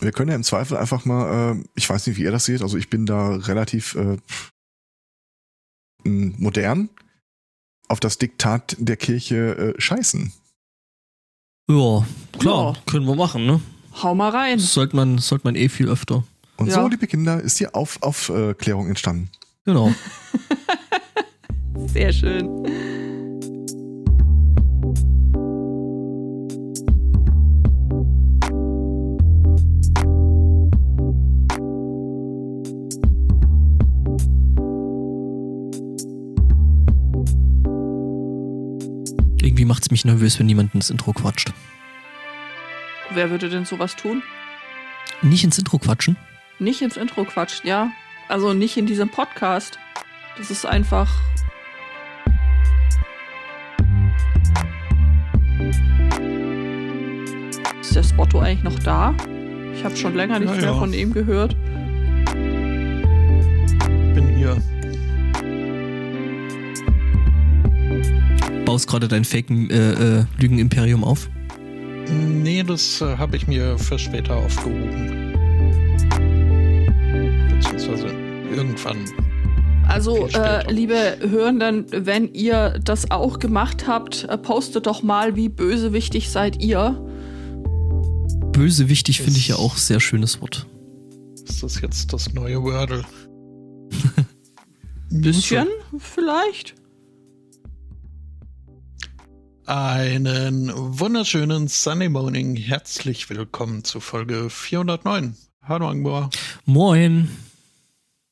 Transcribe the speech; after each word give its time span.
wir 0.00 0.12
können 0.12 0.30
ja 0.30 0.36
im 0.36 0.44
Zweifel 0.44 0.76
einfach 0.76 1.04
mal, 1.04 1.54
äh, 1.54 1.64
ich 1.74 1.88
weiß 1.88 2.06
nicht, 2.06 2.16
wie 2.16 2.22
ihr 2.22 2.30
das 2.30 2.44
seht, 2.44 2.62
also 2.62 2.76
ich 2.76 2.90
bin 2.90 3.06
da 3.06 3.36
relativ 3.36 3.94
äh, 3.94 4.16
modern, 6.04 6.88
auf 7.88 8.00
das 8.00 8.18
Diktat 8.18 8.76
der 8.78 8.96
Kirche 8.96 9.74
äh, 9.76 9.80
scheißen. 9.80 10.32
Ja, 11.68 12.06
klar, 12.38 12.74
ja. 12.74 12.82
können 12.86 13.06
wir 13.06 13.14
machen, 13.14 13.46
ne? 13.46 13.60
Hau 14.02 14.14
mal 14.14 14.30
rein. 14.30 14.58
Das 14.58 14.74
sollte 14.74 14.96
man, 14.96 15.18
sollte 15.18 15.46
man 15.46 15.56
eh 15.56 15.68
viel 15.68 15.88
öfter. 15.88 16.24
Und 16.56 16.68
ja. 16.68 16.74
so, 16.74 16.88
liebe 16.88 17.06
Kinder, 17.06 17.40
ist 17.40 17.58
die 17.60 17.72
Auf 17.72 18.02
Aufklärung 18.02 18.88
entstanden. 18.88 19.30
Genau. 19.64 19.92
Sehr 21.86 22.12
schön. 22.12 23.09
Irgendwie 39.80 39.86
macht 39.86 39.86
es 39.86 39.90
mich 39.90 40.04
nervös, 40.04 40.38
wenn 40.38 40.46
niemand 40.46 40.74
ins 40.74 40.90
Intro 40.90 41.12
quatscht. 41.14 41.52
Wer 43.14 43.30
würde 43.30 43.48
denn 43.48 43.64
sowas 43.64 43.96
tun? 43.96 44.22
Nicht 45.22 45.42
ins 45.42 45.58
Intro 45.58 45.78
quatschen? 45.78 46.16
Nicht 46.58 46.82
ins 46.82 46.98
Intro 46.98 47.24
quatschen, 47.24 47.66
ja. 47.66 47.90
Also 48.28 48.52
nicht 48.52 48.76
in 48.76 48.84
diesem 48.84 49.08
Podcast. 49.08 49.78
Das 50.36 50.50
ist 50.50 50.66
einfach. 50.66 51.10
Ist 57.80 57.96
der 57.96 58.02
Spotto 58.02 58.40
eigentlich 58.40 58.62
noch 58.62 58.78
da? 58.80 59.14
Ich 59.74 59.82
habe 59.82 59.96
schon 59.96 60.14
länger 60.14 60.40
nichts 60.40 60.56
ja, 60.56 60.62
mehr 60.62 60.74
von 60.74 60.92
ihm 60.92 61.14
gehört. 61.14 61.56
Baust 68.70 68.86
gerade 68.86 69.08
dein 69.08 69.24
Fake-Lügen-Imperium 69.24 71.02
äh, 71.02 71.04
äh, 71.04 71.08
auf? 71.08 71.28
Nee, 72.08 72.62
das 72.62 73.00
äh, 73.00 73.16
habe 73.16 73.36
ich 73.36 73.48
mir 73.48 73.76
für 73.76 73.98
später 73.98 74.36
aufgehoben. 74.36 75.34
Beziehungsweise 77.48 78.06
irgendwann. 78.54 78.98
Also, 79.88 80.28
äh, 80.28 80.72
liebe 80.72 81.18
Hörenden, 81.18 81.86
wenn 81.90 82.32
ihr 82.32 82.78
das 82.84 83.10
auch 83.10 83.40
gemacht 83.40 83.88
habt, 83.88 84.22
äh, 84.28 84.38
postet 84.38 84.86
doch 84.86 85.02
mal, 85.02 85.34
wie 85.34 85.48
bösewichtig 85.48 86.30
seid 86.30 86.62
ihr. 86.62 87.04
Bösewichtig 88.52 89.20
finde 89.20 89.40
ich 89.40 89.48
ja 89.48 89.56
auch 89.56 89.78
sehr 89.78 89.98
schönes 89.98 90.40
Wort. 90.40 90.68
Ist 91.44 91.64
das 91.64 91.80
jetzt 91.80 92.12
das 92.12 92.32
neue 92.34 92.62
Wordle? 92.62 93.04
Bisschen, 95.10 95.66
vielleicht. 95.98 96.79
Einen 99.66 100.72
wunderschönen 100.74 101.68
Sunday 101.68 102.08
Morning. 102.08 102.56
Herzlich 102.56 103.28
willkommen 103.30 103.84
zu 103.84 104.00
Folge 104.00 104.50
409. 104.50 105.36
Hallo 105.62 105.88
Angboa. 105.88 106.30
Moin. 106.64 107.30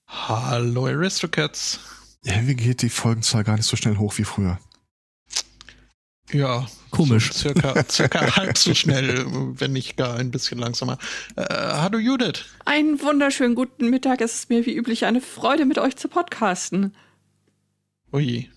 Hallo 0.06 0.86
Aristocats. 0.86 1.80
Irgendwie 2.24 2.56
geht 2.56 2.82
die 2.82 2.88
Folgenzahl 2.88 3.44
gar 3.44 3.56
nicht 3.56 3.66
so 3.66 3.76
schnell 3.76 3.98
hoch 3.98 4.18
wie 4.18 4.24
früher. 4.24 4.58
Ja, 6.32 6.66
komisch. 6.90 7.32
So 7.32 7.50
circa, 7.50 7.84
circa 7.88 8.36
halb 8.36 8.58
so 8.58 8.74
schnell, 8.74 9.24
wenn 9.28 9.72
nicht 9.72 9.96
gar 9.96 10.16
ein 10.16 10.30
bisschen 10.30 10.58
langsamer. 10.58 10.98
Äh, 11.36 11.44
hallo 11.48 11.98
Judith. 11.98 12.44
Einen 12.64 13.00
wunderschönen 13.00 13.54
guten 13.54 13.90
Mittag. 13.90 14.20
Es 14.20 14.34
ist 14.34 14.50
mir 14.50 14.66
wie 14.66 14.74
üblich 14.74 15.04
eine 15.04 15.20
Freude, 15.20 15.66
mit 15.66 15.78
euch 15.78 15.96
zu 15.96 16.08
podcasten. 16.08 16.94
Ui. 18.12 18.50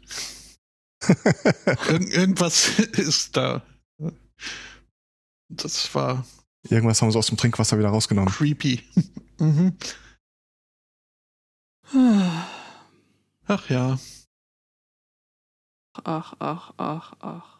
Ir 1.07 2.01
irgendwas 2.11 2.79
ist 2.97 3.35
da. 3.35 3.63
Das 5.49 5.93
war. 5.95 6.25
Irgendwas 6.69 7.01
haben 7.01 7.11
sie 7.11 7.17
aus 7.17 7.27
dem 7.27 7.37
Trinkwasser 7.37 7.77
wieder 7.77 7.89
rausgenommen. 7.89 8.33
Creepy. 8.33 8.83
mhm. 9.39 9.75
Ach 13.47 13.69
ja. 13.69 13.99
Ach, 16.03 16.33
ach, 16.39 16.73
ach, 16.77 17.13
ach. 17.19 17.51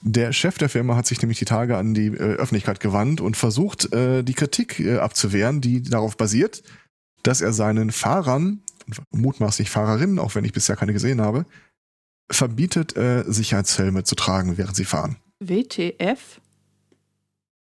Der 0.00 0.32
Chef 0.32 0.58
der 0.58 0.68
Firma 0.68 0.96
hat 0.96 1.06
sich 1.06 1.20
nämlich 1.20 1.38
die 1.38 1.44
Tage 1.44 1.76
an 1.76 1.94
die 1.94 2.06
äh, 2.06 2.36
Öffentlichkeit 2.36 2.80
gewandt 2.80 3.20
und 3.20 3.36
versucht, 3.36 3.92
äh, 3.92 4.22
die 4.22 4.34
Kritik 4.34 4.80
äh, 4.80 4.98
abzuwehren, 4.98 5.60
die 5.60 5.82
darauf 5.82 6.16
basiert, 6.16 6.62
dass 7.22 7.40
er 7.40 7.52
seinen 7.52 7.90
Fahrern, 7.90 8.62
mutmaßlich 9.10 9.70
Fahrerinnen, 9.70 10.18
auch 10.18 10.34
wenn 10.34 10.44
ich 10.44 10.52
bisher 10.52 10.76
keine 10.76 10.92
gesehen 10.92 11.20
habe, 11.20 11.46
verbietet, 12.30 12.96
äh, 12.96 13.24
Sicherheitshelme 13.26 14.04
zu 14.04 14.14
tragen, 14.14 14.56
während 14.56 14.76
sie 14.76 14.84
fahren. 14.84 15.16
WTF? 15.48 16.40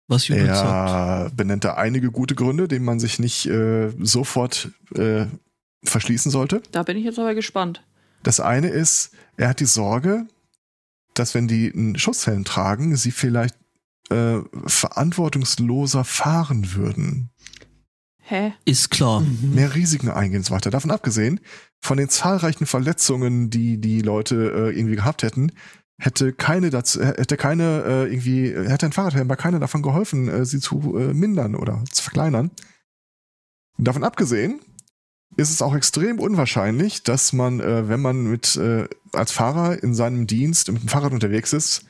Was 0.08 0.30
er 0.30 0.56
sagt. 0.56 1.38
benennt 1.38 1.64
da 1.64 1.76
einige 1.76 2.12
gute 2.12 2.36
Gründe, 2.36 2.68
denen 2.68 2.84
man 2.84 3.00
sich 3.00 3.18
nicht 3.18 3.46
äh, 3.46 3.92
sofort 4.00 4.72
äh, 4.96 5.26
verschließen 5.84 6.32
sollte. 6.32 6.62
Da 6.72 6.84
bin 6.84 6.98
ich 6.98 7.06
jetzt 7.06 7.18
aber 7.18 7.34
gespannt. 7.34 7.82
Das 8.24 8.40
eine 8.40 8.68
ist, 8.68 9.12
er 9.38 9.50
hat 9.50 9.62
die 9.62 9.66
Sorge, 9.66 10.28
dass 11.14 11.34
wenn 11.34 11.48
die 11.48 11.72
einen 11.74 11.98
Schutzhelm 11.98 12.44
tragen, 12.44 12.96
sie 12.96 13.12
vielleicht 13.12 13.56
äh, 14.10 14.40
verantwortungsloser 14.66 16.04
fahren 16.04 16.74
würden. 16.74 17.30
Hä? 18.20 18.54
Ist 18.66 18.92
klar. 18.92 19.22
Mhm. 19.22 19.56
Mehr 19.56 19.76
Risiken 19.76 20.10
eingehen 20.10 20.40
und 20.40 20.46
so 20.46 20.54
weiter. 20.54 20.70
Davon 20.70 20.92
abgesehen, 20.92 21.40
von 21.82 21.98
den 21.98 22.10
zahlreichen 22.10 22.66
Verletzungen, 22.66 23.50
die 23.50 23.80
die 23.80 24.02
Leute 24.02 24.36
äh, 24.36 24.78
irgendwie 24.78 24.96
gehabt 24.96 25.24
hätten, 25.24 25.52
hätte 26.02 26.34
keine 26.34 26.72
dazu, 26.72 27.02
hätte 27.02 27.38
keine 27.38 27.84
äh, 27.84 28.12
irgendwie, 28.12 28.52
hätte 28.52 28.88
ein 28.88 28.92
Fahrradhelm 28.92 29.28
bei 29.28 29.36
keiner 29.36 29.60
davon 29.60 29.84
geholfen, 29.84 30.28
äh, 30.28 30.46
sie 30.46 30.60
zu 30.60 30.98
äh, 30.98 31.14
mindern 31.14 31.56
oder 31.56 31.84
zu 31.92 32.02
verkleinern. 32.02 32.50
Davon 33.78 34.04
abgesehen 34.04 34.60
ist 35.38 35.52
es 35.52 35.62
auch 35.62 35.76
extrem 35.76 36.20
unwahrscheinlich, 36.20 37.04
dass 37.04 37.34
man, 37.34 37.60
äh, 37.60 37.88
wenn 37.88 38.02
man 38.02 38.24
mit 38.24 38.56
äh, 38.56 38.88
als 39.14 39.32
Fahrer 39.32 39.82
in 39.82 39.94
seinem 39.94 40.26
Dienst 40.26 40.72
mit 40.72 40.82
dem 40.82 40.90
Fahrrad 40.90 41.14
unterwegs 41.14 41.54
ist, 41.54 41.86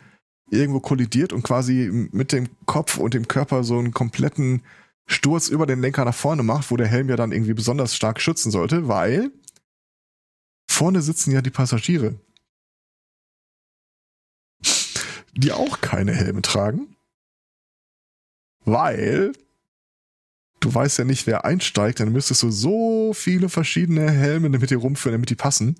irgendwo 0.49 0.81
kollidiert 0.81 1.31
und 1.31 1.43
quasi 1.43 2.09
mit 2.11 2.33
dem 2.33 2.49
Kopf 2.65 2.97
und 2.97 3.13
dem 3.13 3.29
Körper 3.29 3.63
so 3.63 3.79
einen 3.79 3.93
kompletten 3.93 4.61
Sturz 5.07 5.47
über 5.47 5.65
den 5.65 5.79
Lenker 5.79 6.03
nach 6.03 6.13
vorne 6.13 6.43
macht, 6.43 6.69
wo 6.69 6.75
der 6.75 6.87
Helm 6.87 7.07
ja 7.07 7.15
dann 7.15 7.31
irgendwie 7.31 7.53
besonders 7.53 7.95
stark 7.95 8.19
schützen 8.19 8.51
sollte, 8.51 8.89
weil 8.89 9.31
vorne 10.69 11.01
sitzen 11.01 11.31
ja 11.31 11.41
die 11.41 11.49
Passagiere 11.49 12.19
die 15.33 15.51
auch 15.51 15.81
keine 15.81 16.13
Helme 16.13 16.41
tragen. 16.41 16.95
Weil 18.63 19.33
du 20.59 20.73
weißt 20.73 20.99
ja 20.99 21.05
nicht, 21.05 21.27
wer 21.27 21.45
einsteigt, 21.45 21.99
dann 21.99 22.11
müsstest 22.11 22.43
du 22.43 22.51
so 22.51 23.13
viele 23.13 23.49
verschiedene 23.49 24.09
Helme 24.11 24.49
mit 24.49 24.69
dir 24.69 24.77
rumführen, 24.77 25.13
damit 25.13 25.29
die 25.29 25.35
passen. 25.35 25.75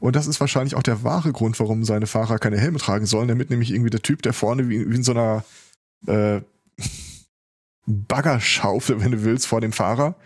Und 0.00 0.16
das 0.16 0.26
ist 0.26 0.40
wahrscheinlich 0.40 0.74
auch 0.74 0.82
der 0.82 1.04
wahre 1.04 1.32
Grund, 1.32 1.60
warum 1.60 1.84
seine 1.84 2.06
Fahrer 2.06 2.38
keine 2.38 2.58
Helme 2.58 2.78
tragen 2.78 3.06
sollen, 3.06 3.28
damit 3.28 3.50
nämlich 3.50 3.70
irgendwie 3.70 3.90
der 3.90 4.02
Typ, 4.02 4.22
der 4.22 4.32
vorne 4.32 4.68
wie, 4.68 4.90
wie 4.90 4.96
in 4.96 5.02
so 5.02 5.12
einer 5.12 5.44
äh, 6.06 6.40
Baggerschaufel, 7.86 9.00
wenn 9.00 9.12
du 9.12 9.24
willst, 9.24 9.46
vor 9.46 9.60
dem 9.60 9.72
Fahrer 9.72 10.16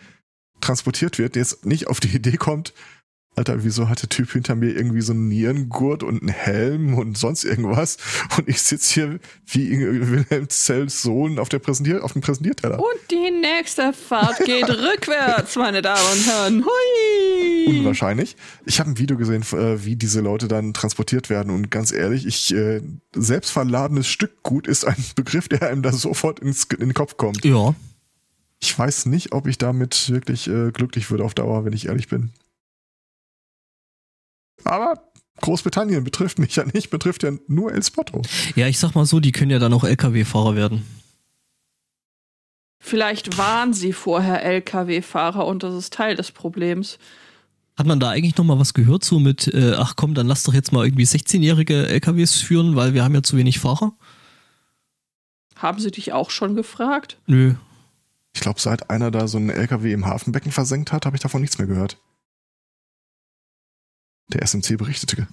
transportiert 0.61 1.19
wird, 1.19 1.35
der 1.35 1.43
jetzt 1.43 1.67
nicht 1.67 1.89
auf 1.89 2.01
die 2.01 2.15
Idee 2.15 2.37
kommt, 2.37 2.73
Alter, 3.37 3.65
wieso 3.65 3.89
hat 3.89 4.01
der 4.01 4.09
Typ 4.09 4.31
hinter 4.31 4.55
mir 4.55 4.77
irgendwie 4.77 5.01
so 5.01 5.13
einen 5.13 5.29
Nierengurt 5.29 6.05
und 6.05 6.23
einen 6.23 6.29
Helm 6.29 6.95
und 6.95 7.19
sonst 7.19 7.45
irgendwas? 7.45 7.97
Und 8.37 8.49
ich 8.49 8.63
sitze 8.63 8.95
hier 8.95 9.19
wie 9.47 9.71
Wilhelm 9.81 10.49
Zells 10.49 11.03
Sohn 11.03 11.39
auf, 11.39 11.49
der 11.49 11.59
Präsentier 11.59 12.05
auf 12.05 12.13
dem 12.13 12.23
Präsentierteller. 12.23 12.79
Und 12.79 13.11
die 13.11 13.31
nächste 13.31 13.93
Fahrt 13.93 14.39
geht 14.45 14.69
rückwärts, 14.69 15.57
meine 15.57 15.83
Damen 15.83 16.01
und 16.13 16.27
Herren. 16.27 16.65
Hui! 16.65 17.79
Unwahrscheinlich. 17.79 18.37
Ich 18.67 18.79
habe 18.79 18.91
ein 18.91 18.99
Video 18.99 19.17
gesehen, 19.17 19.43
äh, 19.53 19.85
wie 19.85 19.97
diese 19.97 20.21
Leute 20.21 20.47
dann 20.47 20.73
transportiert 20.73 21.29
werden. 21.29 21.53
Und 21.53 21.71
ganz 21.71 21.93
ehrlich, 21.93 22.27
ich 22.27 22.55
äh, 22.55 22.83
selbstverladenes 23.15 24.07
Stückgut 24.07 24.69
ist 24.69 24.85
ein 24.85 25.05
Begriff, 25.17 25.49
der 25.49 25.69
einem 25.69 25.83
da 25.83 25.93
sofort 25.93 26.39
ins, 26.39 26.65
in 26.65 26.79
den 26.79 26.95
Kopf 26.95 27.17
kommt. 27.17 27.45
Ja. 27.45 27.75
Ich 28.61 28.79
weiß 28.79 29.07
nicht, 29.07 29.33
ob 29.33 29.47
ich 29.47 29.59
damit 29.59 30.09
wirklich 30.11 30.49
äh, 30.49 30.71
glücklich 30.71 31.11
würde 31.11 31.25
auf 31.25 31.35
Dauer, 31.35 31.65
wenn 31.65 31.73
ich 31.73 31.87
ehrlich 31.87 32.09
bin. 32.09 32.31
Aber 34.63 35.03
Großbritannien 35.41 36.05
betrifft 36.05 36.39
mich 36.39 36.57
ja 36.57 36.65
nicht, 36.65 36.91
betrifft 36.91 37.23
ja 37.23 37.33
nur 37.49 37.73
El 37.73 37.83
Spotto. 37.83 38.23
Ja, 38.55 38.69
ich 38.69 38.79
sag 38.79 38.95
mal 38.95 39.05
so, 39.05 39.21
die 39.21 39.33
können 39.33 39.51
ja 39.51 39.59
dann 39.59 39.73
auch 39.73 39.85
LKW-Fahrer 39.85 40.55
werden. 40.55 40.87
Vielleicht 42.79 43.39
waren 43.39 43.73
sie 43.73 43.93
vorher 43.93 44.43
LKW-Fahrer 44.45 45.47
und 45.47 45.63
das 45.63 45.75
ist 45.75 45.93
Teil 45.95 46.17
des 46.17 46.31
Problems. 46.31 46.99
Hat 47.77 47.87
man 47.87 47.99
da 47.99 48.11
eigentlich 48.11 48.37
noch 48.37 48.45
mal 48.45 48.59
was 48.59 48.75
gehört 48.75 49.05
so 49.05 49.19
mit, 49.19 49.49
äh, 49.49 49.73
ach 49.77 49.97
komm, 49.97 50.15
dann 50.15 50.29
lass 50.29 50.45
doch 50.45 50.55
jetzt 50.55 50.71
mal 50.71 50.85
irgendwie 50.85 51.05
16-jährige 51.05 51.89
LKWs 51.89 52.35
führen, 52.35 52.77
weil 52.77 52.95
wir 52.95 53.03
haben 53.03 53.15
ja 53.15 53.23
zu 53.23 53.37
wenig 53.37 53.59
Fahrer? 53.59 53.95
Haben 55.57 55.81
sie 55.81 55.91
dich 55.91 56.13
auch 56.13 56.31
schon 56.31 56.55
gefragt? 56.57 57.19
Nö. 57.27 57.55
Ich 58.35 58.41
glaube, 58.41 58.61
seit 58.61 58.91
einer 58.91 59.11
da 59.11 59.29
so 59.29 59.39
einen 59.39 59.51
LKW 59.51 59.93
im 59.93 60.07
Hafenbecken 60.07 60.53
versenkt 60.53 60.93
hat, 60.93 61.07
habe 61.07 61.17
ich 61.17 61.23
davon 61.23 61.41
nichts 61.41 61.59
mehr 61.59 61.67
gehört. 61.67 61.97
Der 64.29 64.43
SMC 64.47 64.77
berichtete. 64.79 65.29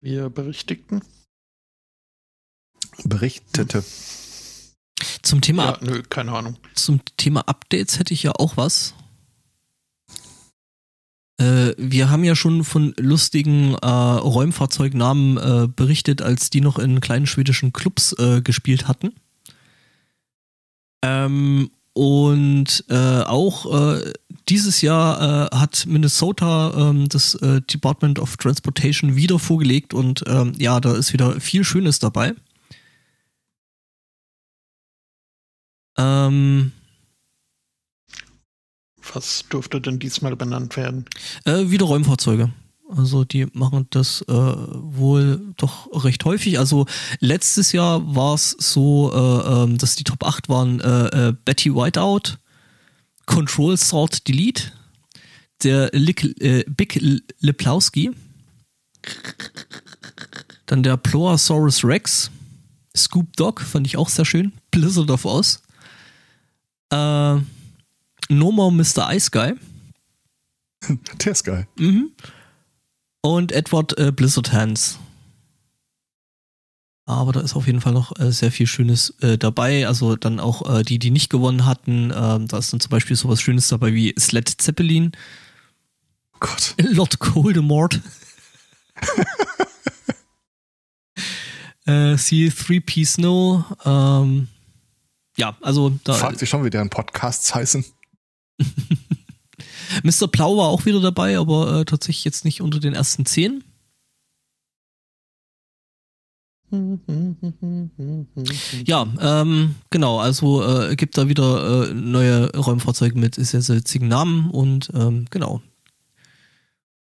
Wir 0.00 0.30
berichtigten. 0.30 1.02
Berichtete. 3.04 3.84
Zum 5.22 5.40
Thema, 5.40 5.64
Ja, 5.64 5.78
nö, 5.82 6.02
keine 6.02 6.32
Ahnung. 6.32 6.58
zum 6.74 7.00
Thema 7.16 7.42
Updates 7.48 7.98
hätte 7.98 8.14
ich 8.14 8.22
ja 8.22 8.32
auch 8.32 8.56
was. 8.56 8.94
Äh, 11.38 11.74
wir 11.78 12.10
haben 12.10 12.24
ja 12.24 12.34
schon 12.36 12.64
von 12.64 12.94
lustigen 12.98 13.74
äh, 13.74 13.86
Räumfahrzeugnamen 13.86 15.36
äh, 15.38 15.68
berichtet, 15.68 16.22
als 16.22 16.50
die 16.50 16.60
noch 16.60 16.78
in 16.78 17.00
kleinen 17.00 17.26
schwedischen 17.26 17.72
Clubs 17.72 18.12
äh, 18.18 18.42
gespielt 18.42 18.88
hatten. 18.88 19.14
Ähm, 21.04 21.70
und 21.94 22.84
äh, 22.88 23.22
auch 23.22 23.66
äh, 23.96 24.12
dieses 24.48 24.80
Jahr 24.82 25.50
äh, 25.52 25.56
hat 25.56 25.86
Minnesota 25.86 26.72
ähm, 26.90 27.08
das 27.08 27.34
äh, 27.36 27.60
Department 27.62 28.18
of 28.18 28.36
Transportation 28.36 29.16
wieder 29.16 29.38
vorgelegt 29.38 29.94
und 29.94 30.24
ähm, 30.26 30.52
ja, 30.58 30.80
da 30.80 30.94
ist 30.94 31.12
wieder 31.12 31.40
viel 31.40 31.64
Schönes 31.64 31.98
dabei. 31.98 32.34
Ähm, 35.98 36.72
Was 39.12 39.44
durfte 39.48 39.80
denn 39.80 39.98
diesmal 39.98 40.36
benannt 40.36 40.76
werden? 40.76 41.04
Äh, 41.44 41.70
wieder 41.70 41.86
Räumfahrzeuge. 41.86 42.52
Also 42.94 43.24
die 43.24 43.46
machen 43.52 43.86
das 43.90 44.22
äh, 44.22 44.32
wohl 44.32 45.40
doch 45.56 46.04
recht 46.04 46.24
häufig. 46.24 46.58
Also 46.58 46.86
letztes 47.20 47.72
Jahr 47.72 48.14
war 48.14 48.34
es 48.34 48.50
so, 48.50 49.10
äh, 49.12 49.62
ähm, 49.62 49.78
dass 49.78 49.96
die 49.96 50.04
Top 50.04 50.24
8 50.24 50.48
waren 50.48 50.80
äh, 50.80 51.28
äh, 51.28 51.34
Betty 51.44 51.74
Whiteout, 51.74 52.38
Control 53.26 53.76
Salt 53.76 54.26
Delete, 54.28 54.72
der 55.62 55.90
Lick, 55.92 56.24
äh, 56.40 56.64
Big 56.68 56.96
L- 56.96 57.22
Leplowski, 57.40 58.10
dann 60.66 60.82
der 60.82 60.96
Ploasaurus 60.96 61.84
Rex, 61.84 62.30
Scoop 62.96 63.36
Dog, 63.36 63.60
fand 63.60 63.86
ich 63.86 63.96
auch 63.96 64.08
sehr 64.08 64.24
schön, 64.24 64.52
Blizzard 64.70 65.10
of 65.10 65.24
Oz, 65.24 65.62
äh, 66.90 66.96
No 68.28 68.52
More 68.52 68.72
Mr. 68.72 69.12
Ice 69.14 69.30
Guy, 69.30 69.54
Der 71.24 71.32
ist 71.32 71.44
geil. 71.44 71.68
Mhm. 71.76 72.10
Und 73.20 73.52
Edward 73.52 73.96
äh, 73.98 74.10
Blizzard 74.10 74.52
Hands. 74.52 74.98
Aber 77.04 77.32
da 77.32 77.40
ist 77.40 77.56
auf 77.56 77.66
jeden 77.66 77.80
Fall 77.80 77.92
noch 77.92 78.18
äh, 78.18 78.30
sehr 78.30 78.52
viel 78.52 78.66
Schönes 78.66 79.10
äh, 79.20 79.36
dabei. 79.36 79.86
Also 79.88 80.14
dann 80.16 80.38
auch 80.38 80.78
äh, 80.78 80.82
die, 80.82 80.98
die 80.98 81.10
nicht 81.10 81.30
gewonnen 81.30 81.66
hatten. 81.66 82.12
Ähm, 82.14 82.46
da 82.46 82.58
ist 82.58 82.72
dann 82.72 82.80
zum 82.80 82.90
Beispiel 82.90 83.16
sowas 83.16 83.40
Schönes 83.40 83.68
dabei 83.68 83.92
wie 83.92 84.14
Sled 84.18 84.48
Zeppelin, 84.48 85.12
Oh 86.34 86.38
Gott. 86.40 86.74
Lord 86.80 87.18
Coldemort, 87.18 88.00
äh, 91.86 92.14
C3P 92.14 93.06
Snow. 93.06 93.64
Ähm, 93.84 94.48
ja, 95.36 95.56
also 95.62 95.98
da. 96.04 96.14
Fragt 96.14 96.38
sich 96.38 96.48
schon, 96.48 96.64
wie 96.64 96.70
deren 96.70 96.90
Podcasts 96.90 97.54
heißen. 97.54 97.84
Mr. 100.02 100.28
Plau 100.28 100.56
war 100.56 100.68
auch 100.68 100.84
wieder 100.86 101.00
dabei, 101.00 101.38
aber 101.38 101.80
äh, 101.80 101.84
tatsächlich 101.84 102.24
jetzt 102.24 102.44
nicht 102.44 102.60
unter 102.60 102.80
den 102.80 102.94
ersten 102.94 103.26
zehn. 103.26 103.64
Ja, 108.86 109.06
ähm, 109.20 109.74
genau, 109.90 110.20
also 110.20 110.64
äh, 110.64 110.96
gibt 110.96 111.18
da 111.18 111.28
wieder 111.28 111.90
äh, 111.90 111.94
neue 111.94 112.50
Räumfahrzeuge 112.56 113.18
mit 113.18 113.34
sehr, 113.34 113.60
sehr 113.60 113.76
witzigen 113.76 114.08
Namen 114.08 114.50
und 114.50 114.90
ähm, 114.94 115.26
genau. 115.30 115.60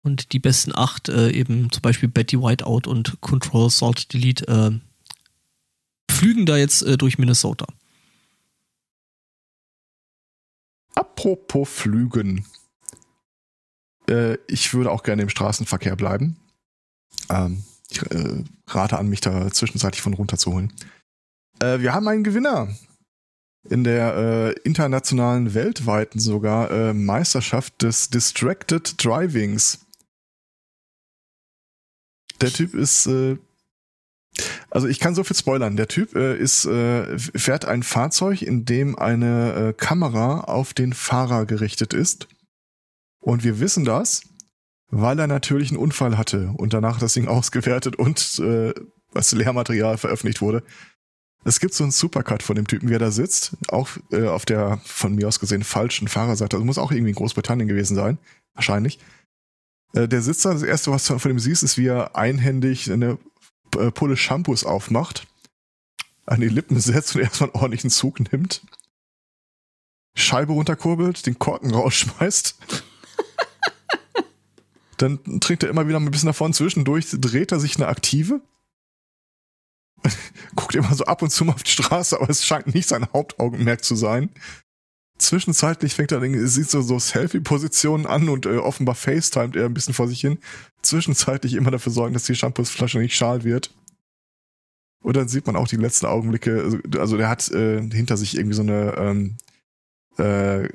Und 0.03 0.31
die 0.31 0.39
besten 0.39 0.73
acht, 0.75 1.09
äh, 1.09 1.31
eben 1.31 1.71
zum 1.71 1.81
Beispiel 1.81 2.07
Betty 2.07 2.39
Whiteout 2.39 2.87
und 2.87 3.19
Control 3.21 3.69
Salt 3.69 4.13
Delete, 4.13 4.47
äh, 4.47 4.71
flügen 6.09 6.45
da 6.45 6.55
jetzt 6.55 6.83
äh, 6.83 6.97
durch 6.97 7.17
Minnesota. 7.17 7.65
Apropos 10.93 11.67
Flügen. 11.67 12.45
Äh, 14.09 14.37
ich 14.47 14.73
würde 14.73 14.91
auch 14.91 15.03
gerne 15.03 15.23
im 15.23 15.29
Straßenverkehr 15.29 15.95
bleiben. 15.95 16.37
Ähm, 17.29 17.63
ich 17.89 18.01
äh, 18.11 18.43
rate 18.67 18.97
an, 18.97 19.07
mich 19.07 19.21
da 19.21 19.49
zwischenzeitlich 19.51 20.01
von 20.01 20.13
runterzuholen. 20.13 20.73
Äh, 21.59 21.79
wir 21.79 21.93
haben 21.93 22.07
einen 22.07 22.23
Gewinner 22.23 22.69
in 23.69 23.83
der 23.83 24.15
äh, 24.15 24.51
internationalen, 24.63 25.53
weltweiten 25.53 26.19
sogar 26.19 26.71
äh, 26.71 26.93
Meisterschaft 26.93 27.81
des 27.81 28.09
Distracted 28.09 29.03
Drivings. 29.03 29.79
Der 32.39 32.51
Typ 32.51 32.73
ist, 32.73 33.07
äh, 33.07 33.37
also 34.69 34.87
ich 34.87 34.99
kann 34.99 35.15
so 35.15 35.23
viel 35.23 35.35
spoilern. 35.35 35.75
Der 35.75 35.87
Typ 35.87 36.15
äh, 36.15 36.37
ist, 36.37 36.65
äh, 36.65 37.17
fährt 37.17 37.65
ein 37.65 37.83
Fahrzeug, 37.83 38.41
in 38.41 38.65
dem 38.65 38.97
eine 38.97 39.53
äh, 39.69 39.73
Kamera 39.73 40.41
auf 40.41 40.73
den 40.73 40.93
Fahrer 40.93 41.45
gerichtet 41.45 41.93
ist. 41.93 42.27
Und 43.19 43.43
wir 43.43 43.59
wissen 43.59 43.83
das, 43.83 44.21
weil 44.89 45.19
er 45.19 45.27
natürlich 45.27 45.69
einen 45.69 45.79
Unfall 45.79 46.17
hatte 46.17 46.53
und 46.57 46.73
danach 46.73 46.99
das 46.99 47.13
Ding 47.13 47.27
ausgewertet 47.27 47.95
und 47.95 48.39
äh, 48.39 48.73
was 49.11 49.31
Lehrmaterial 49.31 49.97
veröffentlicht 49.97 50.41
wurde. 50.41 50.63
Es 51.43 51.59
gibt 51.59 51.73
so 51.73 51.83
einen 51.83 51.91
Supercut 51.91 52.43
von 52.43 52.55
dem 52.55 52.67
Typen, 52.67 52.89
wie 52.89 52.95
er 52.95 52.99
da 52.99 53.11
sitzt, 53.11 53.55
auch 53.69 53.89
äh, 54.11 54.27
auf 54.27 54.45
der 54.45 54.81
von 54.83 55.15
mir 55.15 55.27
aus 55.27 55.39
gesehen 55.39 55.63
falschen 55.63 56.07
Fahrerseite. 56.07 56.57
Also 56.57 56.65
muss 56.65 56.77
auch 56.77 56.91
irgendwie 56.91 57.11
in 57.11 57.15
Großbritannien 57.15 57.69
gewesen 57.69 57.95
sein, 57.95 58.17
wahrscheinlich. 58.53 58.99
Äh, 59.93 60.07
der 60.07 60.21
sitzt 60.21 60.43
da, 60.45 60.53
das 60.53 60.63
erste, 60.63 60.91
was 60.91 61.05
du 61.05 61.17
von 61.19 61.31
ihm 61.31 61.39
siehst, 61.39 61.63
ist, 61.63 61.77
wie 61.77 61.87
er 61.87 62.15
einhändig 62.15 62.91
eine 62.91 63.17
äh, 63.77 63.91
Pulle 63.91 64.17
Shampoos 64.17 64.65
aufmacht, 64.65 65.27
an 66.25 66.41
die 66.41 66.49
Lippen 66.49 66.79
setzt 66.81 67.15
und 67.15 67.21
erstmal 67.21 67.49
einen 67.49 67.55
ordentlichen 67.55 67.89
Zug 67.89 68.19
nimmt, 68.31 68.61
Scheibe 70.15 70.53
runterkurbelt, 70.53 71.25
den 71.25 71.39
Korken 71.39 71.71
rausschmeißt. 71.73 72.57
Dann 74.97 75.19
trinkt 75.39 75.63
er 75.63 75.69
immer 75.69 75.87
wieder 75.87 75.99
ein 75.99 76.11
bisschen 76.11 76.27
davon. 76.27 76.53
Zwischendurch 76.53 77.07
dreht 77.11 77.51
er 77.51 77.59
sich 77.59 77.75
eine 77.75 77.87
Aktive. 77.87 78.41
Guckt 80.55 80.75
immer 80.75 80.93
so 80.93 81.05
ab 81.05 81.21
und 81.21 81.29
zu 81.29 81.45
mal 81.45 81.53
auf 81.53 81.63
die 81.63 81.71
Straße, 81.71 82.19
aber 82.19 82.29
es 82.29 82.45
scheint 82.45 82.73
nicht 82.73 82.87
sein 82.87 83.07
Hauptaugenmerk 83.13 83.83
zu 83.83 83.95
sein. 83.95 84.29
Zwischenzeitlich 85.17 85.95
fängt 85.95 86.11
er, 86.11 86.47
sieht 86.47 86.69
so, 86.69 86.81
so 86.81 86.99
Selfie-Positionen 86.99 88.05
an 88.05 88.29
und 88.29 88.45
äh, 88.45 88.57
offenbar 88.57 88.93
FaceTimet 88.93 89.55
er 89.55 89.65
ein 89.65 89.73
bisschen 89.73 89.95
vor 89.95 90.07
sich 90.07 90.21
hin. 90.21 90.37
Zwischenzeitlich 90.83 91.53
immer 91.55 91.71
dafür 91.71 91.91
sorgen, 91.91 92.13
dass 92.13 92.25
die 92.25 92.35
Shampoosflasche 92.35 92.99
nicht 92.99 93.15
schal 93.15 93.43
wird. 93.43 93.73
Und 95.03 95.15
dann 95.15 95.27
sieht 95.27 95.47
man 95.47 95.55
auch 95.55 95.67
die 95.67 95.77
letzten 95.77 96.05
Augenblicke, 96.05 96.61
also, 96.61 96.77
also 96.99 97.17
der 97.17 97.29
hat 97.29 97.49
äh, 97.51 97.81
hinter 97.81 98.17
sich 98.17 98.35
irgendwie 98.35 98.55
so 98.55 98.61
eine 98.61 98.95
ähm, 98.97 99.37
äh, 100.17 100.67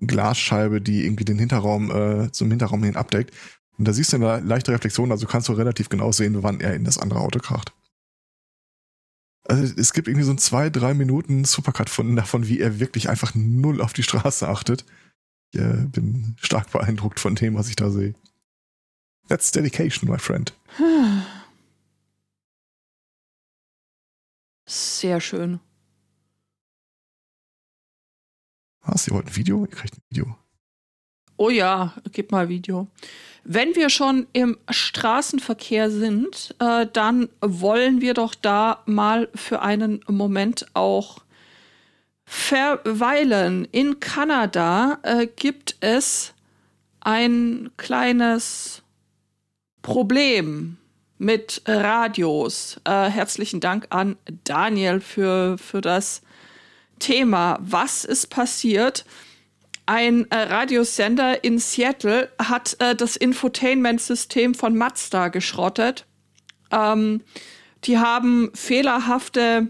Glasscheibe, 0.00 0.80
die 0.80 1.04
irgendwie 1.04 1.24
den 1.24 1.38
Hinterraum 1.38 1.90
äh, 1.90 2.32
zum 2.32 2.50
Hinterraum 2.50 2.82
hin 2.82 2.96
abdeckt. 2.96 3.34
Und 3.80 3.88
da 3.88 3.94
siehst 3.94 4.12
du 4.12 4.18
eine 4.18 4.40
leichte 4.40 4.72
Reflexion, 4.72 5.10
also 5.10 5.26
kannst 5.26 5.48
du 5.48 5.54
relativ 5.54 5.88
genau 5.88 6.12
sehen, 6.12 6.42
wann 6.42 6.60
er 6.60 6.74
in 6.74 6.84
das 6.84 6.98
andere 6.98 7.20
Auto 7.20 7.38
kracht. 7.38 7.72
Also 9.44 9.72
es 9.74 9.94
gibt 9.94 10.06
irgendwie 10.06 10.26
so 10.26 10.32
ein 10.32 10.38
zwei, 10.38 10.68
drei 10.68 10.92
Minuten 10.92 11.46
Supercut 11.46 11.88
von 11.88 12.14
davon, 12.14 12.46
wie 12.46 12.60
er 12.60 12.78
wirklich 12.78 13.08
einfach 13.08 13.34
null 13.34 13.80
auf 13.80 13.94
die 13.94 14.02
Straße 14.02 14.46
achtet. 14.46 14.84
Ich 15.50 15.60
äh, 15.60 15.86
bin 15.86 16.36
stark 16.42 16.70
beeindruckt 16.70 17.20
von 17.20 17.36
dem, 17.36 17.54
was 17.54 17.70
ich 17.70 17.76
da 17.76 17.88
sehe. 17.88 18.14
That's 19.28 19.50
dedication, 19.50 20.10
my 20.10 20.18
friend. 20.18 20.54
Sehr 24.68 25.22
schön. 25.22 25.58
Was? 28.82 29.08
Ihr 29.08 29.14
wollt 29.14 29.28
ein 29.28 29.36
Video? 29.36 29.62
Ihr 29.62 29.70
kriegt 29.70 29.96
ein 29.96 30.02
Video. 30.10 30.36
Oh 31.42 31.48
ja, 31.48 31.94
gib 32.12 32.32
mal 32.32 32.50
Video. 32.50 32.88
Wenn 33.44 33.74
wir 33.74 33.88
schon 33.88 34.26
im 34.34 34.58
Straßenverkehr 34.68 35.90
sind, 35.90 36.54
äh, 36.58 36.86
dann 36.92 37.30
wollen 37.40 38.02
wir 38.02 38.12
doch 38.12 38.34
da 38.34 38.82
mal 38.84 39.26
für 39.34 39.62
einen 39.62 40.04
Moment 40.06 40.66
auch 40.74 41.22
verweilen. 42.26 43.66
In 43.72 44.00
Kanada 44.00 44.98
äh, 45.02 45.28
gibt 45.34 45.76
es 45.80 46.34
ein 47.00 47.70
kleines 47.78 48.82
Problem 49.80 50.76
mit 51.16 51.62
Radios. 51.64 52.82
Äh, 52.84 53.08
herzlichen 53.08 53.60
Dank 53.60 53.86
an 53.88 54.18
Daniel 54.44 55.00
für, 55.00 55.56
für 55.56 55.80
das 55.80 56.20
Thema. 56.98 57.58
Was 57.62 58.04
ist 58.04 58.26
passiert? 58.26 59.06
Ein 59.90 60.30
äh, 60.30 60.36
Radiosender 60.36 61.42
in 61.42 61.58
Seattle 61.58 62.30
hat 62.40 62.76
äh, 62.78 62.94
das 62.94 63.16
Infotainment-System 63.16 64.54
von 64.54 64.76
Mazda 64.76 65.26
geschrottet. 65.26 66.06
Ähm, 66.70 67.22
die 67.82 67.98
haben 67.98 68.52
fehlerhafte 68.54 69.66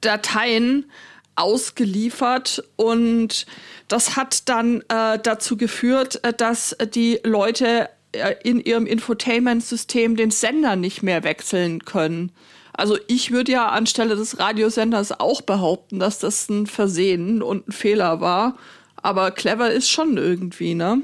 Dateien 0.00 0.88
ausgeliefert 1.34 2.62
und 2.76 3.46
das 3.88 4.14
hat 4.14 4.48
dann 4.48 4.82
äh, 4.82 5.18
dazu 5.18 5.56
geführt, 5.56 6.22
äh, 6.22 6.32
dass 6.32 6.76
die 6.94 7.18
Leute 7.24 7.88
äh, 8.12 8.36
in 8.44 8.60
ihrem 8.60 8.86
Infotainment-System 8.86 10.14
den 10.14 10.30
Sender 10.30 10.76
nicht 10.76 11.02
mehr 11.02 11.24
wechseln 11.24 11.84
können. 11.84 12.30
Also 12.78 12.96
ich 13.08 13.32
würde 13.32 13.50
ja 13.50 13.70
anstelle 13.70 14.14
des 14.14 14.38
Radiosenders 14.38 15.18
auch 15.18 15.42
behaupten, 15.42 15.98
dass 15.98 16.20
das 16.20 16.48
ein 16.48 16.68
Versehen 16.68 17.42
und 17.42 17.66
ein 17.66 17.72
Fehler 17.72 18.20
war. 18.20 18.56
Aber 18.94 19.32
clever 19.32 19.72
ist 19.72 19.90
schon 19.90 20.16
irgendwie, 20.16 20.74
ne? 20.74 21.02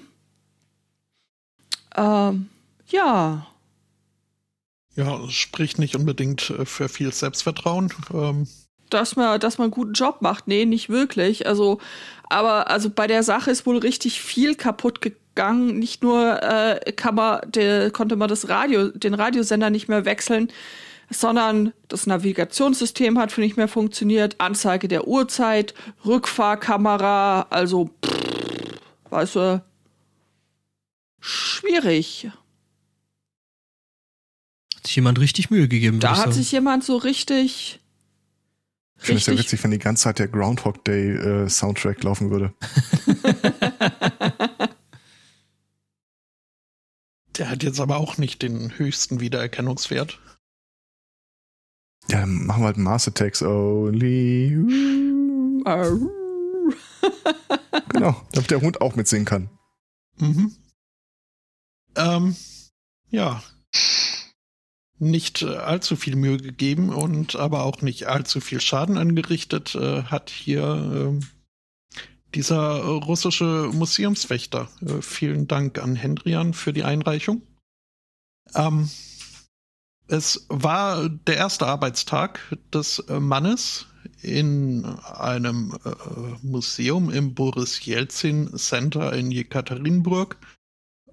Ähm, 1.96 2.48
ja. 2.86 3.48
Ja, 4.94 5.28
spricht 5.28 5.80
nicht 5.80 5.96
unbedingt 5.96 6.50
äh, 6.50 6.64
für 6.64 6.88
viel 6.88 7.12
Selbstvertrauen. 7.12 7.92
Ähm. 8.12 8.46
Dass 8.88 9.16
man, 9.16 9.40
dass 9.40 9.58
man 9.58 9.64
einen 9.64 9.72
guten 9.72 9.94
Job 9.94 10.18
macht. 10.20 10.46
Nee, 10.46 10.66
nicht 10.66 10.90
wirklich. 10.90 11.48
Also, 11.48 11.80
aber 12.30 12.70
also 12.70 12.88
bei 12.88 13.08
der 13.08 13.24
Sache 13.24 13.50
ist 13.50 13.66
wohl 13.66 13.78
richtig 13.78 14.20
viel 14.20 14.54
kaputt 14.54 15.00
gegangen. 15.00 15.80
Nicht 15.80 16.04
nur 16.04 16.40
äh, 16.40 16.92
kann 16.92 17.16
man, 17.16 17.40
der, 17.50 17.90
konnte 17.90 18.14
man 18.14 18.28
das 18.28 18.48
Radio, 18.48 18.90
den 18.90 19.14
Radiosender 19.14 19.70
nicht 19.70 19.88
mehr 19.88 20.04
wechseln, 20.04 20.52
sondern 21.11 21.73
das 21.88 22.06
Navigationssystem 22.06 23.18
hat 23.18 23.37
nicht 23.38 23.56
mehr 23.56 23.68
funktioniert, 23.68 24.40
Anzeige 24.40 24.88
der 24.88 25.06
Uhrzeit, 25.06 25.75
Rückfahrkamera, 26.04 27.46
also, 27.50 27.90
pff, 28.04 28.80
weißt 29.11 29.37
du, 29.37 29.64
schwierig. 31.20 32.28
Hat 34.76 34.87
sich 34.87 34.96
jemand 34.96 35.20
richtig 35.20 35.50
Mühe 35.50 35.68
gegeben. 35.68 36.00
Da 36.00 36.16
hat 36.16 36.34
sich 36.34 36.50
jemand 36.52 36.84
so 36.84 36.96
richtig. 36.96 37.80
Ich 38.96 39.06
finde 39.06 39.20
es 39.20 39.26
ja 39.26 39.37
witzig, 39.37 39.62
wenn 39.62 39.70
die 39.70 39.78
ganze 39.78 40.04
Zeit 40.04 40.18
der 40.18 40.28
Groundhog 40.28 40.82
Day 40.84 41.11
äh, 41.11 41.46
Soundtrack 41.49 42.02
laufen 42.02 42.30
würde. 42.30 42.54
der 47.37 47.50
hat 47.50 47.62
jetzt 47.62 47.80
aber 47.80 47.99
auch 47.99 48.16
nicht 48.18 48.42
den 48.42 48.78
höchsten 48.78 49.20
Wiedererkennungswert. 49.20 50.18
Ja, 52.08 52.20
dann 52.20 52.46
machen 52.46 52.62
wir 52.62 52.66
halt 52.66 52.76
Mars 52.76 53.08
Attacks 53.08 53.42
only. 53.42 54.50
genau, 57.88 58.23
damit 58.32 58.50
der 58.50 58.61
Hund 58.61 58.80
auch 58.80 58.94
mitsingen 58.94 59.25
kann. 59.25 59.49
Mhm. 60.18 60.54
Ähm, 61.96 62.37
ja. 63.11 63.42
Nicht 64.99 65.42
äh, 65.42 65.56
allzu 65.56 65.96
viel 65.96 66.16
Mühe 66.16 66.37
gegeben 66.37 66.90
und 66.90 67.37
aber 67.37 67.64
auch 67.64 67.82
nicht 67.82 68.06
allzu 68.06 68.40
viel 68.40 68.61
Schaden 68.61 68.96
angerichtet 68.96 69.75
äh, 69.75 70.04
hat 70.04 70.30
hier 70.30 71.18
äh, 71.20 71.25
dieser 72.34 72.82
russische 72.84 73.70
Museumswächter. 73.73 74.68
Äh, 74.80 75.02
vielen 75.02 75.49
Dank 75.49 75.78
an 75.78 75.96
Hendrian 75.96 76.54
für 76.54 76.73
die 76.73 76.84
Einreichung. 76.84 77.42
Ähm, 78.54 78.88
es 80.08 80.46
war 80.49 81.08
der 81.08 81.37
erste 81.37 81.66
Arbeitstag 81.66 82.40
des 82.73 82.99
äh, 83.00 83.20
Mannes 83.20 83.87
in 84.20 84.84
einem 84.84 85.76
äh, 85.84 86.46
Museum 86.46 87.11
im 87.11 87.34
Boris 87.34 87.84
Jelzin 87.84 88.56
Center 88.56 89.12
in 89.12 89.30
Jekaterinburg, 89.30 90.37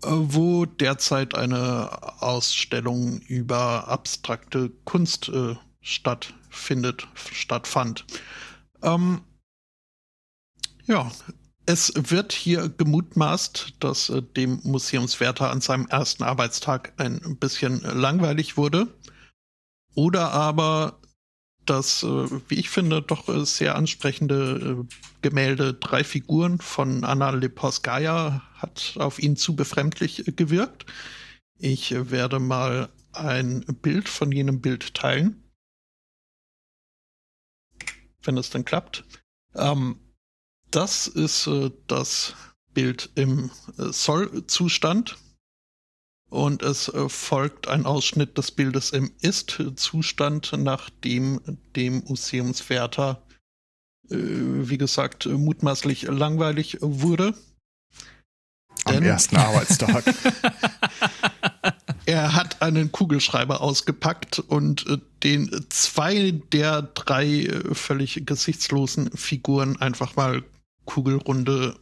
äh, 0.03 0.07
wo 0.09 0.65
derzeit 0.65 1.35
eine 1.35 2.21
Ausstellung 2.21 3.19
über 3.21 3.87
abstrakte 3.87 4.71
Kunst 4.85 5.29
äh, 5.29 5.55
stattfindet, 5.81 7.07
stattfand. 7.15 8.05
Ähm, 8.83 9.21
ja, 10.85 11.11
es 11.65 11.93
wird 11.95 12.33
hier 12.33 12.69
gemutmaßt, 12.69 13.75
dass 13.79 14.09
äh, 14.09 14.21
dem 14.21 14.59
Museumswärter 14.63 15.51
an 15.51 15.61
seinem 15.61 15.87
ersten 15.87 16.23
Arbeitstag 16.23 16.93
ein 16.97 17.37
bisschen 17.37 17.81
langweilig 17.81 18.57
wurde. 18.57 18.87
Oder 19.93 20.31
aber 20.31 20.99
das, 21.65 22.03
äh, 22.03 22.27
wie 22.49 22.55
ich 22.55 22.69
finde, 22.69 23.01
doch 23.01 23.29
äh, 23.29 23.45
sehr 23.45 23.75
ansprechende 23.75 24.85
Gemälde 25.21 25.73
Drei 25.75 26.03
Figuren 26.03 26.59
von 26.59 27.03
Anna 27.03 27.29
Leporskaya 27.29 28.41
hat 28.55 28.95
auf 28.97 29.19
ihn 29.19 29.35
zu 29.35 29.55
befremdlich 29.55 30.23
gewirkt. 30.35 30.85
Ich 31.59 31.91
werde 32.09 32.39
mal 32.39 32.89
ein 33.13 33.63
Bild 33.81 34.09
von 34.09 34.31
jenem 34.31 34.61
Bild 34.61 34.95
teilen. 34.95 35.43
Wenn 38.23 38.37
es 38.37 38.49
dann 38.49 38.65
klappt. 38.65 39.03
Ähm, 39.55 39.99
das 40.71 41.07
ist 41.07 41.47
äh, 41.47 41.71
das 41.87 42.33
Bild 42.73 43.09
im 43.15 43.51
äh, 43.77 43.91
Soll-Zustand. 43.91 45.17
Und 46.29 46.63
es 46.63 46.87
äh, 46.87 47.09
folgt 47.09 47.67
ein 47.67 47.85
Ausschnitt 47.85 48.37
des 48.37 48.51
Bildes 48.51 48.91
im 48.91 49.11
Ist-Zustand, 49.19 50.53
nachdem 50.57 51.41
dem 51.75 52.03
Museumswärter, 52.07 53.21
äh, 54.09 54.15
wie 54.15 54.77
gesagt, 54.77 55.25
mutmaßlich 55.25 56.03
langweilig 56.03 56.77
wurde. 56.79 57.33
Am 58.85 58.93
Denn 58.93 59.03
ersten 59.03 59.35
Arbeitstag. 59.35 60.05
er 62.05 62.33
hat 62.33 62.61
einen 62.61 62.93
Kugelschreiber 62.93 63.59
ausgepackt 63.59 64.39
und 64.39 64.87
äh, 64.87 64.99
den 65.23 65.65
zwei 65.69 66.31
der 66.53 66.81
drei 66.81 67.25
äh, 67.25 67.75
völlig 67.75 68.25
gesichtslosen 68.25 69.11
Figuren 69.11 69.75
einfach 69.81 70.15
mal 70.15 70.43
kugelrunde 70.85 71.75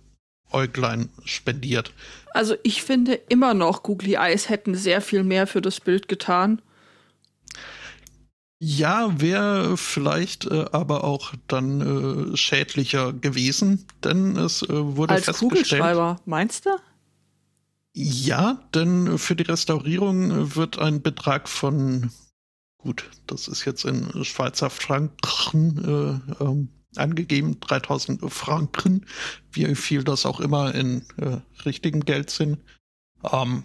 Äuglein 0.52 1.10
spendiert. 1.26 1.94
Also 2.34 2.56
ich 2.64 2.84
finde 2.84 3.14
immer 3.14 3.54
noch, 3.54 3.84
Googly 3.84 4.16
Eyes 4.16 4.50
hätten 4.50 4.76
sehr 4.76 5.02
viel 5.02 5.24
mehr 5.24 5.48
für 5.48 5.62
das 5.62 5.80
Bild 5.80 6.08
getan. 6.08 6.62
Ja, 8.62 9.22
wäre 9.22 9.78
vielleicht 9.78 10.46
äh, 10.46 10.66
aber 10.74 11.06
auch 11.06 11.34
dann 11.48 12.34
äh, 12.34 12.38
schädlicher 12.38 13.14
gewesen, 13.14 13.86
denn 14.04 14.36
es 14.36 14.64
äh, 14.64 14.68
wurde 14.70 15.14
Als 15.14 15.26
festgestellt. 15.26 15.52
Kugelschreiber, 15.52 16.20
meinst 16.26 16.66
du? 16.66 16.72
Ja, 17.94 18.62
denn 18.76 19.18
für 19.18 19.36
die 19.36 19.44
Restaurierung 19.44 20.56
wird 20.56 20.78
ein 20.78 21.02
Betrag 21.02 21.48
von, 21.48 22.12
gut, 22.78 23.10
das 23.28 23.48
ist 23.48 23.64
jetzt 23.64 23.86
in 23.86 24.26
Schweizer 24.26 24.70
Franken, 24.70 26.24
äh, 26.40 26.44
ähm, 26.44 26.70
angegeben, 26.96 27.60
3000 27.60 28.32
Franken, 28.32 29.06
wie 29.52 29.76
viel 29.76 30.04
das 30.04 30.26
auch 30.26 30.40
immer 30.40 30.74
in 30.74 31.06
äh, 31.18 31.38
richtigem 31.66 32.06
Geld 32.06 32.30
sind. 32.30 32.60
Ähm, 33.32 33.64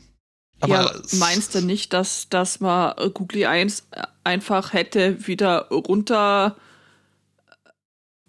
aber 0.61 0.75
ja, 0.75 1.03
meinst 1.19 1.55
du 1.55 1.61
nicht, 1.61 1.93
dass, 1.93 2.29
dass 2.29 2.61
man 2.61 2.95
Googly 3.13 3.47
1 3.47 3.89
einfach 4.23 4.73
hätte 4.73 5.27
wieder 5.27 5.69
runter 5.69 6.57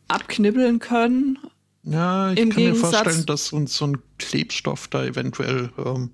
abknibbeln 0.08 0.80
können? 0.80 1.40
Ja, 1.84 2.32
ich 2.32 2.40
Im 2.40 2.50
kann 2.50 2.64
Gegensatz 2.64 2.92
mir 2.92 2.98
vorstellen, 2.98 3.26
dass 3.26 3.54
uns 3.54 3.76
so 3.76 3.88
ein 3.88 4.02
Klebstoff 4.18 4.88
da 4.88 5.06
eventuell, 5.06 5.72
ähm, 5.78 6.12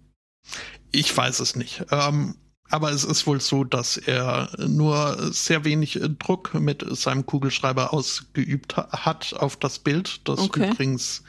ich 0.91 1.15
weiß 1.15 1.39
es 1.39 1.55
nicht. 1.55 1.85
Ähm, 1.91 2.35
aber 2.71 2.91
es 2.91 3.03
ist 3.03 3.27
wohl 3.27 3.41
so, 3.41 3.63
dass 3.63 3.97
er 3.97 4.49
nur 4.67 5.31
sehr 5.31 5.63
wenig 5.65 5.99
Druck 6.19 6.53
mit 6.53 6.85
seinem 6.97 7.25
Kugelschreiber 7.25 7.93
ausgeübt 7.93 8.77
hat 8.77 9.33
auf 9.37 9.57
das 9.57 9.79
Bild, 9.79 10.21
das 10.27 10.39
okay. 10.39 10.69
übrigens 10.69 11.23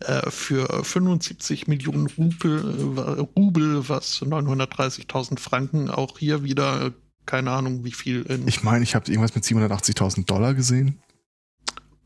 äh, 0.00 0.30
für 0.30 0.84
75 0.84 1.66
Millionen 1.66 2.06
Rubel, 2.06 3.26
Rubel 3.36 3.88
was 3.88 4.22
930.000 4.22 5.38
Franken. 5.38 5.90
Auch 5.90 6.18
hier 6.18 6.44
wieder, 6.44 6.92
keine 7.26 7.50
Ahnung, 7.50 7.84
wie 7.84 7.92
viel. 7.92 8.22
In 8.22 8.48
Ich 8.48 8.62
meine, 8.62 8.84
ich 8.84 8.94
habe 8.94 9.10
irgendwas 9.10 9.34
mit 9.34 9.44
780.000 9.44 10.26
Dollar 10.26 10.54
gesehen. 10.54 10.98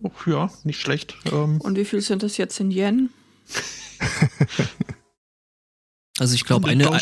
oh, 0.02 0.10
ja, 0.26 0.50
nicht 0.64 0.80
schlecht. 0.80 1.16
Ähm, 1.32 1.60
Und 1.60 1.76
wie 1.76 1.84
viel 1.84 2.00
sind 2.00 2.22
das 2.22 2.36
jetzt 2.36 2.60
in 2.60 2.70
Yen? 2.70 3.10
Also 6.18 6.34
ich 6.34 6.44
glaube, 6.44 6.70
in 6.70 6.82
eine, 6.82 6.98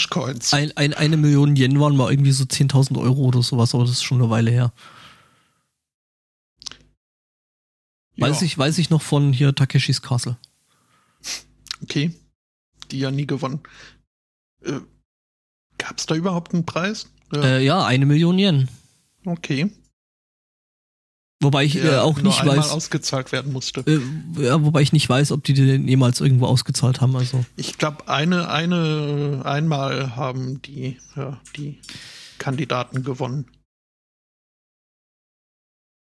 ein, 0.53 0.77
ein, 0.77 0.95
eine 0.95 1.17
Million 1.17 1.55
Yen 1.55 1.79
waren 1.79 1.97
mal 1.97 2.11
irgendwie 2.11 2.33
so 2.33 2.45
10.000 2.45 2.99
Euro 2.99 3.23
oder 3.23 3.43
sowas, 3.43 3.75
aber 3.75 3.85
das 3.85 3.93
ist 3.93 4.03
schon 4.03 4.21
eine 4.21 4.31
Weile 4.31 4.51
her. 4.51 4.73
Weiß, 8.17 8.41
Ja, 8.41 8.47
ich, 8.47 8.59
weiß 8.59 8.79
ich 8.79 8.91
noch 8.91 9.03
von 9.03 9.33
hier 9.33 9.55
Takeshis 9.55 10.03
Castle. 10.03 10.37
Okay. 11.83 12.13
Die 12.91 12.99
ja 12.99 13.11
nie 13.11 13.27
gewonnen. 13.27 13.61
Äh, 14.63 14.81
Gab 15.79 15.99
es 15.99 16.07
da 16.07 16.15
überhaupt 16.15 16.55
einen 16.55 16.65
Preis? 16.67 17.09
Ja, 17.33 17.43
Äh, 17.43 17.65
ja, 17.65 17.85
eine 17.85 18.07
Million 18.07 18.39
Yen. 18.39 18.69
okay. 19.27 19.71
Wobei 21.45 21.65
ich 21.65 21.77
äh, 21.77 21.97
auch 21.99 22.17
nur 22.21 22.33
nicht 22.33 22.45
weiß, 22.45 22.71
ausgezahlt 22.71 23.31
werden 23.31 23.53
musste. 23.53 23.81
äh, 23.87 24.01
ja, 24.43 24.63
wobei 24.65 24.83
ich 24.83 24.93
nicht 24.93 25.09
weiß, 25.09 25.31
ob 25.33 25.45
die 25.45 25.55
den 25.55 25.87
jemals 25.87 26.21
irgendwo 26.21 26.47
ausgezahlt 26.47 27.01
haben. 27.01 27.15
Also 27.15 27.45
Ich 27.57 27.79
glaube, 27.79 28.09
eine, 28.09 28.49
eine, 28.49 29.43
einmal 29.45 30.17
haben 30.17 30.61
die, 30.63 30.99
ja, 31.17 31.41
die 31.57 31.79
Kandidaten 32.39 33.05
gewonnen. 33.05 33.47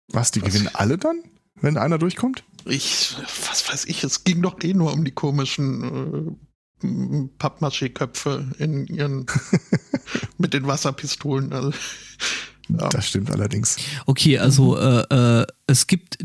Was, 0.09 0.31
die 0.31 0.41
Was? 0.41 0.49
gewinnen 0.49 0.69
alle 0.73 0.97
dann, 0.97 1.23
wenn 1.55 1.77
einer 1.77 1.97
durchkommt? 1.97 2.43
Ich, 2.65 3.15
was 3.49 3.67
weiß 3.69 3.85
ich, 3.85 4.03
es 4.03 4.23
ging 4.23 4.41
doch 4.41 4.61
eh 4.61 4.73
nur 4.73 4.93
um 4.93 5.05
die 5.05 5.11
komischen 5.11 6.37
äh, 6.83 7.27
Pappmaché-Köpfe 7.37 8.51
in 8.57 8.87
ihren, 8.87 9.25
mit 10.37 10.53
den 10.53 10.67
Wasserpistolen. 10.67 11.53
Also, 11.53 11.71
ja. 12.69 12.89
Das 12.89 13.07
stimmt 13.07 13.31
allerdings. 13.31 13.77
Okay, 14.05 14.37
also 14.37 14.77
äh, 14.77 15.41
äh, 15.41 15.45
es 15.67 15.87
gibt 15.87 16.17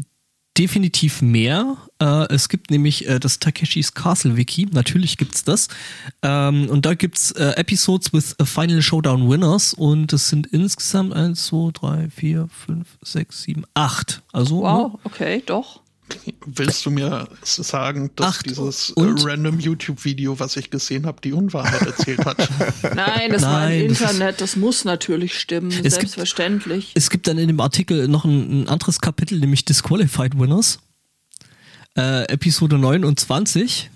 definitiv 0.59 1.23
mehr. 1.23 1.77
Äh, 2.01 2.33
es 2.33 2.49
gibt 2.49 2.71
nämlich 2.71 3.09
äh, 3.09 3.21
das 3.21 3.39
Takeshis 3.39 3.95
Castle 3.95 4.37
Wiki. 4.37 4.67
Natürlich 4.73 5.17
gibt's 5.17 5.45
das. 5.45 5.69
Ähm, 6.23 6.69
und 6.69 6.87
da 6.87 6.95
gibt's 6.95 7.33
äh, 7.33 7.53
Episodes 7.57 8.13
with 8.13 8.35
a 8.39 8.45
Final 8.45 8.83
Showdown 8.83 9.29
Winners 9.29 9.75
und 9.75 10.13
es 10.13 10.29
sind 10.29 10.47
insgesamt 10.49 11.13
1, 11.15 11.47
2, 11.47 11.71
3, 11.73 12.11
4, 12.11 12.49
5, 12.49 12.89
6, 13.03 13.43
7, 13.43 13.65
8. 13.75 14.23
Also 14.33 14.57
ne? 14.57 14.63
Wow, 14.63 15.01
okay, 15.05 15.43
doch. 15.45 15.81
Willst 16.47 16.87
du 16.87 16.91
mir 16.91 17.29
sagen, 17.43 18.11
dass 18.17 18.27
Acht 18.39 18.47
dieses 18.49 18.91
und- 18.91 19.25
random 19.27 19.59
YouTube-Video, 19.59 20.39
was 20.39 20.57
ich 20.57 20.71
gesehen 20.71 21.05
habe, 21.07 21.21
die 21.21 21.33
Unwahrheit 21.33 21.83
erzählt 21.83 22.25
hat? 22.25 22.39
Nein, 22.95 23.33
das 23.33 23.43
war 23.43 23.61
Nein, 23.67 23.81
im 23.83 23.89
das 23.89 24.01
ist- 24.01 24.11
Internet, 24.13 24.41
das 24.41 24.57
muss 24.57 24.85
natürlich 24.85 25.39
stimmen, 25.39 25.71
gibt- 25.71 25.91
selbstverständlich. 25.91 26.93
Es 26.95 27.11
gibt 27.11 27.27
dann 27.27 27.39
in 27.39 27.49
dem 27.49 27.61
Artikel 27.61 28.07
noch 28.09 28.25
ein, 28.25 28.63
ein 28.63 28.69
anderes 28.69 29.01
Kapitel, 29.01 29.39
nämlich 29.41 29.65
Disqualified 29.65 30.39
Winners. 30.39 30.79
Äh, 31.97 32.25
Episode 32.29 32.79
29. 32.79 33.91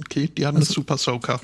Okay, 0.00 0.28
die 0.28 0.46
haben 0.46 0.56
Also- 0.56 0.68
eine 0.68 0.74
Super 0.74 0.96
Soaker. 0.96 1.40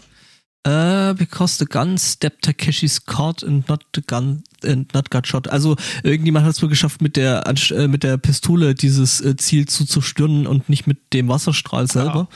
Uh, 0.67 1.13
because 1.13 1.59
the 1.59 1.67
gun 1.67 1.99
stepped 1.99 2.47
Takeshis 2.47 3.05
caught 3.05 3.43
and 3.43 3.69
not 3.69 3.85
the 3.95 4.01
gun 4.01 4.45
and 4.63 4.91
not 4.95 5.11
got 5.11 5.27
shot. 5.27 5.47
Also 5.49 5.77
irgendjemand 6.03 6.47
hat 6.47 6.55
es 6.55 6.63
wohl 6.63 6.71
geschafft, 6.71 7.03
mit 7.03 7.17
der 7.17 7.45
äh, 7.47 7.87
mit 7.87 8.03
der 8.03 8.17
Pistole 8.17 8.75
dieses 8.75 9.21
äh, 9.21 9.37
Ziel 9.37 9.69
zu 9.69 9.85
zerstören 9.85 10.47
und 10.47 10.71
nicht 10.71 10.87
mit 10.87 11.13
dem 11.13 11.29
Wasserstrahl 11.29 11.87
selber. 11.87 12.29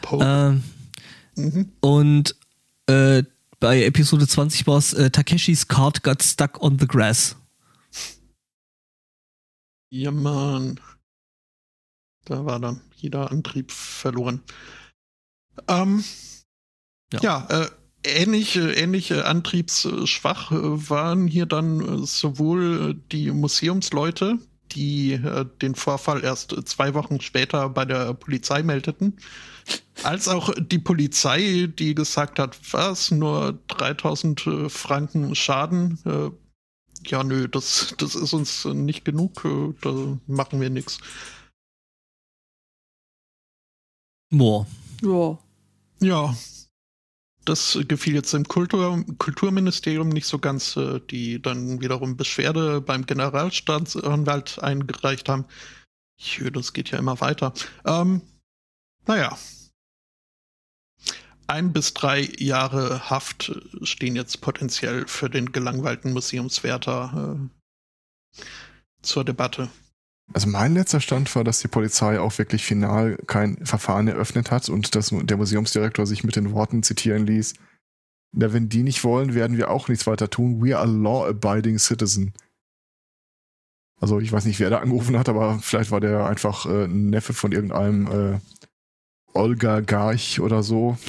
Po 0.00 0.18
Äh, 0.18 0.52
mhm. 1.36 1.72
und 1.80 2.34
äh, 2.86 3.22
bei 3.60 3.84
Episode 3.84 4.26
20 4.26 4.66
war 4.66 4.78
es 4.78 4.90
Takeshis 5.12 5.68
cart 5.68 6.02
got 6.02 6.22
stuck 6.22 6.62
on 6.62 6.78
the 6.78 6.86
grass. 6.86 7.36
Ja, 9.90 10.10
Mann. 10.10 10.80
Da 12.24 12.46
war 12.46 12.58
dann 12.60 12.80
jeder 12.96 13.30
Antrieb 13.30 13.70
verloren. 13.70 14.42
Ähm, 15.68 16.02
Ja. 17.22 17.46
ja, 17.48 17.62
äh, 17.62 17.68
ähnliche, 18.04 18.72
ähnliche 18.72 19.24
antriebsschwach 19.26 20.52
äh, 20.52 20.90
waren 20.90 21.26
hier 21.26 21.46
dann 21.46 21.80
äh, 21.80 22.06
sowohl 22.06 22.90
äh, 22.90 23.02
die 23.12 23.30
Museumsleute, 23.30 24.38
die 24.72 25.12
äh, 25.12 25.46
den 25.62 25.74
Vorfall 25.74 26.22
erst 26.22 26.52
äh, 26.52 26.64
zwei 26.64 26.94
Wochen 26.94 27.20
später 27.20 27.68
bei 27.68 27.84
der 27.84 28.14
Polizei 28.14 28.62
meldeten, 28.62 29.18
als 30.02 30.28
auch 30.28 30.52
die 30.58 30.78
Polizei, 30.78 31.68
die 31.78 31.94
gesagt 31.94 32.38
hat, 32.38 32.58
was, 32.72 33.10
nur 33.10 33.58
3000 33.68 34.46
äh, 34.46 34.68
Franken 34.68 35.34
Schaden, 35.34 35.98
äh, 36.04 36.30
ja, 37.06 37.22
nö, 37.22 37.48
das, 37.48 37.94
das 37.98 38.14
ist 38.14 38.32
uns 38.32 38.64
äh, 38.64 38.74
nicht 38.74 39.04
genug, 39.04 39.44
äh, 39.44 39.74
da 39.80 40.18
machen 40.26 40.60
wir 40.60 40.70
nichts. 40.70 40.98
Boah. 44.30 44.66
Ja. 45.02 45.38
Ja, 46.00 46.34
das 47.44 47.78
gefiel 47.88 48.14
jetzt 48.14 48.32
dem 48.32 48.44
Kultur 48.44 49.04
Kulturministerium 49.18 50.08
nicht 50.08 50.26
so 50.26 50.38
ganz, 50.38 50.76
äh, 50.76 51.00
die 51.10 51.40
dann 51.40 51.80
wiederum 51.80 52.16
Beschwerde 52.16 52.80
beim 52.80 53.06
Generalstaatsanwalt 53.06 54.62
eingereicht 54.62 55.28
haben. 55.28 55.44
Jö, 56.18 56.50
das 56.50 56.72
geht 56.72 56.90
ja 56.90 56.98
immer 56.98 57.20
weiter. 57.20 57.52
Ähm, 57.84 58.22
naja. 59.06 59.36
Ein 61.46 61.74
bis 61.74 61.92
drei 61.92 62.22
Jahre 62.38 63.10
Haft 63.10 63.52
stehen 63.82 64.16
jetzt 64.16 64.40
potenziell 64.40 65.06
für 65.06 65.28
den 65.28 65.52
gelangweilten 65.52 66.12
Museumswärter 66.14 67.38
äh, 68.38 68.40
zur 69.02 69.24
Debatte. 69.24 69.68
Also 70.32 70.48
mein 70.48 70.74
letzter 70.74 71.00
Stand 71.00 71.34
war, 71.36 71.44
dass 71.44 71.60
die 71.60 71.68
Polizei 71.68 72.18
auch 72.18 72.38
wirklich 72.38 72.64
final 72.64 73.18
kein 73.26 73.64
Verfahren 73.64 74.08
eröffnet 74.08 74.50
hat 74.50 74.68
und 74.68 74.94
dass 74.94 75.10
der 75.10 75.36
Museumsdirektor 75.36 76.06
sich 76.06 76.24
mit 76.24 76.36
den 76.36 76.52
Worten 76.52 76.82
zitieren 76.82 77.26
ließ. 77.26 77.54
Na, 78.32 78.52
wenn 78.52 78.68
die 78.68 78.82
nicht 78.82 79.04
wollen, 79.04 79.34
werden 79.34 79.56
wir 79.56 79.70
auch 79.70 79.88
nichts 79.88 80.06
weiter 80.06 80.28
tun. 80.30 80.64
We 80.64 80.76
are 80.76 80.90
law-abiding 80.90 81.78
citizen. 81.78 82.32
Also 84.00 84.18
ich 84.18 84.32
weiß 84.32 84.44
nicht, 84.44 84.58
wer 84.58 84.70
da 84.70 84.78
angerufen 84.78 85.16
hat, 85.18 85.28
aber 85.28 85.60
vielleicht 85.60 85.90
war 85.90 86.00
der 86.00 86.26
einfach 86.26 86.66
äh, 86.66 86.84
ein 86.84 87.10
Neffe 87.10 87.32
von 87.32 87.52
irgendeinem 87.52 88.34
äh, 88.34 88.40
Olga 89.34 89.80
Garch 89.80 90.40
oder 90.40 90.62
so. 90.62 90.98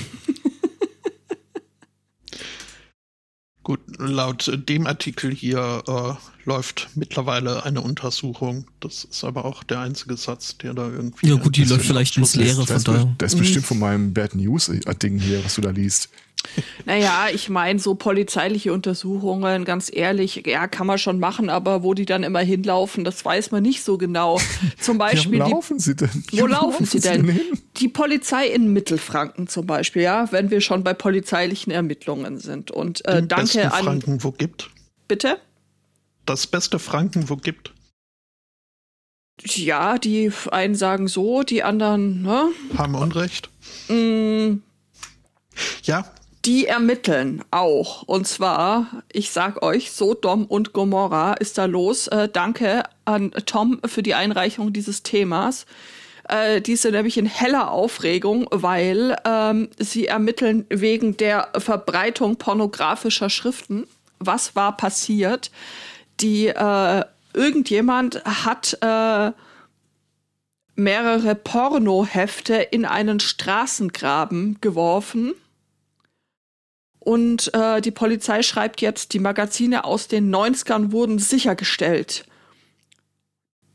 Gut, 3.66 3.80
laut 3.98 4.60
dem 4.70 4.86
Artikel 4.86 5.34
hier 5.34 5.82
äh, 5.88 6.14
läuft 6.48 6.90
mittlerweile 6.94 7.64
eine 7.66 7.82
Untersuchung. 7.82 8.68
Das 8.80 9.06
ist 9.06 9.24
aber 9.24 9.44
auch 9.44 9.64
der 9.64 9.80
einzige 9.80 10.16
Satz, 10.18 10.56
der 10.60 10.76
da 10.76 10.88
irgendwie. 10.88 11.28
Ja 11.28 11.34
gut, 11.36 11.56
die 11.58 11.64
läuft 11.64 11.84
vielleicht 11.84 12.16
ins 12.16 12.36
Leere, 12.36 12.58
von 12.58 12.68
Das, 12.68 12.84
daher. 12.84 13.16
das 13.18 13.34
ist 13.34 13.40
bestimmt 13.40 13.66
von 13.66 13.80
meinem 13.80 14.14
Bad 14.14 14.36
News-Ding 14.36 15.18
hier, 15.18 15.44
was 15.44 15.56
du 15.56 15.62
da 15.62 15.72
liest. 15.72 16.10
Naja, 16.86 17.28
ich 17.34 17.50
meine, 17.50 17.80
so 17.80 17.96
polizeiliche 17.96 18.72
Untersuchungen, 18.74 19.66
ganz 19.66 19.92
ehrlich, 19.94 20.44
ja, 20.46 20.68
kann 20.68 20.88
man 20.88 20.98
schon 20.98 21.20
machen, 21.20 21.50
aber 21.50 21.84
wo 21.84 21.94
die 21.94 22.06
dann 22.06 22.24
immer 22.24 22.40
hinlaufen, 22.42 23.04
das 23.04 23.24
weiß 23.26 23.52
man 23.52 23.64
nicht 23.64 23.84
so 23.84 23.98
genau. 23.98 24.40
Zum 24.80 24.98
Beispiel 24.98 25.40
ja, 25.40 25.46
wo 25.46 25.48
die 25.48 25.52
laufen 25.54 25.80
sie 25.80 25.96
denn? 25.96 26.24
Wo 26.32 26.46
laufen 26.48 26.86
sie 26.86 27.00
denn? 27.00 27.28
hin? 27.28 27.42
Die 27.78 27.88
Polizei 27.90 28.48
in 28.48 28.72
Mittelfranken 28.74 29.48
zum 29.48 29.66
Beispiel, 29.66 30.04
ja, 30.04 30.32
wenn 30.32 30.52
wir 30.52 30.62
schon 30.62 30.84
bei 30.84 30.94
polizeilichen 30.94 31.72
Ermittlungen 31.72 32.40
sind. 32.40 32.72
Und 32.72 33.06
äh, 33.06 33.16
Den 33.22 33.28
besten 33.28 33.60
danke 33.60 33.74
an. 33.74 33.84
Franken, 33.84 34.24
wo 34.24 34.32
gibt. 34.32 34.70
Bitte? 35.08 35.38
Das 36.26 36.48
beste 36.48 36.80
Franken, 36.80 37.30
wo 37.30 37.36
gibt. 37.36 37.74
Ja, 39.44 39.98
die 39.98 40.32
einen 40.52 40.76
sagen 40.76 41.08
so, 41.08 41.44
die 41.44 41.62
anderen, 41.64 42.22
ne? 42.22 42.50
Haben 42.78 42.96
Unrecht. 42.96 43.50
Mm, 43.90 44.60
Ja, 45.84 46.06
die 46.46 46.68
ermitteln 46.68 47.44
auch. 47.52 48.04
Und 48.04 48.28
zwar, 48.28 49.04
ich 49.12 49.32
sag 49.32 49.64
euch, 49.64 49.92
Sodom 49.92 50.46
und 50.46 50.74
Gomorra 50.74 51.34
ist 51.34 51.58
da 51.58 51.66
los. 51.66 52.08
Äh, 52.08 52.30
danke 52.30 52.84
an 53.06 53.32
Tom 53.46 53.80
für 53.86 54.04
die 54.04 54.14
Einreichung 54.14 54.72
dieses 54.72 55.02
Themas. 55.04 55.66
Äh, 56.30 56.62
die 56.62 56.76
sind 56.76 56.94
nämlich 56.94 57.18
in 57.18 57.26
heller 57.26 57.72
Aufregung, 57.72 58.48
weil 58.52 59.16
ähm, 59.26 59.70
sie 59.78 60.06
ermitteln 60.08 60.66
wegen 60.70 61.18
der 61.18 61.50
Verbreitung 61.58 62.38
pornografischer 62.38 63.30
Schriften. 63.30 63.88
Was 64.20 64.56
war 64.56 64.78
passiert? 64.78 65.52
Die 66.20 66.48
äh, 66.48 67.04
irgendjemand 67.34 68.24
hat 68.24 68.78
äh, 68.82 69.32
mehrere 70.76 71.36
Pornohefte 71.36 72.56
in 72.56 72.86
einen 72.86 73.20
Straßengraben 73.20 74.58
geworfen. 74.62 75.34
Und 77.06 77.54
äh, 77.54 77.82
die 77.82 77.92
Polizei 77.92 78.42
schreibt 78.42 78.82
jetzt, 78.82 79.14
die 79.14 79.20
Magazine 79.20 79.86
aus 79.86 80.08
den 80.08 80.34
90ern 80.34 80.92
wurden 80.92 81.20
sichergestellt. 81.20 82.26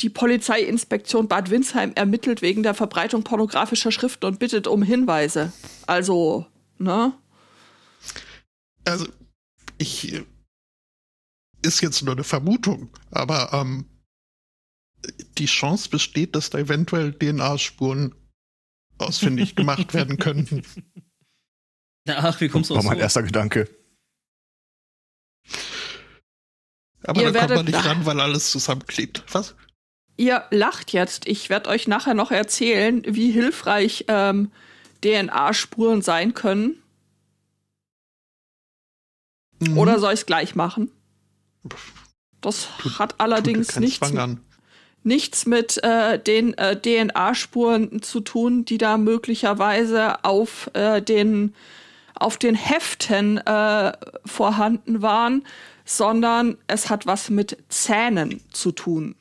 die 0.01 0.11
Polizeiinspektion 0.11 1.29
Bad 1.29 1.51
Windsheim 1.51 1.93
ermittelt 1.95 2.43
wegen 2.43 2.63
der 2.63 2.75
Verbreitung 2.75 3.23
pornografischer 3.23 3.93
Schriften 3.93 4.27
und 4.27 4.39
bittet 4.41 4.67
um 4.67 4.83
Hinweise. 4.83 5.53
Also, 5.87 6.47
ne? 6.79 7.13
Also, 8.85 9.07
ich 9.79 10.13
äh, 10.13 10.25
ist 11.63 11.83
jetzt 11.83 12.03
nur 12.03 12.15
eine 12.15 12.25
Vermutung, 12.25 12.89
aber 13.11 13.53
ähm, 13.53 13.85
die 15.39 15.47
Chance 15.47 15.89
besteht, 15.89 16.35
dass 16.35 16.51
da 16.51 16.59
eventuell 16.59 17.13
DNA-Spuren 17.13 18.13
ausfindig 18.99 19.55
gemacht 19.55 19.95
werden 19.95 20.17
könnten. 20.19 20.63
Ach, 22.09 22.41
wie 22.41 22.49
kommst 22.49 22.71
du 22.71 22.75
War 22.75 22.83
mein 22.83 22.97
so? 22.97 23.03
erster 23.03 23.23
Gedanke. 23.23 23.69
Aber 27.05 27.23
Ihr 27.23 27.33
da 27.33 27.41
kommt 27.41 27.55
man 27.57 27.65
nicht 27.67 27.85
ran, 27.85 28.05
weil 28.07 28.21
alles 28.21 28.51
zusammenklebt. 28.51 29.25
Was? 29.33 29.55
Ihr 30.17 30.45
lacht 30.51 30.93
jetzt. 30.93 31.27
Ich 31.27 31.49
werde 31.49 31.71
euch 31.71 31.89
nachher 31.89 32.15
noch 32.15 32.31
erzählen, 32.31 33.03
wie 33.07 33.31
hilfreich 33.31 34.05
ähm, 34.09 34.51
DNA-Spuren 35.03 36.03
sein 36.03 36.35
können. 36.35 36.83
Mhm. 39.61 39.79
Oder 39.79 39.99
soll 39.99 40.13
ich 40.13 40.21
es 40.21 40.27
gleich 40.27 40.55
machen? 40.55 40.91
Das 42.41 42.69
Tut- 42.79 42.99
hat 42.99 43.21
allerdings 43.21 43.77
nichts, 43.77 44.13
nichts 45.05 45.47
mit 45.47 45.83
äh, 45.83 46.19
den 46.19 46.55
äh, 46.59 46.79
DNA-Spuren 46.81 48.03
zu 48.03 48.21
tun, 48.21 48.65
die 48.65 48.79
da 48.79 48.97
möglicherweise 48.99 50.25
auf 50.25 50.71
äh, 50.75 51.01
den 51.01 51.55
auf 52.21 52.37
den 52.37 52.55
Heften 52.55 53.39
äh, 53.39 53.93
vorhanden 54.25 55.03
waren, 55.03 55.45
sondern 55.85 56.57
es 56.67 56.89
hat 56.89 57.07
was 57.07 57.31
mit 57.31 57.57
Zähnen 57.69 58.41
zu 58.53 58.73
tun. 58.73 59.17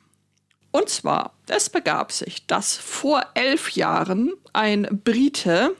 Und 0.72 0.88
zwar, 0.88 1.32
es 1.48 1.68
begab 1.68 2.12
sich, 2.12 2.46
dass 2.46 2.76
vor 2.76 3.22
elf 3.34 3.72
Jahren 3.72 4.32
ein 4.52 5.00
Brite 5.04 5.74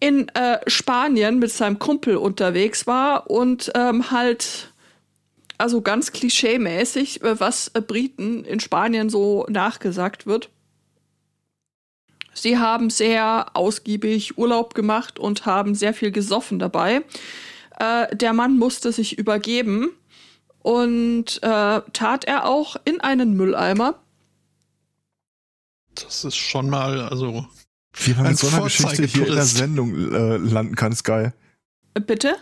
in 0.00 0.28
äh, 0.30 0.58
Spanien 0.66 1.38
mit 1.38 1.50
seinem 1.52 1.78
Kumpel 1.78 2.16
unterwegs 2.16 2.86
war 2.86 3.30
und 3.30 3.70
ähm, 3.74 4.10
halt, 4.10 4.72
also 5.58 5.82
ganz 5.82 6.12
klischeemäßig, 6.12 7.22
äh, 7.22 7.38
was 7.38 7.68
äh, 7.68 7.80
Briten 7.80 8.44
in 8.44 8.60
Spanien 8.60 9.08
so 9.08 9.46
nachgesagt 9.48 10.26
wird. 10.26 10.50
Sie 12.32 12.58
haben 12.58 12.90
sehr 12.90 13.46
ausgiebig 13.54 14.38
Urlaub 14.38 14.74
gemacht 14.74 15.18
und 15.18 15.46
haben 15.46 15.74
sehr 15.74 15.94
viel 15.94 16.10
gesoffen 16.10 16.58
dabei. 16.58 17.02
Äh, 17.78 18.14
der 18.16 18.32
Mann 18.32 18.56
musste 18.56 18.92
sich 18.92 19.18
übergeben 19.18 19.90
und 20.62 21.42
äh, 21.42 21.80
tat 21.92 22.24
er 22.24 22.46
auch 22.46 22.76
in 22.84 23.00
einen 23.00 23.36
Mülleimer. 23.36 23.98
Das 25.94 26.24
ist 26.24 26.36
schon 26.36 26.70
mal, 26.70 27.00
also 27.00 27.46
Wie 27.94 28.14
man 28.14 28.28
mit 28.28 28.38
so 28.38 28.48
einer 28.48 28.64
Geschichte 28.64 29.04
hier 29.04 29.26
in 29.26 29.34
der. 29.34 29.44
Sendung 29.44 30.12
äh, 30.12 30.36
landen 30.36 30.76
kann, 30.76 30.92
ist 30.92 31.04
geil. 31.04 31.34
Äh, 31.94 32.00
Bitte? 32.00 32.36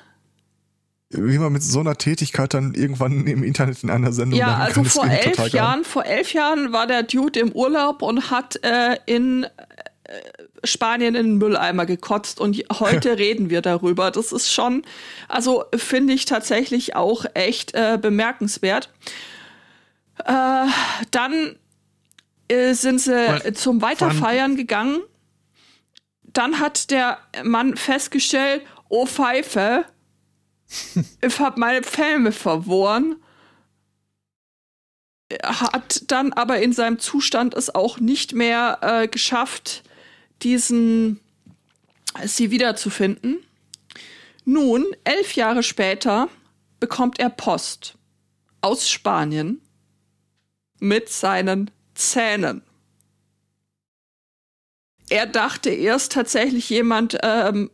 Wie 1.10 1.38
man 1.38 1.52
mit 1.52 1.62
so 1.62 1.80
einer 1.80 1.96
Tätigkeit 1.96 2.52
dann 2.52 2.74
irgendwann 2.74 3.26
im 3.26 3.42
Internet 3.42 3.82
in 3.82 3.88
einer 3.88 4.12
Sendung 4.12 4.38
Ja, 4.38 4.58
also 4.58 4.82
kann, 4.82 4.90
vor 4.90 5.06
elf. 5.06 5.48
Jahren, 5.52 5.84
vor 5.84 6.04
elf 6.04 6.34
Jahren 6.34 6.72
war 6.72 6.86
der 6.86 7.02
Dude 7.02 7.40
im 7.40 7.52
Urlaub 7.52 8.02
und 8.02 8.30
hat 8.30 8.62
äh, 8.62 8.98
in 9.06 9.44
äh, 9.44 9.48
Spanien 10.64 11.14
in 11.14 11.26
den 11.26 11.38
Mülleimer 11.38 11.86
gekotzt 11.86 12.40
und 12.40 12.62
heute 12.80 13.18
reden 13.18 13.48
wir 13.48 13.62
darüber. 13.62 14.10
Das 14.10 14.32
ist 14.32 14.52
schon, 14.52 14.82
also 15.28 15.64
finde 15.74 16.12
ich 16.12 16.26
tatsächlich 16.26 16.94
auch 16.94 17.24
echt 17.32 17.74
äh, 17.74 17.98
bemerkenswert. 18.00 18.90
Äh, 20.26 20.66
dann 21.10 21.56
äh, 22.48 22.74
sind 22.74 23.00
sie 23.00 23.54
zum 23.54 23.80
Weiterfeiern 23.80 24.56
gegangen. 24.56 25.00
Dann 26.22 26.60
hat 26.60 26.90
der 26.90 27.16
Mann 27.44 27.78
festgestellt, 27.78 28.62
oh 28.90 29.06
Pfeife, 29.06 29.86
ich 31.20 31.38
hab 31.38 31.56
meine 31.56 31.82
Filme 31.82 32.32
verloren 32.32 33.16
hat 35.42 36.04
dann 36.08 36.32
aber 36.32 36.60
in 36.60 36.72
seinem 36.72 36.98
Zustand 36.98 37.54
es 37.54 37.74
auch 37.74 38.00
nicht 38.00 38.32
mehr 38.32 38.78
äh, 38.80 39.08
geschafft, 39.08 39.82
diesen 40.42 41.20
sie 42.24 42.50
wiederzufinden. 42.50 43.38
Nun, 44.44 44.86
elf 45.04 45.34
Jahre 45.34 45.62
später, 45.62 46.28
bekommt 46.80 47.18
er 47.18 47.28
Post 47.28 47.96
aus 48.62 48.88
Spanien 48.88 49.60
mit 50.80 51.10
seinen 51.10 51.70
Zähnen. 51.94 52.62
Er 55.10 55.26
dachte 55.26 55.70
erst 55.70 56.12
tatsächlich, 56.12 56.70
jemand 56.70 57.18
ähm, 57.22 57.70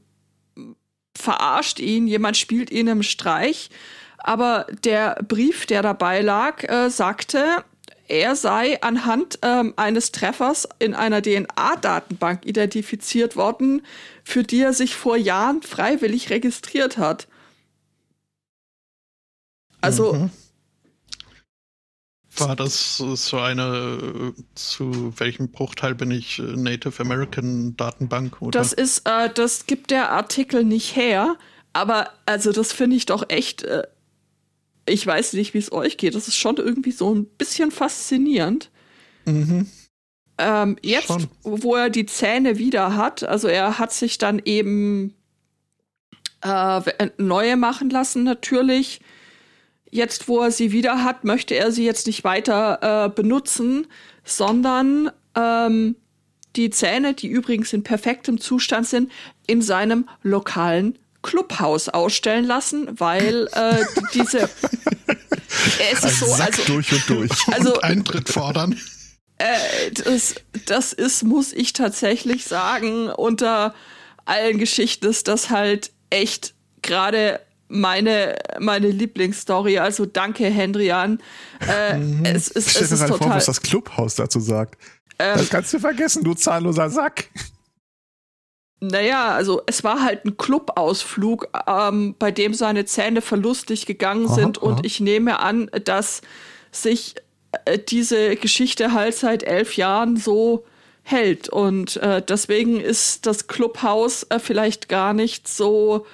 verarscht 1.16 1.78
ihn, 1.78 2.06
jemand 2.06 2.36
spielt 2.36 2.70
ihn 2.70 2.88
im 2.88 3.02
Streich. 3.02 3.70
Aber 4.18 4.66
der 4.84 5.22
Brief, 5.28 5.66
der 5.66 5.82
dabei 5.82 6.20
lag, 6.22 6.64
äh, 6.64 6.88
sagte, 6.88 7.64
er 8.08 8.36
sei 8.36 8.80
anhand 8.82 9.38
ähm, 9.42 9.72
eines 9.76 10.12
Treffers 10.12 10.68
in 10.78 10.94
einer 10.94 11.22
DNA-Datenbank 11.22 12.44
identifiziert 12.44 13.36
worden, 13.36 13.82
für 14.24 14.42
die 14.42 14.60
er 14.60 14.72
sich 14.72 14.94
vor 14.94 15.16
Jahren 15.16 15.62
freiwillig 15.62 16.30
registriert 16.30 16.98
hat. 16.98 17.28
Also, 19.80 20.14
Mhm. 20.14 20.30
War 22.36 22.56
das 22.56 22.96
so 22.96 23.38
eine, 23.38 24.34
zu 24.54 25.12
welchem 25.18 25.50
Bruchteil 25.50 25.94
bin 25.94 26.10
ich 26.10 26.38
äh, 26.38 26.42
Native 26.42 27.00
American 27.00 27.76
Datenbank? 27.76 28.40
Oder? 28.42 28.58
das 28.58 28.72
ist, 28.72 29.08
äh, 29.08 29.30
das 29.32 29.66
gibt 29.66 29.90
der 29.90 30.10
Artikel 30.10 30.64
nicht 30.64 30.96
her. 30.96 31.36
Aber 31.72 32.10
also, 32.26 32.52
das 32.52 32.72
finde 32.72 32.96
ich 32.96 33.06
doch 33.06 33.28
echt. 33.28 33.62
Äh, 33.62 33.84
ich 34.86 35.06
weiß 35.06 35.32
nicht, 35.34 35.54
wie 35.54 35.58
es 35.58 35.72
euch 35.72 35.96
geht. 35.96 36.14
Das 36.14 36.28
ist 36.28 36.36
schon 36.36 36.56
irgendwie 36.56 36.92
so 36.92 37.14
ein 37.14 37.24
bisschen 37.24 37.70
faszinierend. 37.70 38.70
mhm. 39.24 39.66
Ähm, 40.36 40.76
jetzt, 40.82 41.06
Schon. 41.06 41.28
wo 41.44 41.76
er 41.76 41.90
die 41.90 42.06
Zähne 42.06 42.58
wieder 42.58 42.96
hat, 42.96 43.22
also 43.22 43.46
er 43.46 43.78
hat 43.78 43.92
sich 43.92 44.18
dann 44.18 44.42
eben 44.44 45.14
äh, 46.42 47.08
neue 47.18 47.56
machen 47.56 47.88
lassen, 47.88 48.24
natürlich. 48.24 49.00
Jetzt, 49.94 50.26
wo 50.26 50.40
er 50.40 50.50
sie 50.50 50.72
wieder 50.72 51.04
hat, 51.04 51.22
möchte 51.22 51.54
er 51.54 51.70
sie 51.70 51.84
jetzt 51.84 52.08
nicht 52.08 52.24
weiter 52.24 53.04
äh, 53.04 53.08
benutzen, 53.10 53.86
sondern 54.24 55.12
ähm, 55.36 55.94
die 56.56 56.70
Zähne, 56.70 57.14
die 57.14 57.28
übrigens 57.28 57.72
in 57.72 57.84
perfektem 57.84 58.40
Zustand 58.40 58.88
sind, 58.88 59.12
in 59.46 59.62
seinem 59.62 60.08
lokalen 60.24 60.98
Clubhaus 61.22 61.88
ausstellen 61.88 62.44
lassen, 62.44 62.88
weil 62.98 63.48
äh, 63.52 63.84
diese. 64.14 64.50
es 65.92 66.02
ist 66.02 66.18
so, 66.18 66.26
Sack 66.26 66.58
also, 66.58 66.72
durch 66.72 66.92
und 66.92 67.08
durch. 67.08 67.30
also 67.52 67.74
Und 67.74 67.84
Eintritt 67.84 68.28
fordern. 68.28 68.76
äh, 69.38 69.92
das, 69.92 70.34
das 70.66 70.92
ist, 70.92 71.22
muss 71.22 71.52
ich 71.52 71.72
tatsächlich 71.72 72.46
sagen, 72.46 73.10
unter 73.10 73.72
allen 74.24 74.58
Geschichten 74.58 75.06
ist 75.06 75.28
das 75.28 75.50
halt 75.50 75.92
echt 76.10 76.52
gerade 76.82 77.38
meine, 77.74 78.36
meine 78.58 78.88
Lieblingsstory. 78.88 79.78
Also 79.78 80.06
danke, 80.06 80.46
Hendrian. 80.46 81.20
Äh, 81.60 81.98
es, 82.24 82.48
ist, 82.48 82.70
Stell 82.70 82.84
es 82.84 82.90
dir 82.90 82.96
mal 82.96 83.18
vor, 83.18 83.30
was 83.30 83.46
das 83.46 83.60
Clubhaus 83.60 84.14
dazu 84.14 84.40
sagt. 84.40 84.78
Ähm, 85.18 85.38
das 85.38 85.50
kannst 85.50 85.72
du 85.74 85.78
vergessen, 85.78 86.24
du 86.24 86.34
zahnloser 86.34 86.88
Sack. 86.88 87.28
Naja, 88.80 89.34
also 89.34 89.62
es 89.66 89.82
war 89.82 90.02
halt 90.02 90.24
ein 90.24 90.36
Clubausflug, 90.36 91.48
ähm, 91.66 92.14
bei 92.18 92.30
dem 92.30 92.54
seine 92.54 92.84
Zähne 92.84 93.22
verlustig 93.22 93.86
gegangen 93.86 94.26
Aha, 94.26 94.34
sind. 94.34 94.58
Und 94.58 94.74
aha. 94.74 94.82
ich 94.84 95.00
nehme 95.00 95.40
an, 95.40 95.70
dass 95.84 96.22
sich 96.70 97.14
äh, 97.64 97.78
diese 97.78 98.36
Geschichte 98.36 98.92
halt 98.92 99.14
seit 99.14 99.42
elf 99.42 99.76
Jahren 99.76 100.16
so 100.16 100.64
hält. 101.02 101.48
Und 101.48 101.96
äh, 101.96 102.22
deswegen 102.22 102.80
ist 102.80 103.26
das 103.26 103.46
Clubhaus 103.46 104.24
äh, 104.24 104.38
vielleicht 104.38 104.88
gar 104.88 105.12
nicht 105.12 105.48
so 105.48 106.06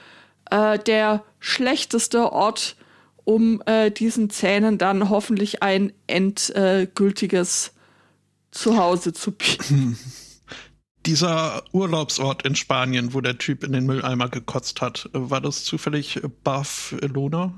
äh, 0.50 0.78
der 0.78 1.24
schlechteste 1.38 2.32
Ort, 2.32 2.76
um 3.24 3.62
äh, 3.66 3.90
diesen 3.90 4.30
Zähnen 4.30 4.78
dann 4.78 5.10
hoffentlich 5.10 5.62
ein 5.62 5.92
endgültiges 6.06 7.72
Zuhause 8.50 9.12
zu 9.12 9.32
bieten. 9.32 9.98
Dieser 11.06 11.62
Urlaubsort 11.72 12.44
in 12.44 12.54
Spanien, 12.56 13.14
wo 13.14 13.22
der 13.22 13.38
Typ 13.38 13.64
in 13.64 13.72
den 13.72 13.86
Mülleimer 13.86 14.28
gekotzt 14.28 14.82
hat, 14.82 15.08
war 15.14 15.40
das 15.40 15.64
zufällig 15.64 16.20
Barcelona? 16.44 17.54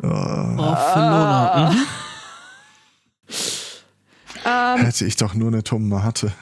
Äh, 0.00 0.06
Barcelona. 0.06 1.72
Mhm. 1.72 1.86
Ähm, 4.44 4.78
hätte 4.78 5.04
ich 5.04 5.16
doch 5.16 5.34
nur 5.34 5.48
eine 5.48 5.64
Tomate. 5.64 6.32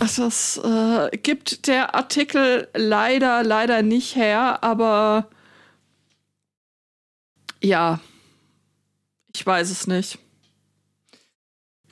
Also 0.00 0.24
das 0.24 0.56
äh, 0.58 1.16
gibt 1.18 1.66
der 1.66 1.94
Artikel 1.94 2.68
leider, 2.74 3.42
leider 3.42 3.82
nicht 3.82 4.14
her, 4.14 4.62
aber 4.62 5.28
ja, 7.62 8.00
ich 9.34 9.44
weiß 9.44 9.70
es 9.70 9.86
nicht. 9.86 10.18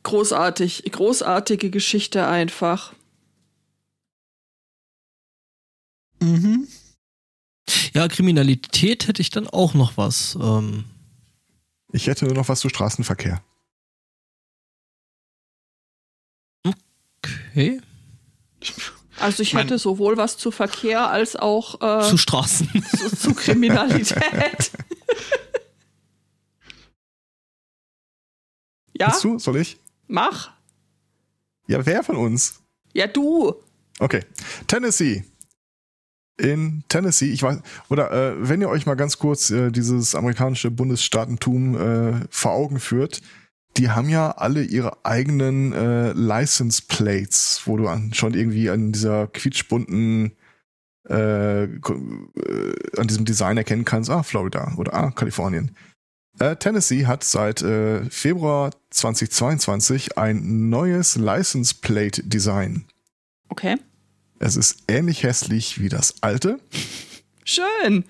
großartig, 0.05 0.85
großartige 0.93 1.71
Geschichte 1.71 2.27
einfach. 2.29 2.95
Mhm. 6.21 6.69
Ja, 7.93 8.07
Kriminalität 8.09 9.09
hätte 9.09 9.21
ich 9.21 9.31
dann 9.31 9.49
auch 9.49 9.75
noch 9.75 9.97
was. 9.97 10.37
Ähm, 10.41 10.85
Ich 11.93 12.07
hätte 12.07 12.25
nur 12.27 12.35
noch 12.35 12.49
was 12.49 12.61
zu 12.61 12.69
Straßenverkehr. 12.69 13.43
okay. 16.65 17.81
Also 19.19 19.43
ich 19.43 19.55
Mein- 19.55 19.63
hätte 19.65 19.79
sowohl 19.79 20.19
was 20.19 20.37
zu 20.37 20.51
Verkehr 20.51 21.09
als 21.09 21.37
auch 21.37 21.81
äh, 21.81 22.07
Zu 22.07 22.19
Straßen. 22.19 22.69
zu, 22.99 23.17
zu 23.17 23.33
Kriminalität. 23.35 24.21
ja, 28.99 29.07
Willst 29.09 29.25
du? 29.25 29.39
Soll 29.39 29.57
ich? 29.59 29.79
mach. 30.09 30.51
Ja, 31.67 31.85
wer 31.85 32.05
von 32.05 32.17
uns? 32.17 32.61
Ja, 32.93 33.07
du. 33.09 33.55
Okay. 33.99 34.23
Tennessee. 34.69 35.25
In 36.39 36.85
Tennessee, 36.89 37.33
ich 37.33 37.43
weiß, 37.43 37.59
oder 37.89 38.11
äh, 38.13 38.49
wenn 38.49 38.61
ihr 38.61 38.69
euch 38.69 38.85
mal 38.87 38.95
ganz 38.95 39.19
kurz 39.19 39.51
äh, 39.51 39.73
dieses 39.73 40.15
amerikanische 40.15 40.71
Bundesstaatentum 40.71 41.75
äh, 42.21 42.21
vor 42.31 42.53
Augen 42.53 42.79
führt, 42.79 43.23
die 43.77 43.91
haben 43.91 44.09
ja 44.09 44.31
alle 44.33 44.63
ihre 44.63 45.05
eigenen 45.05 45.73
äh, 45.73 46.13
License 46.13 46.83
Plates, 46.87 47.63
wo 47.65 47.77
du 47.77 47.89
an, 47.89 48.13
schon 48.15 48.35
irgendwie 48.35 48.71
an 48.71 48.93
dieser 48.93 49.27
quietschbunten 49.29 50.33
äh, 51.09 51.65
äh, 51.65 51.69
an 52.97 53.07
diesem 53.07 53.25
Design 53.25 53.57
erkennen 53.57 53.85
kannst, 53.85 54.11
ah, 54.11 54.23
Florida 54.23 54.73
oder 54.77 54.95
ah, 54.95 55.11
Kalifornien. 55.11 55.77
Äh, 56.39 56.57
Tennessee 56.57 57.07
hat 57.07 57.25
seit 57.25 57.63
äh, 57.63 58.05
Februar 58.11 58.71
2022 58.91 60.19
ein 60.19 60.69
neues 60.69 61.17
License 61.17 61.75
Plate 61.81 62.23
Design. 62.25 62.87
Okay. 63.49 63.77
Es 64.39 64.57
ist 64.57 64.83
ähnlich 64.89 65.23
hässlich 65.23 65.81
wie 65.81 65.89
das 65.89 66.23
alte. 66.23 66.59
Schön. 67.45 68.05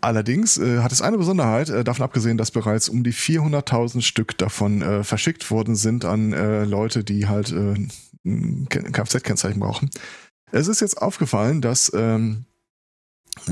Allerdings 0.00 0.58
äh, 0.58 0.78
hat 0.78 0.92
es 0.92 1.02
eine 1.02 1.18
Besonderheit, 1.18 1.70
äh, 1.70 1.82
davon 1.82 2.04
abgesehen, 2.04 2.38
dass 2.38 2.50
bereits 2.50 2.88
um 2.88 3.02
die 3.02 3.12
400.000 3.12 4.02
Stück 4.02 4.38
davon 4.38 4.80
äh, 4.82 5.02
verschickt 5.02 5.50
worden 5.50 5.74
sind 5.74 6.04
an 6.04 6.32
äh, 6.32 6.64
Leute, 6.64 7.02
die 7.02 7.26
halt 7.26 7.50
äh, 7.50 7.74
ein 8.24 8.68
Ke- 8.68 8.92
Kfz-Kennzeichen 8.92 9.58
brauchen. 9.60 9.90
Es 10.52 10.68
ist 10.68 10.80
jetzt 10.80 11.02
aufgefallen, 11.02 11.60
dass 11.60 11.92
ähm, 11.94 12.44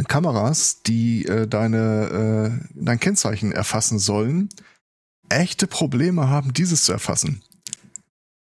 Kameras, 0.09 0.82
die 0.82 1.24
äh, 1.26 1.46
deine, 1.46 2.61
dein 2.74 2.98
Kennzeichen 3.00 3.52
erfassen 3.52 3.98
sollen, 3.98 4.48
echte 5.28 5.66
Probleme 5.66 6.28
haben, 6.28 6.52
dieses 6.52 6.85
zu 6.85 6.92
erfassen. 6.92 7.42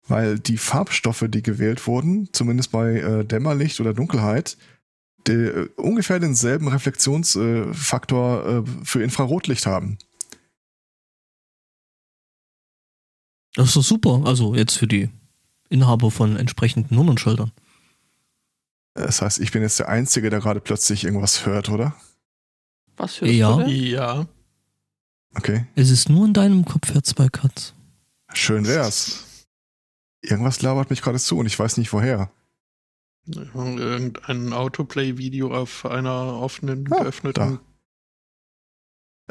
Weil 0.08 0.40
die 0.40 0.58
Farbstoffe, 0.58 1.26
die 1.28 1.44
gewählt 1.44 1.86
wurden, 1.86 2.30
zumindest 2.32 2.72
bei 2.72 3.24
Dämmerlicht 3.24 3.82
oder 3.82 3.94
Dunkelheit, 3.94 4.58
äh, 5.30 5.70
ungefähr 5.78 6.20
denselben 6.20 6.68
Reflexionsfaktor 6.68 8.46
äh, 8.46 8.64
für 8.86 9.04
Infrarotlicht 9.04 9.66
haben. 9.66 9.98
Das 13.56 13.68
ist 13.70 13.76
doch 13.76 13.84
super. 13.84 14.22
Also 14.26 14.56
jetzt 14.56 14.78
für 14.78 14.88
die 14.88 15.10
Inhaber 15.70 16.12
von 16.12 16.38
entsprechenden 16.38 16.96
Nummernschildern. 16.96 17.52
Das 18.94 19.22
heißt, 19.22 19.40
ich 19.40 19.52
bin 19.52 19.62
jetzt 19.62 19.80
der 19.80 19.90
Einzige, 19.90 20.30
der 20.30 20.40
gerade 20.40 20.60
plötzlich 20.60 21.04
irgendwas 21.04 21.46
hört, 21.46 21.70
oder? 21.70 21.96
Was 22.98 23.22
hörst 23.22 23.34
Ja. 23.34 23.56
du 23.58 23.64
denn? 23.64 23.70
Ja. 23.70 24.28
Okay, 25.36 25.68
Es 25.76 25.92
ist 25.92 26.10
nur 26.10 26.26
in 26.26 26.34
deinem 26.34 26.66
Kopf, 26.66 26.92
Herr 26.94 27.04
Zweikatz. 27.04 27.74
schön 28.34 28.66
wär's. 28.66 29.46
Irgendwas 30.22 30.62
labert 30.64 30.90
mich 30.90 31.02
gerade 31.04 31.20
zu 31.20 31.38
und 31.38 31.46
ich 31.46 31.58
weiß 31.60 31.78
nicht 31.78 31.94
woher. 31.94 32.32
Irgendein 33.28 34.54
Autoplay-Video 34.54 35.54
auf 35.54 35.86
einer 35.86 36.40
offenen, 36.40 36.92
Ah, 36.92 37.02
geöffneten. 37.04 37.60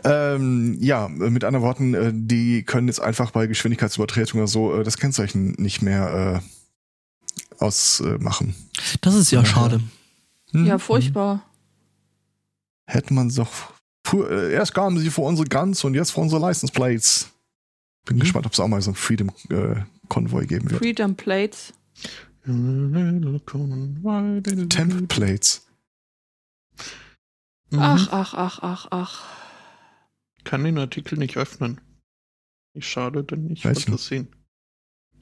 Ähm, 0.04 0.76
ja, 0.80 1.08
mit 1.08 1.42
anderen 1.44 1.64
Worten, 1.64 1.94
äh, 1.94 2.12
die 2.14 2.62
können 2.64 2.86
jetzt 2.88 3.00
einfach 3.00 3.30
bei 3.30 3.46
Geschwindigkeitsübertretung 3.46 4.40
oder 4.40 4.48
so 4.48 4.74
äh, 4.74 4.84
das 4.84 4.98
Kennzeichen 4.98 5.52
nicht 5.58 5.80
mehr 5.80 6.42
äh, 6.42 7.64
ausmachen. 7.64 8.54
Das 9.00 9.14
ist 9.14 9.30
ja 9.30 9.40
Ja. 9.40 9.46
schade. 9.46 9.80
Hm? 10.52 10.66
Ja, 10.66 10.78
furchtbar. 10.78 11.42
Hätte 12.86 13.14
man 13.14 13.30
doch. 13.30 13.72
Puh, 14.02 14.22
äh, 14.24 14.52
erst 14.52 14.74
gaben 14.74 14.98
sie 14.98 15.10
vor 15.10 15.26
unsere 15.26 15.48
Guns 15.48 15.82
und 15.82 15.94
jetzt 15.94 16.10
vor 16.10 16.22
unsere 16.22 16.46
License 16.46 16.72
Plates. 16.72 17.30
Bin 18.04 18.16
Mhm. 18.16 18.20
gespannt, 18.20 18.46
ob 18.46 18.52
es 18.52 18.60
auch 18.60 18.68
mal 18.68 18.82
so 18.82 18.90
ein 18.92 18.94
Freedom 18.94 19.30
äh, 19.48 19.76
Konvoi 20.08 20.46
geben 20.46 20.70
wird. 20.70 20.78
Freedom 20.80 21.14
Plates. 21.16 21.72
Temp 24.68 25.08
Plates. 25.08 25.66
Mhm. 27.70 27.78
Ach, 27.80 28.08
ach, 28.12 28.34
ach, 28.34 28.58
ach, 28.62 28.86
ach. 28.90 29.24
Kann 30.44 30.62
den 30.64 30.78
Artikel 30.78 31.18
nicht 31.18 31.36
öffnen. 31.36 31.80
Ich 32.74 32.88
schade, 32.88 33.24
denn 33.24 33.50
ich 33.50 33.64
wollte 33.64 33.94
es 33.94 34.06
sehen. 34.06 34.28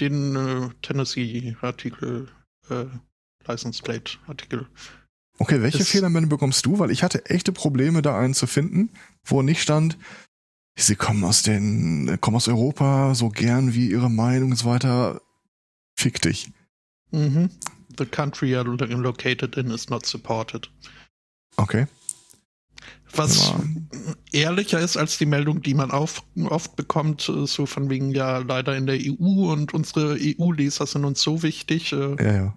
Den 0.00 0.36
äh, 0.36 0.68
Tennessee-Artikel, 0.82 2.28
äh, 2.68 2.86
License 3.46 3.82
Plate-Artikel. 3.82 4.66
Okay, 5.38 5.62
welche 5.62 5.78
Es- 5.78 5.88
Fehlermeldung 5.88 6.28
bekommst 6.28 6.66
du? 6.66 6.78
Weil 6.78 6.90
ich 6.90 7.02
hatte 7.02 7.26
echte 7.26 7.52
Probleme, 7.52 8.02
da 8.02 8.18
einen 8.18 8.34
zu 8.34 8.46
finden, 8.46 8.90
wo 9.24 9.40
nicht 9.42 9.62
stand, 9.62 9.96
sie 10.76 10.96
kommen 10.96 11.24
aus 11.24 11.42
den, 11.42 12.18
kommen 12.20 12.36
aus 12.36 12.48
Europa, 12.48 13.14
so 13.14 13.28
gern 13.30 13.72
wie 13.74 13.88
ihre 13.90 14.10
Meinung 14.10 14.50
und 14.50 14.56
so 14.56 14.66
weiter. 14.66 15.22
Fick 15.96 16.20
dich. 16.20 16.50
Mhm. 17.14 17.50
The 17.96 18.06
country 18.06 18.48
you're 18.50 18.64
lo- 18.64 18.96
located 19.00 19.56
in 19.56 19.70
is 19.70 19.88
not 19.88 20.04
supported. 20.04 20.68
Okay. 21.56 21.86
Was 23.16 23.50
Ja. 23.50 23.60
ehrlicher 24.32 24.80
ist 24.80 24.96
als 24.96 25.18
die 25.18 25.26
Meldung, 25.26 25.62
die 25.62 25.74
man 25.74 25.92
auf, 25.92 26.24
oft 26.48 26.74
bekommt, 26.74 27.28
äh, 27.28 27.46
so 27.46 27.66
von 27.66 27.88
wegen 27.88 28.10
ja 28.12 28.38
leider 28.38 28.76
in 28.76 28.86
der 28.86 28.98
EU 29.00 29.52
und 29.52 29.72
unsere 29.72 30.16
EU-Leser 30.20 30.86
sind 30.86 31.04
uns 31.04 31.22
so 31.22 31.44
wichtig, 31.44 31.92
äh, 31.92 32.16
Ja, 32.20 32.32
ja. 32.34 32.56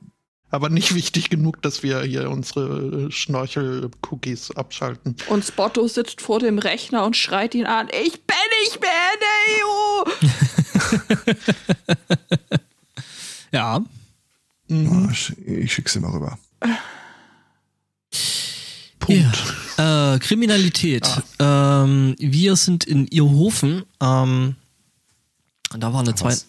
aber 0.49 0.69
nicht 0.69 0.95
wichtig 0.95 1.29
genug, 1.29 1.61
dass 1.61 1.83
wir 1.83 2.01
hier 2.01 2.31
unsere 2.31 3.05
äh, 3.07 3.11
Schnorchel-Cookies 3.11 4.49
abschalten. 4.55 5.15
Und 5.29 5.45
Spotto 5.45 5.87
sitzt 5.87 6.21
vor 6.21 6.39
dem 6.39 6.57
Rechner 6.57 7.05
und 7.05 7.15
schreit 7.15 7.53
ihn 7.53 7.67
an, 7.67 7.89
ich 7.89 8.13
bin 8.25 8.35
nicht 8.63 8.81
mehr 8.81 8.89
in 9.13 9.19
der 9.21 9.37
EU. 9.67 10.03
Ja. 13.53 13.81
Mhm. 14.67 15.09
Ah, 15.09 15.13
Ich 15.45 15.73
schick's 15.73 15.93
dir 15.93 16.01
mal 16.01 16.11
rüber. 16.11 16.37
Punkt. 18.99 19.43
Äh, 19.77 20.19
Kriminalität. 20.19 21.07
Ähm, 21.39 22.15
wir 22.19 22.55
sind 22.55 22.83
in 22.83 23.07
Irhofen. 23.07 23.83
Ähm, 24.01 24.55
da 25.77 25.93
war 25.93 26.01
eine 26.01 26.15
zwei. 26.15 26.29
Was? 26.29 26.47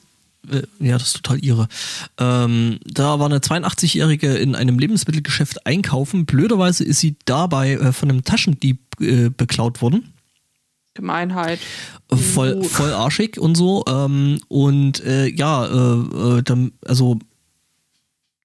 Äh, 0.50 0.62
ja, 0.80 0.98
das 0.98 1.08
ist 1.08 1.16
total 1.22 1.44
ihre. 1.44 1.68
Ähm, 2.18 2.80
da 2.84 3.18
war 3.18 3.26
eine 3.26 3.38
82-Jährige 3.38 4.34
in 4.36 4.54
einem 4.54 4.78
Lebensmittelgeschäft 4.78 5.66
einkaufen. 5.66 6.26
Blöderweise 6.26 6.84
ist 6.84 7.00
sie 7.00 7.16
dabei 7.26 7.72
äh, 7.74 7.92
von 7.92 8.10
einem 8.10 8.24
Taschendieb 8.24 8.80
äh, 9.00 9.28
beklaut 9.28 9.82
worden. 9.82 10.12
Gemeinheit. 10.94 11.60
voll, 12.12 12.64
voll 12.64 12.92
arschig 12.92 13.38
und 13.38 13.56
so. 13.56 13.84
Ähm, 13.86 14.40
und 14.48 14.98
äh, 15.04 15.28
ja, 15.28 16.40
dann, 16.42 16.72
also 16.84 17.20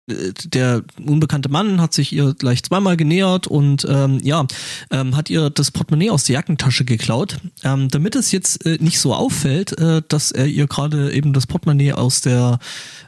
der 0.07 0.83
unbekannte 1.05 1.49
Mann 1.49 1.79
hat 1.79 1.93
sich 1.93 2.11
ihr 2.11 2.33
gleich 2.33 2.63
zweimal 2.63 2.97
genähert 2.97 3.47
und 3.47 3.85
ähm, 3.89 4.19
ja, 4.21 4.45
ähm, 4.91 5.15
hat 5.15 5.29
ihr 5.29 5.49
das 5.49 5.71
Portemonnaie 5.71 6.09
aus 6.09 6.25
der 6.25 6.33
Jackentasche 6.33 6.83
geklaut. 6.83 7.37
Ähm, 7.63 7.89
damit 7.89 8.15
es 8.15 8.31
jetzt 8.31 8.65
äh, 8.65 8.77
nicht 8.81 8.99
so 8.99 9.13
auffällt, 9.13 9.77
äh, 9.79 10.01
dass 10.07 10.31
er 10.31 10.47
ihr 10.47 10.67
gerade 10.67 11.13
eben 11.13 11.31
das 11.31 11.47
Portemonnaie 11.47 11.93
aus 11.93 12.19
der 12.19 12.59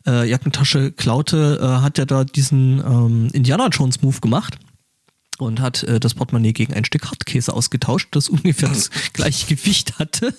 äh, 0.08 0.30
Jackentasche 0.30 0.94
klaute, 0.94 1.60
äh, 1.62 1.82
hat 1.82 2.00
er 2.00 2.06
da 2.06 2.24
diesen 2.24 2.80
ähm, 2.80 3.28
Indiana 3.34 3.68
Jones 3.68 4.02
Move 4.02 4.22
gemacht 4.22 4.58
und 5.38 5.60
hat 5.60 5.84
äh, 5.84 6.00
das 6.00 6.14
Portemonnaie 6.14 6.54
gegen 6.54 6.74
ein 6.74 6.86
Stück 6.86 7.12
Hartkäse 7.12 7.54
ausgetauscht, 7.54 8.10
das 8.12 8.30
ungefähr 8.30 8.70
das 8.70 8.90
gleiche 9.12 9.54
Gewicht 9.54 10.00
hatte. 10.00 10.34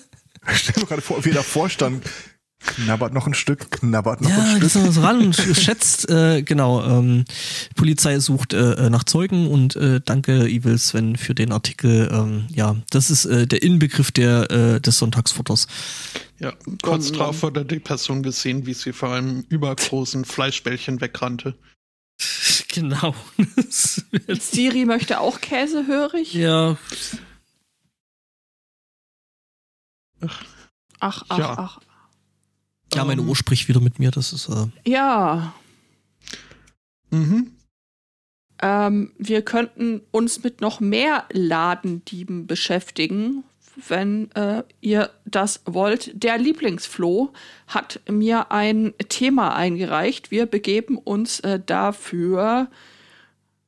Stell 0.55 0.81
mir 0.81 0.87
gerade 0.87 1.01
vor, 1.01 1.23
wie 1.23 1.29
er 1.29 1.35
davor 1.35 1.69
stand. 1.69 2.03
Knabbert 2.59 3.13
noch 3.13 3.27
ein 3.27 3.35
Stück, 3.35 3.69
knabbert 3.71 4.19
noch 4.21 4.29
Ja, 4.29 4.43
ein 4.55 4.57
Stück. 4.69 4.91
so 4.91 5.01
ran 5.01 5.19
und 5.21 5.35
schätzt, 5.35 6.09
äh, 6.09 6.41
genau, 6.41 6.83
ähm, 6.83 7.23
Polizei 7.75 8.19
sucht 8.19 8.53
äh, 8.53 8.89
nach 8.89 9.03
Zeugen 9.03 9.47
und 9.47 9.75
äh, 9.75 10.01
danke 10.03 10.47
Evil 10.47 10.77
Sven 10.79 11.15
für 11.17 11.35
den 11.35 11.51
Artikel. 11.51 12.09
Ähm, 12.11 12.47
ja, 12.49 12.75
das 12.89 13.11
ist 13.11 13.25
äh, 13.25 13.45
der 13.45 13.61
Inbegriff 13.61 14.11
der, 14.11 14.49
äh, 14.49 14.81
des 14.81 14.97
Sonntagsfutters. 14.97 15.67
Ja, 16.39 16.53
kurz 16.81 17.09
Mann. 17.11 17.19
drauf 17.19 17.43
wurde 17.43 17.63
die 17.63 17.79
Person 17.79 18.23
gesehen, 18.23 18.65
wie 18.65 18.73
sie 18.73 18.91
vor 18.91 19.13
einem 19.13 19.45
übergroßen 19.49 20.25
Fleischbällchen 20.25 20.99
wegrannte. 21.01 21.55
Genau. 22.69 23.15
Siri 23.69 24.85
möchte 24.85 25.19
auch 25.19 25.41
Käse, 25.41 25.87
höre 25.87 26.13
ich. 26.15 26.33
ja, 26.33 26.77
Ach, 30.99 31.23
ach, 31.29 31.37
Ja. 31.39 31.55
ach. 31.57 31.79
Ja, 32.93 33.03
meine 33.05 33.21
Ähm, 33.21 33.29
Uhr 33.29 33.35
spricht 33.35 33.67
wieder 33.67 33.79
mit 33.79 33.99
mir, 33.99 34.11
das 34.11 34.33
ist, 34.33 34.49
äh, 34.49 34.65
Ja, 34.89 35.53
Mhm. 37.09 37.51
ähm, 38.61 39.11
wir 39.17 39.41
könnten 39.43 40.01
uns 40.11 40.43
mit 40.43 40.61
noch 40.61 40.79
mehr 40.79 41.25
Ladendieben 41.31 42.47
beschäftigen, 42.47 43.43
wenn 43.87 44.31
äh, 44.31 44.63
ihr 44.81 45.11
das 45.25 45.61
wollt. 45.65 46.11
Der 46.21 46.37
Lieblingsfloh 46.37 47.31
hat 47.67 47.99
mir 48.09 48.51
ein 48.51 48.93
Thema 49.09 49.55
eingereicht. 49.55 50.31
Wir 50.31 50.47
begeben 50.47 50.97
uns 50.97 51.39
äh, 51.41 51.59
dafür. 51.63 52.67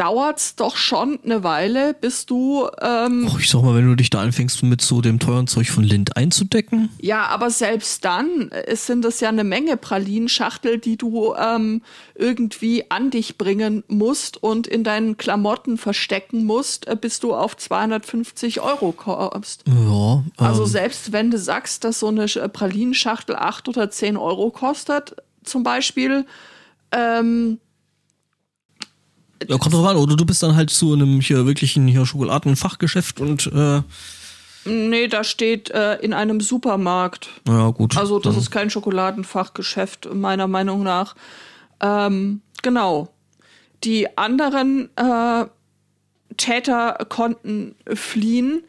dauert's 0.00 0.56
doch 0.56 0.76
schon 0.76 1.18
eine 1.24 1.44
Weile, 1.44 1.92
bis 1.92 2.24
du 2.24 2.66
ähm, 2.80 3.28
Oh, 3.30 3.36
ich 3.38 3.50
sag 3.50 3.62
mal, 3.62 3.74
wenn 3.74 3.86
du 3.86 3.94
dich 3.94 4.08
da 4.08 4.20
anfängst, 4.22 4.62
mit 4.62 4.80
so 4.80 5.02
dem 5.02 5.18
teuren 5.18 5.46
Zeug 5.46 5.68
von 5.70 5.84
Lind 5.84 6.16
einzudecken. 6.16 6.88
Ja, 7.00 7.26
aber 7.26 7.50
selbst 7.50 8.04
dann 8.04 8.50
äh, 8.50 8.74
sind 8.76 9.04
es 9.04 9.20
ja 9.20 9.28
eine 9.28 9.44
Menge 9.44 9.76
Pralinschachtel, 9.76 10.78
die 10.78 10.96
du 10.96 11.34
ähm, 11.34 11.82
irgendwie 12.14 12.90
an 12.90 13.10
dich 13.10 13.36
bringen 13.36 13.84
musst 13.88 14.42
und 14.42 14.66
in 14.66 14.84
deinen 14.84 15.18
Klamotten 15.18 15.76
verstecken 15.76 16.44
musst, 16.46 16.88
äh, 16.88 16.96
bis 16.98 17.20
du 17.20 17.34
auf 17.34 17.56
250 17.56 18.60
Euro 18.62 18.92
kommst. 18.92 19.64
Ja, 19.66 20.24
Also 20.38 20.62
ähm, 20.62 20.68
selbst 20.68 21.12
wenn 21.12 21.30
du 21.30 21.36
sagst, 21.38 21.84
dass 21.84 22.00
so 22.00 22.08
eine 22.08 22.26
Sch- 22.26 22.48
Pralinschachtel 22.48 23.36
8 23.36 23.68
oder 23.68 23.90
10 23.90 24.16
Euro 24.16 24.50
kostet, 24.50 25.14
zum 25.44 25.62
Beispiel, 25.62 26.24
ähm, 26.92 27.58
ja, 29.48 29.58
kommt 29.58 29.74
drauf 29.74 29.86
an. 29.86 29.96
Oder 29.96 30.16
du 30.16 30.24
bist 30.24 30.42
dann 30.42 30.56
halt 30.56 30.70
zu 30.70 30.92
einem 30.92 31.20
hier 31.20 31.46
wirklichen 31.46 31.86
hier 31.86 32.06
Schokoladenfachgeschäft 32.06 33.20
und 33.20 33.46
äh, 33.52 33.82
nee, 34.64 35.08
da 35.08 35.24
steht 35.24 35.70
äh, 35.70 35.96
in 35.96 36.12
einem 36.12 36.40
Supermarkt. 36.40 37.28
ja 37.48 37.70
gut. 37.70 37.96
Also 37.96 38.18
das 38.18 38.34
dann- 38.34 38.42
ist 38.42 38.50
kein 38.50 38.70
Schokoladenfachgeschäft, 38.70 40.12
meiner 40.14 40.46
Meinung 40.46 40.82
nach. 40.82 41.14
Ähm, 41.80 42.42
genau. 42.62 43.08
Die 43.84 44.18
anderen 44.18 44.90
äh, 44.96 45.46
Täter 46.36 46.98
konnten 47.08 47.74
fliehen, 47.94 48.62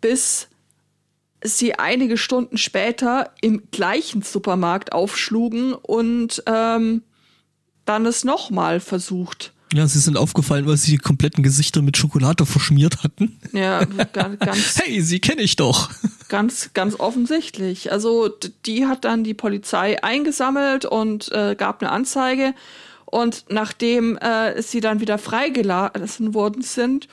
bis 0.00 0.48
sie 1.42 1.74
einige 1.78 2.16
Stunden 2.16 2.56
später 2.56 3.30
im 3.42 3.62
gleichen 3.70 4.22
Supermarkt 4.22 4.92
aufschlugen 4.92 5.74
und 5.74 6.42
ähm, 6.46 7.02
dann 7.84 8.06
es 8.06 8.24
nochmal 8.24 8.80
versucht. 8.80 9.52
Ja, 9.74 9.88
sie 9.88 9.98
sind 9.98 10.16
aufgefallen, 10.16 10.66
weil 10.66 10.76
sie 10.76 10.92
die 10.92 10.98
kompletten 10.98 11.42
Gesichter 11.42 11.82
mit 11.82 11.96
Schokolade 11.96 12.46
verschmiert 12.46 13.02
hatten. 13.02 13.38
Ja, 13.52 13.84
ga- 14.12 14.28
ganz, 14.36 14.78
Hey, 14.80 15.00
sie 15.02 15.18
kenne 15.20 15.42
ich 15.42 15.56
doch. 15.56 15.90
Ganz, 16.28 16.70
ganz 16.72 16.98
offensichtlich. 16.98 17.92
Also 17.92 18.30
die 18.66 18.86
hat 18.86 19.04
dann 19.04 19.22
die 19.24 19.34
Polizei 19.34 20.02
eingesammelt 20.02 20.84
und 20.84 21.30
äh, 21.32 21.54
gab 21.56 21.80
eine 21.82 21.92
Anzeige. 21.92 22.54
Und 23.04 23.44
nachdem 23.50 24.16
äh, 24.16 24.60
sie 24.62 24.80
dann 24.80 25.00
wieder 25.00 25.18
freigelassen 25.18 26.34
worden 26.34 26.62
sind, 26.62 27.06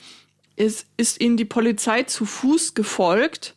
ist, 0.56 0.86
ist 0.98 1.20
ihnen 1.22 1.38
die 1.38 1.46
Polizei 1.46 2.04
zu 2.04 2.26
Fuß 2.26 2.74
gefolgt. 2.74 3.54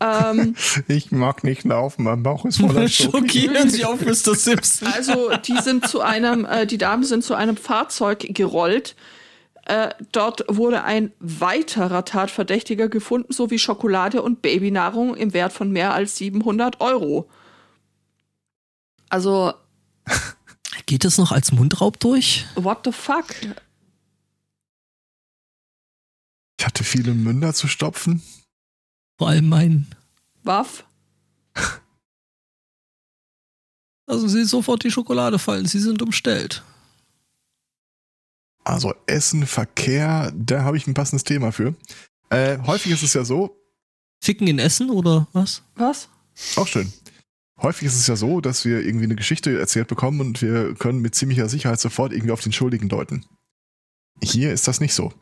Ähm, 0.00 0.54
Ich 0.88 1.12
mag 1.12 1.44
nicht 1.44 1.64
laufen, 1.64 2.04
mein 2.04 2.22
Bauch 2.22 2.44
ist 2.44 2.58
voller 2.58 2.88
Schoki. 2.88 3.10
Schockieren 3.10 3.70
Sie 3.70 3.84
auf 3.84 4.00
Mr. 4.00 4.34
Simpson. 4.34 4.88
also 4.88 5.30
die 5.36 5.56
sind 5.62 5.88
zu 5.88 6.00
einem, 6.00 6.44
äh, 6.44 6.66
die 6.66 6.78
Damen 6.78 7.04
sind 7.04 7.24
zu 7.24 7.34
einem 7.34 7.56
Fahrzeug 7.56 8.26
gerollt. 8.30 8.96
Äh, 9.66 9.90
dort 10.12 10.44
wurde 10.48 10.84
ein 10.84 11.12
weiterer 11.20 12.04
Tatverdächtiger 12.04 12.88
gefunden, 12.88 13.32
sowie 13.32 13.58
Schokolade 13.58 14.20
und 14.20 14.42
Babynahrung 14.42 15.16
im 15.16 15.32
Wert 15.32 15.54
von 15.54 15.70
mehr 15.70 15.94
als 15.94 16.16
700 16.16 16.80
Euro. 16.80 17.30
Also 19.08 19.54
Geht 20.86 21.04
das 21.04 21.16
noch 21.16 21.32
als 21.32 21.50
Mundraub 21.52 21.98
durch? 21.98 22.44
What 22.56 22.80
the 22.84 22.92
fuck? 22.92 23.24
Ich 26.58 26.66
hatte 26.66 26.84
viele 26.84 27.14
Münder 27.14 27.54
zu 27.54 27.66
stopfen. 27.68 28.22
Vor 29.18 29.28
allem 29.28 29.48
meinen. 29.48 29.94
Waff? 30.42 30.84
Also 34.06 34.28
sie 34.28 34.44
sofort 34.44 34.84
die 34.84 34.90
Schokolade 34.90 35.38
fallen, 35.38 35.64
sie 35.64 35.80
sind 35.80 36.02
umstellt. 36.02 36.62
Also 38.62 38.92
Essen, 39.06 39.46
Verkehr, 39.46 40.30
da 40.36 40.62
habe 40.62 40.76
ich 40.76 40.86
ein 40.86 40.92
passendes 40.92 41.24
Thema 41.24 41.52
für. 41.52 41.74
Äh, 42.28 42.58
häufig 42.66 42.92
ist 42.92 43.02
es 43.02 43.14
ja 43.14 43.24
so, 43.24 43.64
Ficken 44.24 44.46
in 44.46 44.58
Essen 44.58 44.88
oder 44.88 45.28
was? 45.32 45.62
Was? 45.74 46.08
auch 46.56 46.66
schön. 46.66 46.90
Häufig 47.60 47.86
ist 47.86 47.96
es 47.96 48.06
ja 48.06 48.16
so, 48.16 48.40
dass 48.40 48.64
wir 48.64 48.80
irgendwie 48.80 49.04
eine 49.04 49.16
Geschichte 49.16 49.58
erzählt 49.58 49.86
bekommen 49.86 50.20
und 50.20 50.40
wir 50.42 50.74
können 50.74 51.00
mit 51.00 51.14
ziemlicher 51.14 51.48
Sicherheit 51.48 51.78
sofort 51.78 52.12
irgendwie 52.12 52.32
auf 52.32 52.40
den 52.40 52.52
Schuldigen 52.52 52.88
deuten. 52.88 53.26
Hier 54.22 54.52
ist 54.52 54.66
das 54.66 54.80
nicht 54.80 54.94
so. 54.94 55.12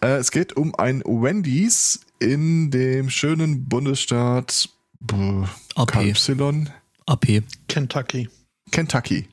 Äh, 0.00 0.16
es 0.16 0.30
geht 0.30 0.56
um 0.56 0.74
ein 0.76 1.02
Wendy's 1.04 2.00
in 2.18 2.70
dem 2.70 3.10
schönen 3.10 3.68
Bundesstaat 3.68 4.68
AP. 5.74 5.92
KY, 5.92 6.66
AP. 7.06 7.42
Kentucky. 7.68 8.28
Kentucky. 8.70 9.28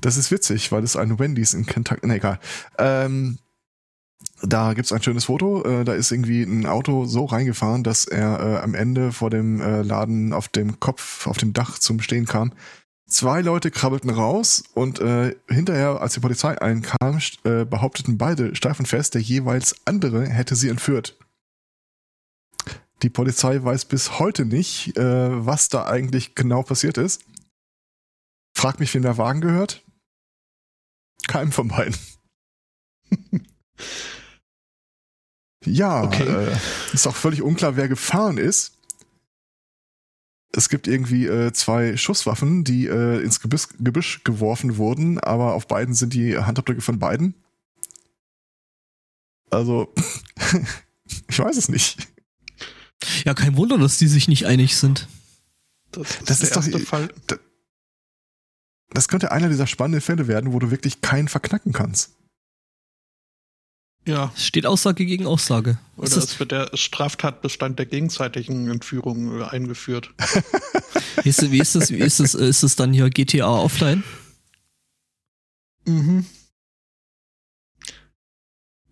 Das 0.00 0.16
ist 0.16 0.30
witzig, 0.30 0.70
weil 0.72 0.84
es 0.84 0.96
ein 0.96 1.18
Wendy's 1.18 1.54
in 1.54 1.66
Kentucky. 1.66 2.06
Ne, 2.06 2.16
egal. 2.16 2.38
Ähm, 2.78 3.38
da 4.42 4.74
gibt's 4.74 4.92
ein 4.92 5.02
schönes 5.02 5.26
Foto. 5.26 5.64
Äh, 5.64 5.84
da 5.84 5.94
ist 5.94 6.10
irgendwie 6.10 6.42
ein 6.42 6.66
Auto 6.66 7.06
so 7.06 7.24
reingefahren, 7.24 7.82
dass 7.82 8.06
er 8.06 8.40
äh, 8.40 8.56
am 8.58 8.74
Ende 8.74 9.12
vor 9.12 9.30
dem 9.30 9.60
äh, 9.60 9.82
Laden 9.82 10.32
auf 10.32 10.48
dem 10.48 10.80
Kopf, 10.80 11.26
auf 11.26 11.38
dem 11.38 11.52
Dach 11.52 11.78
zum 11.78 12.00
Stehen 12.00 12.26
kam. 12.26 12.52
Zwei 13.14 13.42
Leute 13.42 13.70
krabbelten 13.70 14.10
raus 14.10 14.64
und 14.74 14.98
äh, 14.98 15.36
hinterher, 15.48 16.00
als 16.00 16.14
die 16.14 16.20
Polizei 16.20 16.60
einkam, 16.60 17.20
äh, 17.44 17.64
behaupteten 17.64 18.18
beide 18.18 18.56
steif 18.56 18.80
und 18.80 18.86
fest, 18.86 19.14
der 19.14 19.20
jeweils 19.20 19.76
andere 19.86 20.26
hätte 20.26 20.56
sie 20.56 20.68
entführt. 20.68 21.16
Die 23.02 23.10
Polizei 23.10 23.62
weiß 23.62 23.84
bis 23.84 24.18
heute 24.18 24.44
nicht, 24.44 24.96
äh, 24.96 25.46
was 25.46 25.68
da 25.68 25.86
eigentlich 25.86 26.34
genau 26.34 26.64
passiert 26.64 26.98
ist. 26.98 27.22
Frag 28.52 28.80
mich, 28.80 28.92
wem 28.94 29.02
der 29.02 29.16
Wagen 29.16 29.40
gehört. 29.40 29.84
Keinem 31.28 31.52
von 31.52 31.68
beiden. 31.68 31.96
ja, 35.64 36.02
Okay. 36.02 36.24
äh, 36.24 36.56
ist 36.92 37.06
auch 37.06 37.14
völlig 37.14 37.42
unklar, 37.42 37.76
wer 37.76 37.86
gefahren 37.86 38.38
ist. 38.38 38.73
Es 40.56 40.68
gibt 40.68 40.86
irgendwie 40.86 41.26
äh, 41.26 41.52
zwei 41.52 41.96
Schusswaffen, 41.96 42.62
die 42.62 42.86
äh, 42.86 43.20
ins 43.22 43.40
Gebüsch, 43.40 43.68
Gebüsch 43.80 44.22
geworfen 44.22 44.76
wurden, 44.76 45.18
aber 45.18 45.54
auf 45.54 45.66
beiden 45.66 45.94
sind 45.94 46.12
die 46.14 46.38
Handabdrücke 46.38 46.80
von 46.80 46.98
beiden. 47.00 47.34
Also, 49.50 49.92
ich 51.28 51.38
weiß 51.38 51.56
es 51.56 51.68
nicht. 51.68 52.08
Ja, 53.24 53.34
kein 53.34 53.56
Wunder, 53.56 53.78
dass 53.78 53.98
die 53.98 54.06
sich 54.06 54.28
nicht 54.28 54.46
einig 54.46 54.76
sind. 54.76 55.08
Das 55.90 56.10
ist 56.10 56.28
Das 56.28 56.38
der 56.40 56.58
ist 56.60 56.74
doch- 56.74 56.80
Fall. 56.80 57.12
Das 58.90 59.08
könnte 59.08 59.32
einer 59.32 59.48
dieser 59.48 59.66
spannenden 59.66 60.00
Fälle 60.00 60.28
werden, 60.28 60.52
wo 60.52 60.58
du 60.60 60.70
wirklich 60.70 61.00
keinen 61.00 61.26
verknacken 61.28 61.72
kannst. 61.72 62.12
Ja, 64.06 64.32
Es 64.36 64.46
steht 64.46 64.66
Aussage 64.66 65.06
gegen 65.06 65.26
Aussage. 65.26 65.78
Oder 65.96 66.08
ist, 66.08 66.16
es 66.16 66.38
wird 66.38 66.52
der 66.52 66.70
Straftatbestand 66.74 67.78
der 67.78 67.86
gegenseitigen 67.86 68.70
Entführung 68.70 69.40
äh, 69.40 69.44
eingeführt. 69.44 70.10
wie 71.22 71.28
ist, 71.28 71.50
wie 71.50 71.58
ist 71.58 71.74
das? 71.74 71.90
Wie 71.90 71.98
ist 71.98 72.20
das? 72.20 72.34
Ist 72.34 72.62
es 72.62 72.76
dann 72.76 72.92
hier 72.92 73.08
GTA 73.08 73.48
Offline? 73.48 74.04
Mhm. 75.86 76.26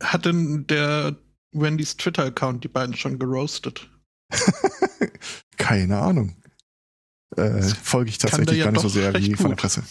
Hat 0.03 0.25
denn 0.25 0.67
der 0.67 1.17
Wendys 1.53 1.97
Twitter-Account 1.97 2.65
die 2.65 2.69
beiden 2.69 2.97
schon 2.97 3.19
geroastet? 3.19 3.89
Keine 5.59 5.99
Ahnung. 5.99 6.37
Äh, 7.37 7.63
folge 7.63 8.11
ich 8.11 8.19
tatsächlich 8.19 8.59
ja 8.59 8.65
gar 8.65 8.73
nicht 8.73 8.83
so 8.83 8.89
sehr 8.89 9.13
wie 9.15 9.35
von 9.35 9.47
der 9.47 9.51
gut. 9.51 9.59
Presse. 9.59 9.83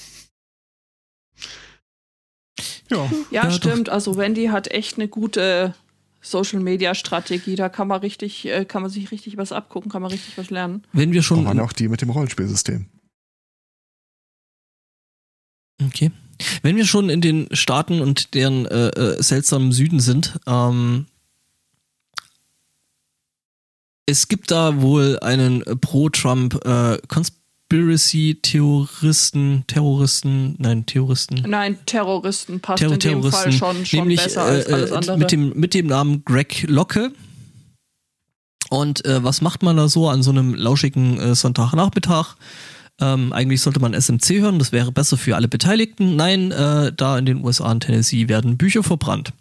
Ja. 2.91 3.09
Ja, 3.31 3.43
Ja, 3.45 3.51
stimmt. 3.51 3.89
Also 3.89 4.17
Wendy 4.17 4.45
hat 4.47 4.69
echt 4.69 4.97
eine 4.97 5.07
gute 5.07 5.73
Social 6.21 6.59
Media 6.59 6.93
Strategie. 6.93 7.55
Da 7.55 7.69
kann 7.69 7.87
man 7.87 8.01
richtig, 8.01 8.45
äh, 8.47 8.65
kann 8.65 8.81
man 8.83 8.91
sich 8.91 9.11
richtig 9.11 9.37
was 9.37 9.51
abgucken, 9.51 9.91
kann 9.91 10.01
man 10.01 10.11
richtig 10.11 10.37
was 10.37 10.49
lernen. 10.49 10.83
Wenn 10.93 11.11
wir 11.11 11.19
Und 11.19 11.23
schon. 11.23 11.45
waren 11.45 11.59
auch 11.59 11.73
die 11.73 11.87
mit 11.87 12.01
dem 12.01 12.09
Rollenspielsystem. 12.11 12.85
Okay. 15.83 16.11
Wenn 16.61 16.75
wir 16.75 16.85
schon 16.85 17.09
in 17.09 17.21
den 17.21 17.47
Staaten 17.55 18.01
und 18.01 18.33
deren 18.33 18.65
äh, 18.65 18.89
äh, 18.89 19.21
seltsamen 19.21 19.71
Süden 19.71 19.99
sind, 19.99 20.39
ähm, 20.47 21.05
es 24.07 24.27
gibt 24.27 24.51
da 24.51 24.81
wohl 24.81 25.19
einen 25.19 25.61
äh, 25.63 25.75
Pro-Trump 25.75 26.65
äh, 26.65 26.97
Conspiracy-Theoristen, 27.71 29.63
Terroristen, 29.67 30.55
nein, 30.57 30.85
Terroristen. 30.85 31.41
Nein, 31.47 31.79
Terroristen 31.85 32.59
passt 32.59 32.79
Terror 32.79 32.95
in 32.95 32.99
dem 32.99 33.23
Fall 33.23 33.53
schon, 33.53 33.85
schon 33.85 33.99
nämlich 33.99 34.21
besser 34.21 34.43
als 34.43 34.67
äh, 34.67 34.73
alles 34.73 34.91
äh, 34.91 34.95
andere. 34.95 35.17
mit 35.17 35.31
dem 35.31 35.53
mit 35.55 35.73
dem 35.73 35.87
Namen 35.87 36.25
Greg 36.25 36.65
Locke. 36.67 37.13
Und 38.69 39.05
äh, 39.05 39.23
was 39.23 39.39
macht 39.41 39.63
man 39.63 39.77
da 39.77 39.87
so 39.87 40.09
an 40.09 40.21
so 40.21 40.31
einem 40.31 40.53
lauschigen 40.53 41.17
äh, 41.17 41.33
Sonntagnachmittag? 41.33 42.35
Ähm, 42.99 43.31
eigentlich 43.31 43.61
sollte 43.61 43.79
man 43.79 43.93
SMC 43.93 44.41
hören, 44.41 44.59
das 44.59 44.73
wäre 44.73 44.91
besser 44.91 45.17
für 45.17 45.37
alle 45.37 45.47
Beteiligten. 45.47 46.17
Nein, 46.17 46.51
äh, 46.51 46.91
da 46.93 47.17
in 47.17 47.25
den 47.25 47.43
USA 47.43 47.71
und 47.71 47.79
Tennessee 47.81 48.27
werden 48.27 48.57
Bücher 48.57 48.83
verbrannt. 48.83 49.31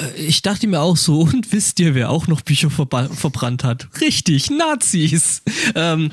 Äh, 0.00 0.22
Ich 0.26 0.42
dachte 0.42 0.66
mir 0.66 0.80
auch 0.80 0.96
so, 0.96 1.20
und 1.32 1.52
wisst 1.52 1.80
ihr, 1.80 1.94
wer 1.94 2.10
auch 2.10 2.26
noch 2.26 2.40
Bücher 2.42 2.70
verbrannt 2.70 3.64
hat? 3.64 3.88
Richtig, 4.00 4.50
Nazis. 4.50 5.42
Ähm, 5.74 6.10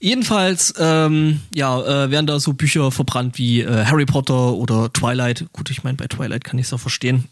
jedenfalls, 0.00 0.74
ähm, 0.78 1.40
ja, 1.54 1.80
äh, 2.04 2.10
werden 2.10 2.26
da 2.26 2.40
so 2.40 2.52
Bücher 2.52 2.90
verbrannt 2.90 3.38
wie 3.38 3.60
äh, 3.60 3.84
Harry 3.84 4.06
Potter 4.06 4.54
oder 4.54 4.92
Twilight. 4.92 5.46
Gut, 5.52 5.70
ich 5.70 5.82
meine, 5.84 5.96
bei 5.96 6.06
Twilight 6.06 6.44
kann 6.44 6.58
ich 6.58 6.66
es 6.66 6.72
auch 6.72 6.80
verstehen. 6.80 7.24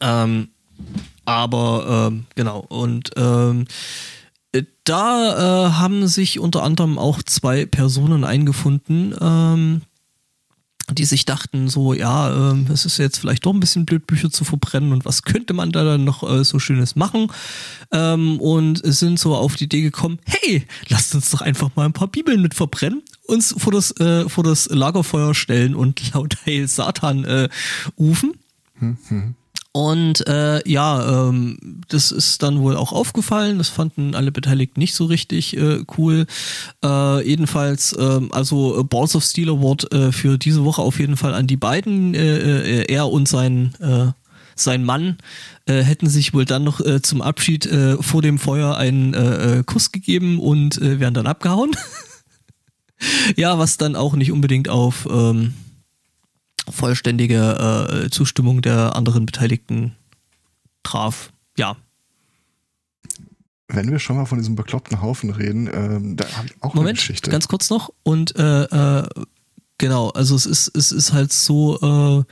Ähm, 0.00 0.48
aber 1.24 2.08
ähm, 2.10 2.26
genau, 2.34 2.60
und 2.60 3.10
ähm, 3.16 3.66
äh, 4.52 4.62
da 4.84 5.68
äh, 5.68 5.72
haben 5.72 6.06
sich 6.06 6.38
unter 6.38 6.62
anderem 6.62 6.98
auch 6.98 7.22
zwei 7.22 7.64
Personen 7.66 8.24
eingefunden, 8.24 9.14
ähm, 9.20 9.82
die 10.90 11.04
sich 11.04 11.24
dachten, 11.24 11.68
so, 11.68 11.94
ja, 11.94 12.50
ähm, 12.50 12.66
es 12.70 12.84
ist 12.84 12.98
jetzt 12.98 13.18
vielleicht 13.18 13.46
doch 13.46 13.54
ein 13.54 13.60
bisschen 13.60 13.86
blöd, 13.86 14.06
Bücher 14.06 14.30
zu 14.30 14.44
verbrennen 14.44 14.92
und 14.92 15.04
was 15.04 15.22
könnte 15.22 15.54
man 15.54 15.72
da 15.72 15.84
dann 15.84 16.04
noch 16.04 16.22
äh, 16.28 16.44
so 16.44 16.58
Schönes 16.58 16.94
machen? 16.94 17.28
Ähm, 17.90 18.38
und 18.38 18.80
sind 18.84 19.18
so 19.18 19.34
auf 19.34 19.56
die 19.56 19.64
Idee 19.64 19.82
gekommen, 19.82 20.18
hey, 20.24 20.66
lasst 20.88 21.14
uns 21.14 21.30
doch 21.30 21.40
einfach 21.40 21.70
mal 21.74 21.86
ein 21.86 21.92
paar 21.92 22.08
Bibeln 22.08 22.42
mit 22.42 22.54
verbrennen, 22.54 23.02
uns 23.26 23.54
vor 23.56 23.72
das, 23.72 23.92
äh, 23.98 24.28
vor 24.28 24.44
das 24.44 24.68
Lagerfeuer 24.70 25.34
stellen 25.34 25.74
und 25.74 26.12
laut 26.14 26.36
Heil 26.44 26.68
Satan 26.68 27.24
äh, 27.24 27.48
rufen. 27.98 28.34
Und 29.76 30.24
äh, 30.28 30.66
ja, 30.70 31.28
ähm, 31.28 31.80
das 31.88 32.12
ist 32.12 32.44
dann 32.44 32.60
wohl 32.60 32.76
auch 32.76 32.92
aufgefallen. 32.92 33.58
Das 33.58 33.70
fanden 33.70 34.14
alle 34.14 34.30
Beteiligten 34.30 34.78
nicht 34.78 34.94
so 34.94 35.06
richtig 35.06 35.56
äh, 35.56 35.80
cool. 35.98 36.26
Äh, 36.84 37.26
jedenfalls, 37.26 37.92
ähm, 37.98 38.30
also 38.30 38.78
äh, 38.78 38.84
Balls 38.84 39.16
of 39.16 39.24
Steel 39.24 39.48
Award 39.48 39.92
äh, 39.92 40.12
für 40.12 40.38
diese 40.38 40.64
Woche 40.64 40.80
auf 40.80 41.00
jeden 41.00 41.16
Fall 41.16 41.34
an 41.34 41.48
die 41.48 41.56
beiden. 41.56 42.14
Äh, 42.14 42.82
äh, 42.82 42.84
er 42.84 43.08
und 43.10 43.26
sein 43.26 43.74
äh, 43.80 44.12
sein 44.54 44.84
Mann 44.84 45.18
äh, 45.66 45.82
hätten 45.82 46.08
sich 46.08 46.32
wohl 46.32 46.44
dann 46.44 46.62
noch 46.62 46.80
äh, 46.80 47.02
zum 47.02 47.20
Abschied 47.20 47.66
äh, 47.66 48.00
vor 48.00 48.22
dem 48.22 48.38
Feuer 48.38 48.76
einen 48.76 49.12
äh, 49.12 49.58
äh, 49.58 49.62
Kuss 49.64 49.90
gegeben 49.90 50.38
und 50.38 50.80
äh, 50.80 51.00
wären 51.00 51.14
dann 51.14 51.26
abgehauen. 51.26 51.72
ja, 53.36 53.58
was 53.58 53.76
dann 53.76 53.96
auch 53.96 54.14
nicht 54.14 54.30
unbedingt 54.30 54.68
auf 54.68 55.08
ähm, 55.10 55.54
vollständige 56.70 58.04
äh, 58.06 58.10
Zustimmung 58.10 58.62
der 58.62 58.96
anderen 58.96 59.26
Beteiligten 59.26 59.94
traf. 60.82 61.32
Ja, 61.56 61.76
Wenn 63.68 63.90
wir 63.90 63.98
schon 63.98 64.16
mal 64.16 64.26
von 64.26 64.38
diesem 64.38 64.54
bekloppten 64.56 65.00
Haufen 65.00 65.30
reden, 65.30 65.68
ähm, 65.72 66.16
da 66.16 66.24
habe 66.36 66.46
ich 66.48 66.54
auch 66.60 66.72
eine 66.72 66.80
Moment, 66.80 66.98
Geschichte. 66.98 67.30
ganz 67.30 67.48
kurz 67.48 67.70
noch. 67.70 67.90
Und 68.02 68.36
äh, 68.36 68.64
äh, 68.64 69.08
genau, 69.78 70.10
also 70.10 70.34
es 70.36 70.46
ist, 70.46 70.76
es 70.76 70.92
ist 70.92 71.12
halt 71.12 71.32
so, 71.32 71.78
äh, 71.80 72.24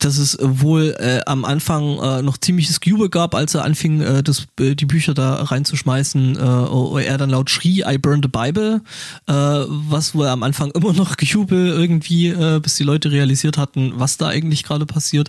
dass 0.00 0.16
es 0.18 0.38
wohl 0.40 0.96
äh, 0.98 1.20
am 1.26 1.44
Anfang 1.44 1.98
äh, 1.98 2.22
noch 2.22 2.38
ziemliches 2.38 2.80
Jubel 2.82 3.08
gab, 3.08 3.34
als 3.34 3.54
er 3.54 3.64
anfing, 3.64 4.00
äh, 4.00 4.22
das, 4.22 4.46
äh, 4.58 4.74
die 4.74 4.86
Bücher 4.86 5.14
da 5.14 5.42
reinzuschmeißen. 5.42 6.36
Äh, 6.36 7.04
er 7.04 7.18
dann 7.18 7.30
laut 7.30 7.50
schrie, 7.50 7.84
I 7.86 7.98
burned 7.98 8.24
the 8.24 8.30
Bible, 8.30 8.80
äh, 9.26 9.32
was 9.32 10.14
wohl 10.14 10.26
am 10.26 10.42
Anfang 10.42 10.70
immer 10.74 10.92
noch 10.92 11.16
Gejubel 11.16 11.68
irgendwie, 11.68 12.28
äh, 12.28 12.60
bis 12.60 12.76
die 12.76 12.84
Leute 12.84 13.12
realisiert 13.12 13.58
hatten, 13.58 13.92
was 13.96 14.16
da 14.16 14.28
eigentlich 14.28 14.64
gerade 14.64 14.86
passiert. 14.86 15.28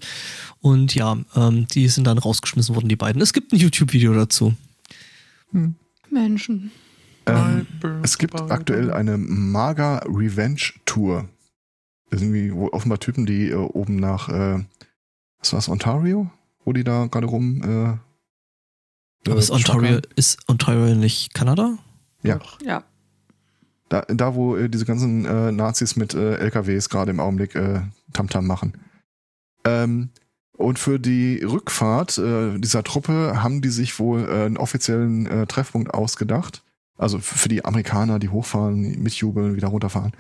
Und 0.62 0.96
ja, 0.96 1.18
ähm, 1.36 1.68
die 1.68 1.88
sind 1.90 2.08
dann 2.08 2.18
rausgeschmissen 2.18 2.74
worden, 2.76 2.88
die 2.88 2.96
beiden. 2.96 3.22
Es 3.22 3.34
gibt 3.34 3.52
ein 3.52 3.58
YouTube-Video 3.58 4.14
dazu. 4.14 4.54
Menschen. 6.10 6.72
ähm, 7.26 7.68
es 8.04 8.18
gibt 8.18 8.40
aktuell 8.50 8.92
eine 8.92 9.18
Maga 9.18 9.98
Revenge 10.06 10.74
Tour. 10.86 11.28
Das 12.12 12.20
sind 12.20 12.36
irgendwie 12.36 12.54
wohl 12.54 12.70
offenbar 12.70 13.00
Typen, 13.00 13.26
die 13.26 13.50
äh, 13.50 13.56
oben 13.56 13.96
nach, 13.96 14.30
äh, 14.30 14.64
was 15.40 15.54
war's, 15.54 15.70
Ontario? 15.70 16.30
Wo 16.64 16.74
die 16.74 16.84
da 16.84 17.08
gerade 17.08 17.26
rum. 17.26 17.98
Äh, 19.26 19.30
Aber 19.30 19.40
ist 19.40 19.50
äh, 19.50 19.54
Ontario, 19.54 20.00
ist 20.16 20.38
Ontario 20.48 20.94
nicht 20.94 21.34
Kanada? 21.34 21.78
Ja. 22.22 22.40
Ja. 22.64 22.84
Da, 23.90 24.02
da 24.08 24.36
wo 24.36 24.58
äh, 24.58 24.70
diese 24.70 24.86
ganzen 24.86 25.26
äh, 25.26 25.52
Nazis 25.52 25.96
mit 25.96 26.14
äh, 26.14 26.36
LKWs 26.36 26.90
gerade 26.90 27.12
im 27.12 27.20
Augenblick 27.20 27.56
äh, 27.56 27.82
Tamtam 28.14 28.46
machen. 28.46 28.74
Ähm, 29.64 30.10
und 30.58 30.80
für 30.80 31.00
die 31.00 31.42
Rückfahrt 31.44 32.18
äh, 32.18 32.60
dieser 32.60 32.84
Truppe 32.84 33.42
haben 33.42 33.62
die 33.62 33.70
sich 33.70 34.00
wohl 34.00 34.28
äh, 34.28 34.46
einen 34.46 34.58
offiziellen 34.58 35.26
äh, 35.28 35.48
Treffpunkt 35.48 35.94
ausgedacht. 35.94 36.62
Also 36.98 37.20
für 37.20 37.50
die 37.50 37.66
Amerikaner, 37.66 38.20
die 38.20 38.30
hochfahren, 38.30 39.02
mitjubeln, 39.02 39.56
wieder 39.56 39.70
runterfahren. 39.70 40.12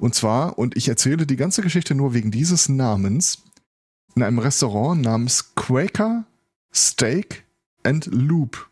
Und 0.00 0.14
zwar, 0.14 0.58
und 0.58 0.78
ich 0.78 0.88
erzähle 0.88 1.26
die 1.26 1.36
ganze 1.36 1.60
Geschichte 1.60 1.94
nur 1.94 2.14
wegen 2.14 2.30
dieses 2.30 2.70
Namens, 2.70 3.42
in 4.14 4.22
einem 4.22 4.38
Restaurant 4.38 5.02
namens 5.02 5.54
Quaker 5.54 6.24
Steak 6.72 7.44
and 7.82 8.06
Loop 8.06 8.70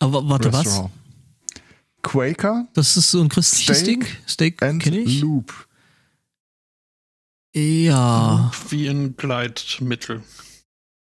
Aber 0.00 0.28
warte, 0.28 0.52
was? 0.52 0.66
Restaurant. 0.66 0.92
Quaker 2.02 2.66
Das 2.74 2.96
ist 2.96 3.12
so 3.12 3.20
ein 3.20 3.28
christliches 3.28 3.78
Steak? 3.78 4.18
Steak 4.26 4.62
and 4.62 4.84
ich? 4.84 5.20
Loop. 5.20 5.68
Ja. 7.54 8.50
Wie 8.68 8.88
ein 8.88 9.16
Gleitmittel. 9.16 10.22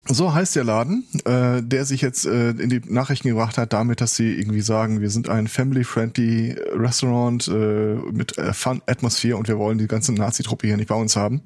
So 0.07 0.35
heißt 0.35 0.55
der 0.55 0.65
Laden, 0.65 1.07
äh, 1.25 1.63
der 1.63 1.87
sich 1.87 2.03
jetzt 2.03 2.27
äh, 2.27 2.51
in 2.51 2.69
die 2.69 2.81
Nachrichten 2.81 3.29
gebracht 3.29 3.57
hat, 3.57 3.73
damit, 3.73 4.03
dass 4.03 4.17
sie 4.17 4.35
irgendwie 4.35 4.61
sagen, 4.61 5.01
wir 5.01 5.09
sind 5.09 5.31
ein 5.31 5.49
family-friendly 5.49 6.57
Restaurant 6.73 7.49
äh, 7.49 7.95
mit 8.13 8.37
äh, 8.37 8.53
Fun-Atmosphäre 8.53 9.39
und 9.39 9.49
wir 9.49 9.59
wollen 9.59 9.79
die 9.79 9.87
ganze 9.87 10.13
Nazi-Truppe 10.13 10.67
hier 10.67 10.77
nicht 10.77 10.89
bei 10.89 10.95
uns 10.95 11.17
haben. 11.17 11.43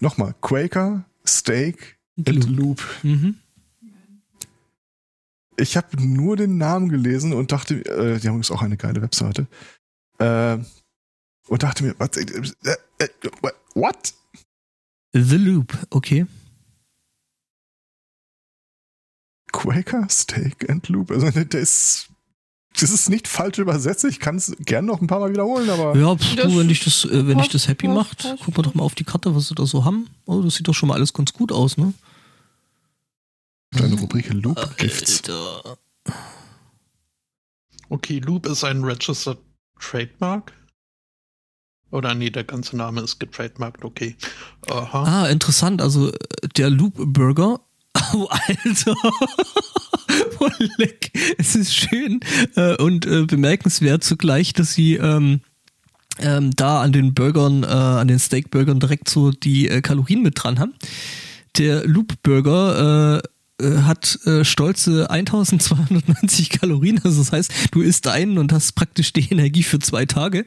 Nochmal, 0.00 0.34
Quaker, 0.40 1.04
Steak 1.26 1.98
and 2.26 2.48
Loop. 2.48 2.82
Mhm. 3.02 3.34
Ich 5.58 5.76
habe 5.76 6.02
nur 6.02 6.36
den 6.36 6.56
Namen 6.56 6.88
gelesen 6.88 7.34
und 7.34 7.52
dachte, 7.52 7.84
äh, 7.84 8.18
die 8.18 8.28
haben 8.28 8.36
übrigens 8.36 8.50
auch 8.50 8.62
eine 8.62 8.78
geile 8.78 9.02
Webseite. 9.02 9.46
Äh, 10.18 10.56
und 11.48 11.62
dachte 11.62 11.84
mir, 11.84 11.94
was, 11.98 12.16
äh, 12.16 12.24
äh, 12.64 12.76
äh, 12.98 13.08
what? 13.74 14.14
The 15.12 15.36
Loop, 15.36 15.76
okay. 15.90 16.24
Quaker 19.52 20.06
Steak 20.10 20.68
and 20.70 20.88
Loop. 20.88 21.10
Also 21.10 21.30
der 21.30 21.60
ist, 21.60 22.08
das 22.78 22.90
ist 22.90 23.08
nicht 23.10 23.28
falsch 23.28 23.58
übersetzt. 23.58 24.04
Ich 24.04 24.20
kann 24.20 24.36
es 24.36 24.54
gerne 24.60 24.86
noch 24.88 25.00
ein 25.00 25.06
paar 25.06 25.20
Mal 25.20 25.30
wiederholen, 25.30 25.68
aber 25.70 25.96
Ja, 25.96 26.16
pf, 26.16 26.36
Das 26.36 26.46
du, 26.52 26.58
wenn 26.58 26.68
dich 26.68 26.84
das, 26.84 27.04
äh, 27.04 27.26
wenn 27.26 27.38
dich 27.38 27.48
das 27.48 27.68
happy 27.68 27.86
passt, 27.86 27.96
macht, 27.96 28.18
passt. 28.22 28.42
guck 28.44 28.56
mal 28.56 28.62
doch 28.62 28.74
mal 28.74 28.84
auf 28.84 28.94
die 28.94 29.04
Karte, 29.04 29.34
was 29.34 29.48
sie 29.48 29.54
da 29.54 29.66
so 29.66 29.84
haben. 29.84 30.08
Oh, 30.26 30.40
das 30.42 30.54
sieht 30.56 30.68
doch 30.68 30.74
schon 30.74 30.88
mal 30.88 30.94
alles 30.94 31.12
ganz 31.12 31.32
gut 31.32 31.52
aus, 31.52 31.76
ne? 31.76 31.92
deine 33.72 33.94
Rubrik 33.94 34.32
Loop 34.32 34.76
Gifts. 34.78 35.22
Alter. 35.28 35.78
Okay, 37.88 38.18
Loop 38.18 38.46
ist 38.46 38.64
ein 38.64 38.82
Registered 38.84 39.38
Trademark. 39.78 40.52
Oder 41.92 42.14
nee, 42.14 42.30
der 42.30 42.44
ganze 42.44 42.76
Name 42.76 43.00
ist 43.00 43.18
getrademarkt, 43.18 43.84
okay. 43.84 44.16
Aha. 44.70 45.02
Ah, 45.24 45.26
interessant. 45.28 45.82
Also 45.82 46.12
äh, 46.12 46.16
der 46.56 46.70
Loop 46.70 46.94
Burger. 46.96 47.60
Oh, 48.12 48.28
Alter. 48.48 48.94
Oh, 50.40 50.48
leck. 50.78 51.12
Es 51.38 51.54
ist 51.54 51.74
schön 51.74 52.20
äh, 52.56 52.74
und 52.76 53.06
äh, 53.06 53.24
bemerkenswert 53.24 54.02
zugleich, 54.02 54.52
dass 54.52 54.74
sie 54.74 54.94
ähm, 54.94 55.40
ähm, 56.18 56.50
da 56.56 56.82
an 56.82 56.92
den 56.92 57.14
Burgern, 57.14 57.62
äh, 57.62 57.66
an 57.66 58.08
den 58.08 58.18
Steakburgern 58.18 58.80
direkt 58.80 59.08
so 59.08 59.30
die 59.30 59.68
äh, 59.68 59.80
Kalorien 59.80 60.22
mit 60.22 60.42
dran 60.42 60.58
haben. 60.58 60.74
Der 61.58 61.86
Loop 61.86 62.14
Burger 62.22 63.22
äh, 63.58 63.64
äh, 63.64 63.82
hat 63.82 64.18
stolze 64.42 65.10
1290 65.10 66.50
Kalorien. 66.50 67.00
Also 67.04 67.20
das 67.20 67.32
heißt, 67.32 67.52
du 67.72 67.80
isst 67.80 68.08
einen 68.08 68.38
und 68.38 68.52
hast 68.52 68.72
praktisch 68.72 69.12
die 69.12 69.30
Energie 69.30 69.62
für 69.62 69.78
zwei 69.78 70.06
Tage. 70.06 70.44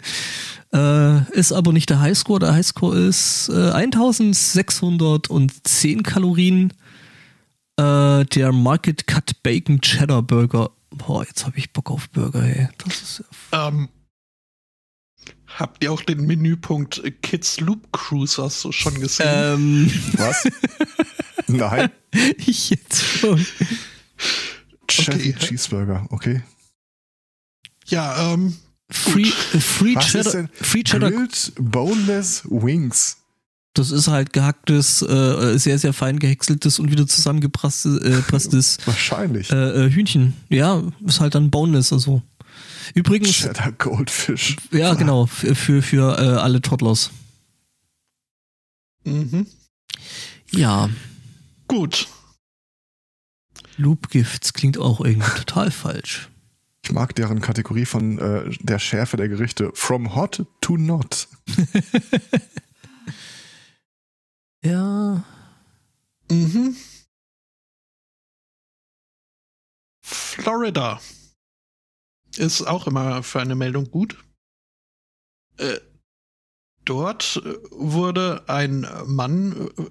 Ist 1.32 1.52
aber 1.52 1.72
nicht 1.72 1.92
der 1.92 2.00
Highscore. 2.00 2.40
Der 2.40 2.56
Highscore 2.56 2.98
ist 2.98 3.48
äh, 3.50 3.70
1610 3.70 6.02
Kalorien. 6.02 6.74
Äh, 7.80 8.26
der 8.26 8.52
Market 8.52 9.08
Cut 9.08 9.42
Bacon 9.44 9.82
Cheddar 9.82 10.22
Burger. 10.22 10.72
Boah, 10.92 11.26
jetzt 11.26 11.46
habe 11.46 11.58
ich 11.58 11.74
Bock 11.74 11.90
auf 11.90 12.10
Burger, 12.10 12.44
ey. 12.44 12.70
Das 12.78 13.02
ist 13.02 13.24
ja 13.52 13.68
Ähm, 13.68 13.90
habt 15.58 15.84
ihr 15.84 15.92
auch 15.92 16.02
den 16.02 16.26
Menüpunkt 16.26 17.02
Kids 17.24 17.60
Loop 17.60 17.92
Cruisers 17.92 18.68
schon 18.70 19.00
gesehen? 19.00 19.28
ähm, 19.28 19.92
Was? 20.18 20.48
Nein. 21.48 21.90
ich 22.38 22.70
jetzt 22.70 23.04
schon. 23.04 23.44
Chevy 24.88 25.30
Okay. 25.32 25.48
Cheeseburger, 25.48 26.06
okay. 26.12 26.44
ja, 27.88 28.34
ähm, 28.34 28.56
Free, 28.92 29.24
äh, 29.30 29.60
free, 29.60 29.96
Was 29.96 30.06
Cheddar, 30.06 30.50
free 30.54 30.84
Cheddar 30.84 31.10
Grilled 31.10 31.54
Boneless 31.58 32.44
Wings. 32.46 33.18
Das 33.76 33.90
ist 33.90 34.08
halt 34.08 34.34
gehacktes, 34.34 35.02
äh, 35.02 35.58
sehr, 35.58 35.80
sehr 35.80 35.94
fein 35.94 36.20
gehäckseltes 36.20 36.78
und 36.78 36.92
wieder 36.92 37.08
zusammengepresstes 37.08 38.78
äh, 38.78 38.86
Wahrscheinlich. 38.88 39.52
äh, 39.52 39.86
äh, 39.86 39.90
Hühnchen. 39.92 40.36
Ja, 40.50 40.84
ist 41.06 41.20
halt 41.20 41.34
dann 41.34 41.50
boneless, 41.50 41.92
also. 41.92 42.22
Übrigens, 42.94 43.32
Cheddar 43.32 43.72
Goldfish. 43.72 44.58
ja, 44.72 44.94
genau, 44.94 45.26
für, 45.26 45.56
für, 45.56 45.82
für 45.82 46.18
äh, 46.20 46.38
alle 46.40 46.62
Toddlers. 46.62 47.10
mhm. 49.06 49.48
Ja, 50.52 50.88
gut. 51.68 52.08
Loop 53.78 54.10
Gifts 54.12 54.54
klingt 54.54 54.78
auch 54.78 55.02
irgendwie 55.02 55.32
total 55.40 55.72
falsch. 55.72 56.30
Ich 56.84 56.92
mag 56.92 57.16
deren 57.16 57.42
Kategorie 57.42 57.86
von 57.86 58.20
äh, 58.20 58.52
der 58.60 58.78
Schärfe 58.78 59.18
der 59.18 59.30
Gerichte. 59.30 59.72
From 59.74 60.14
hot 60.14 60.46
to 60.62 60.78
not. 60.78 61.28
Florida 70.44 71.00
ist 72.36 72.64
auch 72.64 72.86
immer 72.86 73.24
für 73.24 73.40
eine 73.40 73.56
Meldung 73.56 73.90
gut. 73.90 74.22
Äh, 75.56 75.80
dort 76.84 77.42
äh, 77.46 77.56
wurde 77.72 78.44
ein 78.50 78.86
Mann 79.06 79.70
äh, 79.78 79.90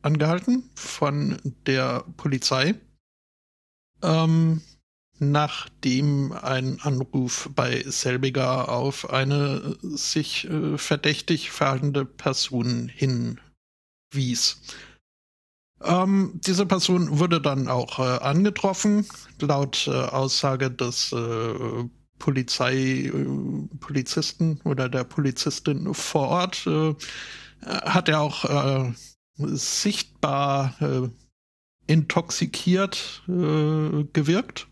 angehalten 0.00 0.70
von 0.74 1.38
der 1.66 2.02
Polizei, 2.16 2.76
ähm, 4.02 4.62
nachdem 5.18 6.32
ein 6.32 6.80
Anruf 6.80 7.50
bei 7.54 7.82
selbiger 7.82 8.70
auf 8.70 9.10
eine 9.10 9.76
sich 9.82 10.48
äh, 10.48 10.78
verdächtig 10.78 11.50
verhaltende 11.50 12.06
Person 12.06 12.88
hinwies. 12.88 14.62
Ähm, 15.84 16.40
diese 16.44 16.66
Person 16.66 17.18
wurde 17.18 17.40
dann 17.40 17.68
auch 17.68 17.98
äh, 17.98 18.02
angetroffen, 18.02 19.06
laut 19.40 19.86
äh, 19.88 19.90
Aussage 19.90 20.70
des 20.70 21.12
äh, 21.12 21.84
Polizei, 22.18 23.06
äh, 23.06 23.12
Polizisten 23.80 24.60
oder 24.64 24.88
der 24.88 25.04
Polizistin 25.04 25.92
vor 25.94 26.28
Ort, 26.28 26.66
äh, 26.66 26.94
hat 27.64 28.08
er 28.08 28.20
auch 28.20 28.44
äh, 28.44 28.92
sichtbar 29.38 30.74
intoxikiert 31.86 33.22
gewirkt, 33.26 34.68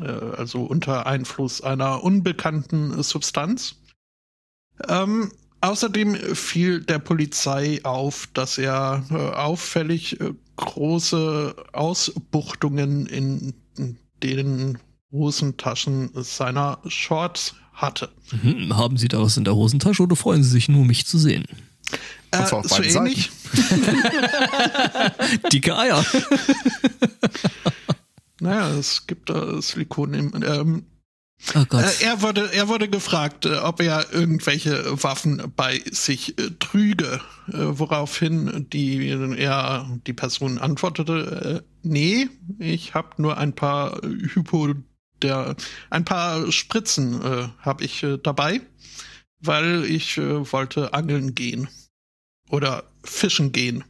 also 0.00 0.62
unter 0.62 1.06
Einfluss 1.06 1.62
einer 1.62 2.04
unbekannten 2.04 3.02
Substanz. 3.02 3.76
Ähm, 4.88 5.32
Außerdem 5.62 6.16
fiel 6.34 6.80
der 6.80 6.98
Polizei 6.98 7.80
auf, 7.84 8.28
dass 8.34 8.58
er 8.58 9.04
äh, 9.10 9.14
auffällig 9.14 10.20
äh, 10.20 10.32
große 10.56 11.54
Ausbuchtungen 11.72 13.06
in 13.06 13.54
den 14.22 14.78
Hosentaschen 15.10 16.10
seiner 16.14 16.78
Shorts 16.88 17.54
hatte. 17.72 18.10
Mhm. 18.42 18.76
Haben 18.76 18.96
Sie 18.96 19.08
da 19.08 19.20
was 19.20 19.36
in 19.36 19.44
der 19.44 19.54
Hosentasche 19.54 20.02
oder 20.02 20.16
freuen 20.16 20.42
Sie 20.42 20.50
sich 20.50 20.68
nur, 20.68 20.84
mich 20.84 21.06
zu 21.06 21.18
sehen? 21.18 21.44
Auf 22.32 22.68
so 22.68 22.82
ähnlich. 22.82 23.30
Dicke 25.52 25.76
Eier. 25.76 26.04
Naja, 28.42 28.70
es 28.70 29.06
gibt 29.06 29.30
da 29.30 29.62
Silikon 29.62 30.14
im. 30.14 30.42
Ähm, 30.42 30.84
Oh. 31.54 31.76
Äh, 31.76 32.04
er, 32.04 32.22
wurde, 32.22 32.52
er 32.52 32.68
wurde 32.68 32.88
gefragt, 32.88 33.46
äh, 33.46 33.56
ob 33.56 33.80
er 33.80 34.12
irgendwelche 34.12 35.02
Waffen 35.02 35.52
bei 35.56 35.82
sich 35.90 36.38
äh, 36.38 36.50
trüge, 36.58 37.20
woraufhin 37.46 38.66
die, 38.72 39.08
er, 39.08 39.86
die 40.06 40.12
Person 40.12 40.58
antwortete, 40.58 41.64
nee, 41.82 42.28
ich 42.58 42.94
habe 42.94 43.20
nur 43.20 43.38
ein 43.38 43.54
paar 43.54 44.00
Hypo, 44.02 44.74
der, 45.22 45.56
ein 45.90 46.04
paar 46.04 46.50
Spritzen 46.52 47.20
äh, 47.22 47.48
habe 47.58 47.84
ich 47.84 48.02
äh, 48.02 48.18
dabei, 48.18 48.60
weil 49.40 49.84
ich 49.84 50.18
äh, 50.18 50.52
wollte 50.52 50.94
angeln 50.94 51.34
gehen 51.34 51.68
oder 52.48 52.84
fischen 53.04 53.52
gehen. 53.52 53.84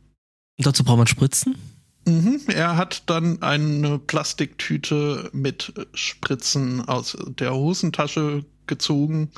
Dazu 0.58 0.84
braucht 0.84 0.98
man 0.98 1.06
Spritzen? 1.06 1.56
Mhm, 2.04 2.40
er 2.48 2.76
hat 2.76 3.08
dann 3.08 3.42
eine 3.42 3.98
Plastiktüte 3.98 5.30
mit 5.32 5.72
Spritzen 5.94 6.80
aus 6.88 7.16
der 7.38 7.54
Hosentasche 7.54 8.44
gezogen 8.66 9.30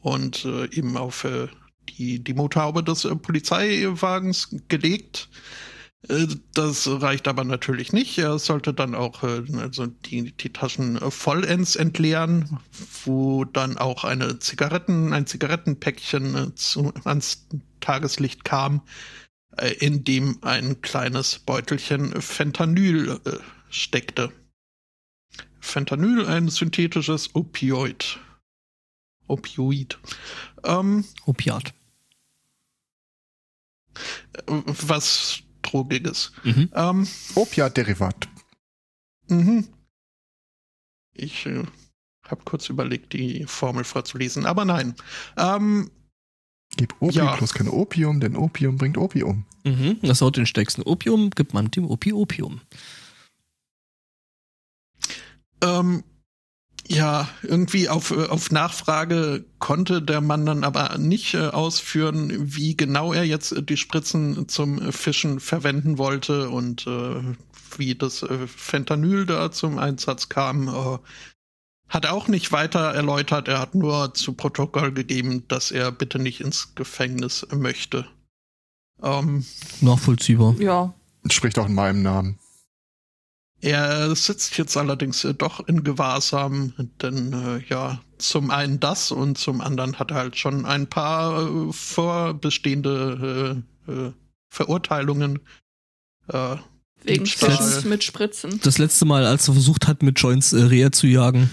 und 0.00 0.44
äh, 0.44 0.64
eben 0.76 0.96
auf 0.96 1.24
äh, 1.24 1.48
die, 1.88 2.22
die 2.22 2.34
Motorhaube 2.34 2.82
des 2.82 3.04
äh, 3.04 3.14
Polizeiwagens 3.16 4.54
gelegt. 4.68 5.28
Äh, 6.08 6.26
das 6.54 6.88
reicht 6.88 7.28
aber 7.28 7.44
natürlich 7.44 7.92
nicht. 7.92 8.18
Er 8.18 8.38
sollte 8.38 8.74
dann 8.74 8.94
auch 8.94 9.22
äh, 9.22 9.42
also 9.58 9.86
die, 9.86 10.32
die 10.32 10.52
Taschen 10.52 10.96
äh, 10.96 11.10
vollends 11.10 11.76
entleeren, 11.76 12.58
wo 13.04 13.44
dann 13.44 13.78
auch 13.78 14.04
eine 14.04 14.38
Zigaretten, 14.38 15.12
ein 15.12 15.26
Zigarettenpäckchen 15.26 16.52
zu, 16.56 16.92
ans 17.04 17.46
Tageslicht 17.80 18.44
kam, 18.44 18.82
in 19.80 20.04
dem 20.04 20.38
ein 20.42 20.80
kleines 20.80 21.38
Beutelchen 21.38 22.20
Fentanyl 22.20 23.20
äh, 23.24 23.38
steckte. 23.70 24.32
Fentanyl, 25.60 26.26
ein 26.26 26.48
synthetisches 26.48 27.34
Opioid. 27.34 28.18
Opioid. 29.28 29.98
Ähm, 30.64 31.04
Opiat. 31.26 31.74
was 34.46 35.42
Drogiges. 35.62 36.32
Mhm. 36.44 36.70
Ähm, 36.74 37.08
Opiat-Derivat. 37.34 38.28
mhm. 39.28 39.68
Ich 41.14 41.46
äh, 41.46 41.64
habe 42.26 42.42
kurz 42.44 42.68
überlegt, 42.68 43.12
die 43.12 43.44
Formel 43.46 43.84
vorzulesen, 43.84 44.46
aber 44.46 44.64
nein. 44.64 44.94
Ähm, 45.36 45.90
Gib 46.76 46.94
Opium 47.00 47.26
Ja. 47.26 47.36
plus 47.36 47.52
kein 47.54 47.68
Opium, 47.68 48.20
denn 48.20 48.36
Opium 48.36 48.76
bringt 48.76 48.96
Opium. 48.96 49.44
Mhm. 49.64 49.98
Das 50.02 50.20
haut 50.22 50.36
den 50.36 50.46
stärksten 50.46 50.82
Opium, 50.82 51.30
gibt 51.30 51.54
man 51.54 51.70
dem 51.70 51.84
Opi 51.88 52.12
Opium. 52.12 52.60
Ähm, 55.62 56.02
ja, 56.88 57.28
irgendwie 57.42 57.88
auf, 57.88 58.10
äh, 58.10 58.26
auf 58.26 58.50
Nachfrage 58.50 59.44
konnte 59.60 60.02
der 60.02 60.20
Mann 60.20 60.44
dann 60.44 60.64
aber 60.64 60.98
nicht 60.98 61.34
äh, 61.34 61.46
ausführen, 61.48 62.32
wie 62.56 62.76
genau 62.76 63.12
er 63.12 63.24
jetzt 63.24 63.52
äh, 63.52 63.62
die 63.62 63.76
Spritzen 63.76 64.48
zum 64.48 64.80
äh, 64.80 64.92
Fischen 64.92 65.38
verwenden 65.38 65.98
wollte 65.98 66.50
und 66.50 66.86
äh, 66.88 67.22
wie 67.76 67.94
das 67.94 68.22
äh, 68.24 68.46
Fentanyl 68.48 69.26
da 69.26 69.52
zum 69.52 69.78
Einsatz 69.78 70.28
kam. 70.28 71.00
Hat 71.92 72.06
er 72.06 72.14
auch 72.14 72.26
nicht 72.26 72.52
weiter 72.52 72.94
erläutert. 72.94 73.48
Er 73.48 73.58
hat 73.58 73.74
nur 73.74 74.14
zu 74.14 74.32
Protokoll 74.32 74.92
gegeben, 74.92 75.46
dass 75.48 75.70
er 75.70 75.92
bitte 75.92 76.18
nicht 76.18 76.40
ins 76.40 76.74
Gefängnis 76.74 77.46
möchte. 77.54 78.06
Ähm, 79.02 79.44
Nachvollziehbar. 79.82 80.54
Ja. 80.58 80.94
Spricht 81.28 81.58
auch 81.58 81.66
in 81.66 81.74
meinem 81.74 82.02
Namen. 82.02 82.38
Er 83.60 84.16
sitzt 84.16 84.56
jetzt 84.56 84.74
allerdings 84.78 85.22
äh, 85.24 85.34
doch 85.34 85.68
in 85.68 85.84
Gewahrsam, 85.84 86.72
denn 87.02 87.34
äh, 87.34 87.58
ja, 87.68 88.00
zum 88.16 88.50
einen 88.50 88.80
das 88.80 89.12
und 89.12 89.36
zum 89.36 89.60
anderen 89.60 89.98
hat 89.98 90.12
er 90.12 90.16
halt 90.16 90.38
schon 90.38 90.64
ein 90.64 90.88
paar 90.88 91.42
äh, 91.42 91.72
vorbestehende 91.74 93.62
äh, 93.86 93.92
äh, 93.92 94.12
Verurteilungen. 94.48 95.40
Äh, 96.28 96.56
Wegen. 97.04 97.26
Fischens 97.26 97.84
mit 97.84 98.02
Spritzen. 98.02 98.60
Das 98.62 98.78
letzte 98.78 99.04
Mal, 99.04 99.26
als 99.26 99.46
er 99.48 99.54
versucht 99.54 99.88
hat, 99.88 100.02
mit 100.02 100.18
Joints 100.18 100.54
äh, 100.54 100.62
Rehe 100.62 100.90
zu 100.90 101.06
jagen. 101.06 101.50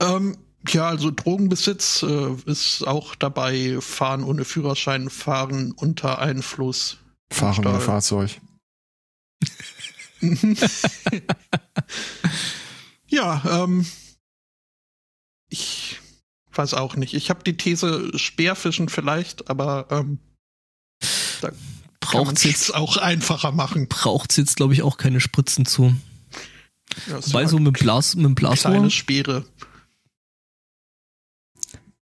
Ähm, 0.00 0.36
ja, 0.68 0.88
also 0.88 1.10
Drogenbesitz 1.10 2.02
äh, 2.02 2.34
ist 2.46 2.86
auch 2.86 3.14
dabei, 3.14 3.78
Fahren 3.80 4.24
ohne 4.24 4.44
Führerschein, 4.44 5.10
Fahren 5.10 5.72
unter 5.72 6.18
Einfluss 6.18 6.98
Fahren 7.30 7.66
ein 7.66 7.80
Fahrzeug. 7.80 8.40
ja, 13.06 13.64
ähm, 13.64 13.86
ich 15.48 16.00
weiß 16.52 16.74
auch 16.74 16.96
nicht. 16.96 17.14
Ich 17.14 17.30
habe 17.30 17.44
die 17.44 17.56
These 17.56 18.18
Speerfischen 18.18 18.88
vielleicht, 18.88 19.48
aber 19.50 19.86
ähm, 19.90 20.18
da 21.40 21.52
Braucht's 22.00 22.44
es 22.44 22.50
jetzt, 22.50 22.74
auch 22.74 22.96
einfacher 22.96 23.52
machen. 23.52 23.86
braucht's 23.88 24.36
jetzt, 24.36 24.56
glaube 24.56 24.72
ich, 24.72 24.82
auch 24.82 24.96
keine 24.96 25.20
Spritzen 25.20 25.66
zu. 25.66 25.94
Ja, 27.06 27.18
es 27.18 27.34
Weil 27.34 27.44
war 27.44 27.50
so 27.50 27.58
mit 27.58 27.78
Blas, 27.78 28.14
mit 28.14 28.24
dem 28.24 28.34
Blasrohr. 28.34 28.72
kleine 28.72 28.90
Speere. 28.90 29.44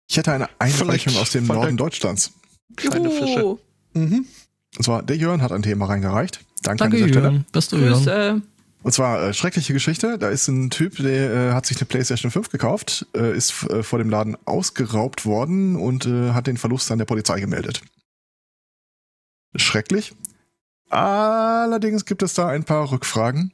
Ich 0.09 0.17
hätte 0.17 0.33
eine 0.33 0.49
Einreichung 0.59 1.17
aus 1.17 1.31
dem 1.31 1.47
Norden 1.47 1.77
Deutschlands. 1.77 2.33
Kleine 2.77 3.11
Fische. 3.11 3.59
Mhm. 3.93 4.27
Und 4.77 4.83
zwar, 4.83 5.03
der 5.03 5.17
Jörn 5.17 5.43
hat 5.43 5.53
ein 5.53 5.63
Thema 5.63 5.87
reingereicht. 5.87 6.41
Danke, 6.63 6.79
Danke, 6.79 6.85
an 6.85 6.91
dieser 6.93 7.09
Stelle. 7.09 7.29
Jörn. 7.31 7.45
Beste 7.53 7.77
Jörn. 7.77 7.93
Grüße. 7.93 8.43
Und 8.83 8.93
zwar 8.93 9.23
äh, 9.23 9.35
schreckliche 9.35 9.73
Geschichte. 9.73 10.19
Da 10.19 10.31
ist 10.31 10.49
ein 10.49 10.71
Typ, 10.71 10.97
der 10.97 11.33
äh, 11.33 11.53
hat 11.53 11.67
sich 11.67 11.77
eine 11.79 11.87
PlayStation 11.87 12.31
5 12.31 12.49
gekauft, 12.49 13.07
äh, 13.15 13.37
ist 13.37 13.65
äh, 13.65 13.83
vor 13.83 13.99
dem 13.99 14.09
Laden 14.09 14.37
ausgeraubt 14.47 15.27
worden 15.27 15.77
und 15.77 16.07
äh, 16.07 16.31
hat 16.31 16.47
den 16.47 16.57
Verlust 16.57 16.91
an 16.91 16.99
der 16.99 17.05
Polizei 17.05 17.41
gemeldet. 17.41 17.83
Schrecklich. 19.57 20.15
Allerdings 20.91 22.05
gibt 22.07 22.23
es 22.23 22.35
da 22.35 22.49
ein 22.49 22.65
paar 22.65 22.91
Rückfragen. 22.91 23.53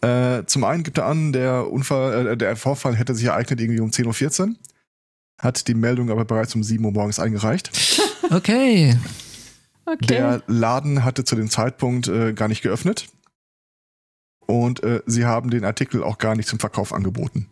Äh, 0.00 0.44
zum 0.46 0.64
einen 0.64 0.84
gibt 0.84 0.98
er 0.98 1.06
an, 1.06 1.32
der 1.32 1.70
Unfall, 1.70 2.28
äh, 2.28 2.36
der 2.36 2.56
Vorfall 2.56 2.96
hätte 2.96 3.14
sich 3.14 3.26
ereignet 3.26 3.60
irgendwie 3.60 3.80
um 3.80 3.90
10.14 3.90 4.40
Uhr. 4.40 4.54
Hat 5.40 5.66
die 5.68 5.74
Meldung 5.74 6.10
aber 6.10 6.24
bereits 6.24 6.54
um 6.54 6.62
7 6.62 6.84
Uhr 6.84 6.92
morgens 6.92 7.18
eingereicht. 7.18 7.70
Okay. 8.32 8.96
Okay. 9.86 10.06
Der 10.06 10.42
Laden 10.46 11.02
hatte 11.02 11.24
zu 11.24 11.34
dem 11.34 11.50
Zeitpunkt 11.50 12.06
äh, 12.06 12.32
gar 12.32 12.46
nicht 12.46 12.62
geöffnet. 12.62 13.08
Und 14.46 14.84
äh, 14.84 15.02
sie 15.06 15.24
haben 15.24 15.50
den 15.50 15.64
Artikel 15.64 16.04
auch 16.04 16.18
gar 16.18 16.36
nicht 16.36 16.48
zum 16.48 16.60
Verkauf 16.60 16.92
angeboten. 16.92 17.48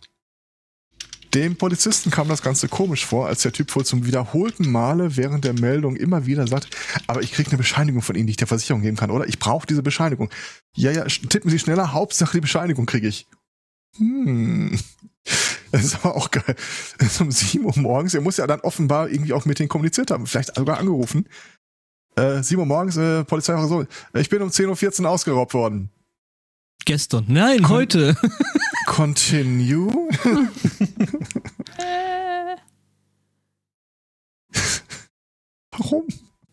Dem 1.35 1.57
Polizisten 1.57 2.11
kam 2.11 2.29
das 2.29 2.43
Ganze 2.43 2.69
komisch 2.69 3.05
vor, 3.05 3.27
als 3.27 3.43
der 3.43 3.53
Typ 3.53 3.75
wohl 3.75 3.85
zum 3.85 4.07
wiederholten 4.07 4.71
Male 4.71 5.17
während 5.17 5.45
der 5.45 5.53
Meldung 5.53 5.97
immer 5.97 6.27
wieder 6.27 6.47
sagt, 6.47 6.69
aber 7.07 7.23
ich 7.23 7.33
kriege 7.33 7.51
eine 7.51 7.59
Bescheinigung 7.59 8.03
von 8.03 8.15
Ihnen, 8.15 8.27
die 8.27 8.33
ich 8.33 8.37
der 8.39 8.47
Versicherung 8.47 8.83
geben 8.83 8.97
kann, 8.97 9.11
oder? 9.11 9.27
Ich 9.27 9.39
brauche 9.39 9.67
diese 9.67 9.83
Bescheinigung. 9.83 10.31
Ja, 10.75 10.91
ja, 10.91 11.05
tippen 11.05 11.51
Sie 11.51 11.59
schneller, 11.59 11.93
Hauptsache 11.93 12.33
die 12.33 12.41
Bescheinigung 12.41 12.87
kriege 12.87 13.09
ich. 13.09 13.27
Hm. 13.97 14.79
Das 15.73 15.85
ist 15.85 15.97
aber 16.05 16.17
auch 16.17 16.31
geil. 16.31 16.55
Ist 16.99 17.21
um 17.21 17.31
7 17.31 17.65
Uhr 17.65 17.73
morgens, 17.79 18.15
er 18.15 18.21
muss 18.21 18.37
ja 18.39 18.47
dann 18.47 18.61
offenbar 18.61 19.09
irgendwie 19.11 19.33
auch 19.33 19.45
mit 19.45 19.59
denen 19.59 19.69
kommuniziert 19.69 20.11
haben, 20.11 20.27
vielleicht 20.27 20.55
sogar 20.55 20.79
angerufen. 20.79 21.29
Äh, 22.17 22.43
7 22.43 22.59
Uhr 22.61 22.67
morgens, 22.67 22.97
äh, 22.97 23.25
Polizei 23.25 23.55
so, 23.67 23.85
ich 24.15 24.29
bin 24.29 24.43
um 24.43 24.49
10.14 24.49 25.03
Uhr 25.03 25.11
ausgeraubt 25.11 25.55
worden. 25.55 25.91
Gestern. 26.85 27.25
Nein, 27.29 27.59
Kon- 27.63 27.77
heute. 27.77 28.17
Continue? 28.87 30.09
Warum? 35.73 36.05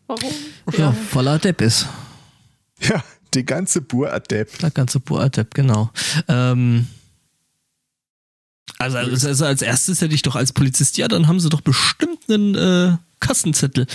warum? 0.06 0.32
Ja, 0.76 0.92
voller 0.92 1.38
Depp 1.38 1.60
ist. 1.62 1.86
Ja, 2.80 3.02
die 3.34 3.44
ganze 3.44 3.80
Bur-Adept. 3.80 4.62
Der 4.62 4.70
ganze 4.70 5.00
Boadepp, 5.00 5.54
genau. 5.54 5.90
Ähm, 6.28 6.86
also, 8.78 8.98
also, 8.98 9.28
also 9.28 9.44
als 9.44 9.62
erstes 9.62 10.00
hätte 10.00 10.14
ich 10.14 10.22
doch 10.22 10.36
als 10.36 10.52
Polizist, 10.52 10.98
ja, 10.98 11.08
dann 11.08 11.28
haben 11.28 11.40
sie 11.40 11.48
doch 11.48 11.60
bestimmt 11.60 12.28
einen 12.28 12.54
äh, 12.54 12.96
Kassenzettel. 13.20 13.86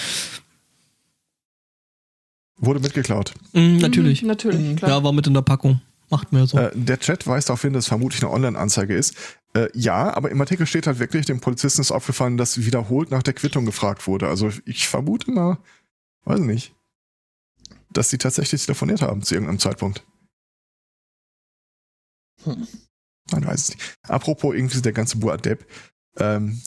Wurde 2.57 2.79
mitgeklaut. 2.79 3.33
Mhm, 3.53 3.77
natürlich. 3.77 4.21
Mhm, 4.21 4.27
natürlich, 4.27 4.59
Mhm. 4.59 4.75
klar. 4.75 4.91
Ja, 4.91 5.03
war 5.03 5.13
mit 5.13 5.27
in 5.27 5.33
der 5.33 5.41
Packung. 5.41 5.81
Macht 6.09 6.31
mir 6.33 6.45
so. 6.45 6.57
Äh, 6.57 6.71
der 6.75 6.99
Chat 6.99 7.25
weist 7.25 7.49
darauf 7.49 7.61
hin, 7.61 7.73
dass 7.73 7.85
es 7.85 7.87
vermutlich 7.87 8.21
eine 8.21 8.31
Online-Anzeige 8.31 8.95
ist. 8.95 9.15
Äh, 9.53 9.67
ja, 9.73 10.13
aber 10.13 10.29
im 10.29 10.39
Artikel 10.41 10.65
steht 10.65 10.85
halt 10.87 10.99
wirklich, 10.99 11.25
dem 11.25 11.39
Polizisten 11.39 11.81
ist 11.81 11.91
aufgefallen, 11.91 12.37
dass 12.37 12.57
wiederholt 12.65 13.11
nach 13.11 13.23
der 13.23 13.33
Quittung 13.33 13.65
gefragt 13.65 14.07
wurde. 14.07 14.27
Also 14.27 14.51
ich 14.65 14.87
vermute 14.87 15.31
mal, 15.31 15.57
weiß 16.25 16.41
nicht, 16.41 16.73
dass 17.91 18.09
sie 18.09 18.17
tatsächlich 18.17 18.61
telefoniert 18.65 19.01
haben 19.01 19.23
zu 19.23 19.33
irgendeinem 19.33 19.59
Zeitpunkt. 19.59 20.03
Hm. 22.43 22.67
Man 23.31 23.45
weiß 23.45 23.61
es 23.61 23.69
nicht. 23.69 23.97
Apropos 24.03 24.55
irgendwie 24.55 24.81
der 24.81 24.93
ganze 24.93 25.17
Buadeb. 25.17 25.65
Ähm, 26.17 26.61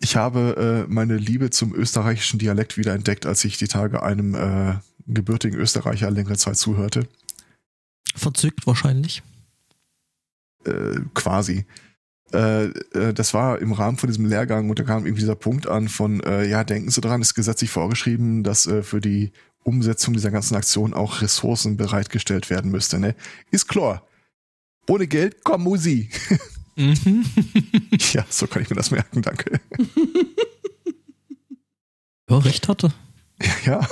ich 0.00 0.16
habe 0.16 0.86
äh, 0.88 0.92
meine 0.92 1.16
Liebe 1.16 1.50
zum 1.50 1.74
österreichischen 1.74 2.38
Dialekt 2.38 2.76
wiederentdeckt, 2.76 3.26
als 3.26 3.44
ich 3.44 3.58
die 3.58 3.68
Tage 3.68 4.02
einem 4.02 4.34
äh, 4.34 4.76
gebürtigen 5.06 5.58
Österreicher 5.58 6.10
längere 6.10 6.36
Zeit 6.36 6.56
zuhörte. 6.56 7.08
Verzückt 8.14 8.66
wahrscheinlich. 8.66 9.22
äh, 10.64 11.00
quasi. 11.14 11.66
Äh, 12.32 12.66
äh, 12.66 13.14
das 13.14 13.32
war 13.32 13.58
im 13.58 13.72
Rahmen 13.72 13.96
von 13.96 14.08
diesem 14.08 14.26
Lehrgang 14.26 14.68
und 14.68 14.78
da 14.78 14.84
kam 14.84 15.06
irgendwie 15.06 15.22
dieser 15.22 15.34
Punkt 15.34 15.66
an 15.66 15.88
von, 15.88 16.20
äh, 16.20 16.46
ja, 16.46 16.62
denken 16.64 16.90
Sie 16.90 17.00
dran, 17.00 17.22
ist 17.22 17.34
gesetzlich 17.34 17.70
vorgeschrieben, 17.70 18.42
dass 18.44 18.66
äh, 18.66 18.82
für 18.82 19.00
die 19.00 19.32
Umsetzung 19.64 20.14
dieser 20.14 20.30
ganzen 20.30 20.54
Aktion 20.54 20.94
auch 20.94 21.22
Ressourcen 21.22 21.76
bereitgestellt 21.76 22.50
werden 22.50 22.70
müsste, 22.70 22.98
ne? 22.98 23.14
Ist 23.50 23.68
klar. 23.68 24.06
Ohne 24.88 25.06
Geld 25.06 25.44
kommt 25.44 25.64
Musi. 25.64 26.10
Mhm. 26.76 27.24
ja, 28.12 28.24
so 28.30 28.46
kann 28.46 28.62
ich 28.62 28.70
mir 28.70 28.76
das 28.76 28.90
merken, 28.90 29.20
danke. 29.20 29.60
ja, 32.30 32.38
recht 32.38 32.68
hatte. 32.68 32.92
ja. 33.64 33.86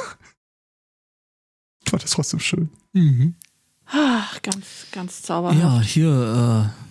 Ich 1.85 1.91
fand 1.91 2.03
das 2.03 2.11
trotzdem 2.11 2.41
schön. 2.41 2.71
Mhm. 2.93 3.35
Ach, 3.87 4.41
ganz, 4.43 4.87
ganz 4.91 5.23
zauberhaft. 5.23 5.59
Ja, 5.59 5.81
hier, 5.81 6.73
äh, 6.73 6.86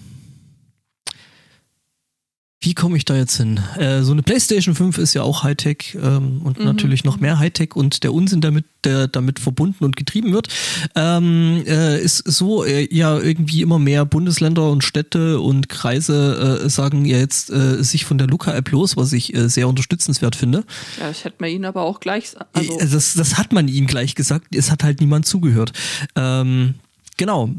wie 2.66 2.74
komme 2.74 2.98
ich 2.98 3.06
da 3.06 3.16
jetzt 3.16 3.38
hin? 3.38 3.60
Äh, 3.78 4.02
so 4.02 4.12
eine 4.12 4.24
PlayStation 4.24 4.74
5 4.74 4.98
ist 4.98 5.14
ja 5.14 5.22
auch 5.22 5.44
Hightech 5.44 5.96
ähm, 6.02 6.42
und 6.44 6.58
Mhm. 6.58 6.66
natürlich 6.66 7.04
noch 7.04 7.20
mehr 7.20 7.38
Hightech 7.38 7.76
und 7.76 8.04
der 8.04 8.12
Unsinn 8.12 8.42
damit, 8.42 8.66
der 8.84 9.08
damit 9.08 9.38
verbunden 9.40 9.84
und 9.84 9.96
getrieben 9.96 10.34
wird, 10.34 10.48
ähm, 10.96 11.64
äh, 11.68 12.02
ist 12.02 12.18
so, 12.26 12.66
äh, 12.66 12.88
ja, 12.94 13.20
irgendwie 13.20 13.62
immer 13.62 13.78
mehr 13.78 14.04
Bundesländer 14.06 14.72
und 14.72 14.84
Städte 14.84 15.40
und 15.40 15.70
Kreise 15.70 16.62
äh, 16.64 16.70
sagen 16.70 17.06
ja 17.06 17.18
jetzt 17.20 17.52
äh, 17.52 17.84
sich 17.84 18.04
von 18.06 18.18
der 18.18 18.26
Luca-App 18.28 18.72
los, 18.72 18.98
was 18.98 19.14
ich 19.14 19.36
äh, 19.36 19.48
sehr 19.48 19.68
unterstützenswert 19.68 20.36
finde. 20.36 20.64
Ja, 21.00 21.08
das 21.08 21.24
hätte 21.24 21.36
man 21.40 21.52
ihnen 21.52 21.66
aber 21.66 21.84
auch 21.84 22.00
gleich. 22.00 22.32
Also, 22.54 22.80
das, 22.80 23.14
das 23.14 23.38
hat 23.38 23.54
man 23.54 23.68
ihnen 23.68 23.86
gleich 23.86 24.16
gesagt, 24.16 24.56
es 24.56 24.72
hat 24.72 24.84
halt 24.84 25.02
niemand 25.02 25.28
zugehört. 25.28 25.72
Ähm, 26.16 26.74
genau. 27.18 27.52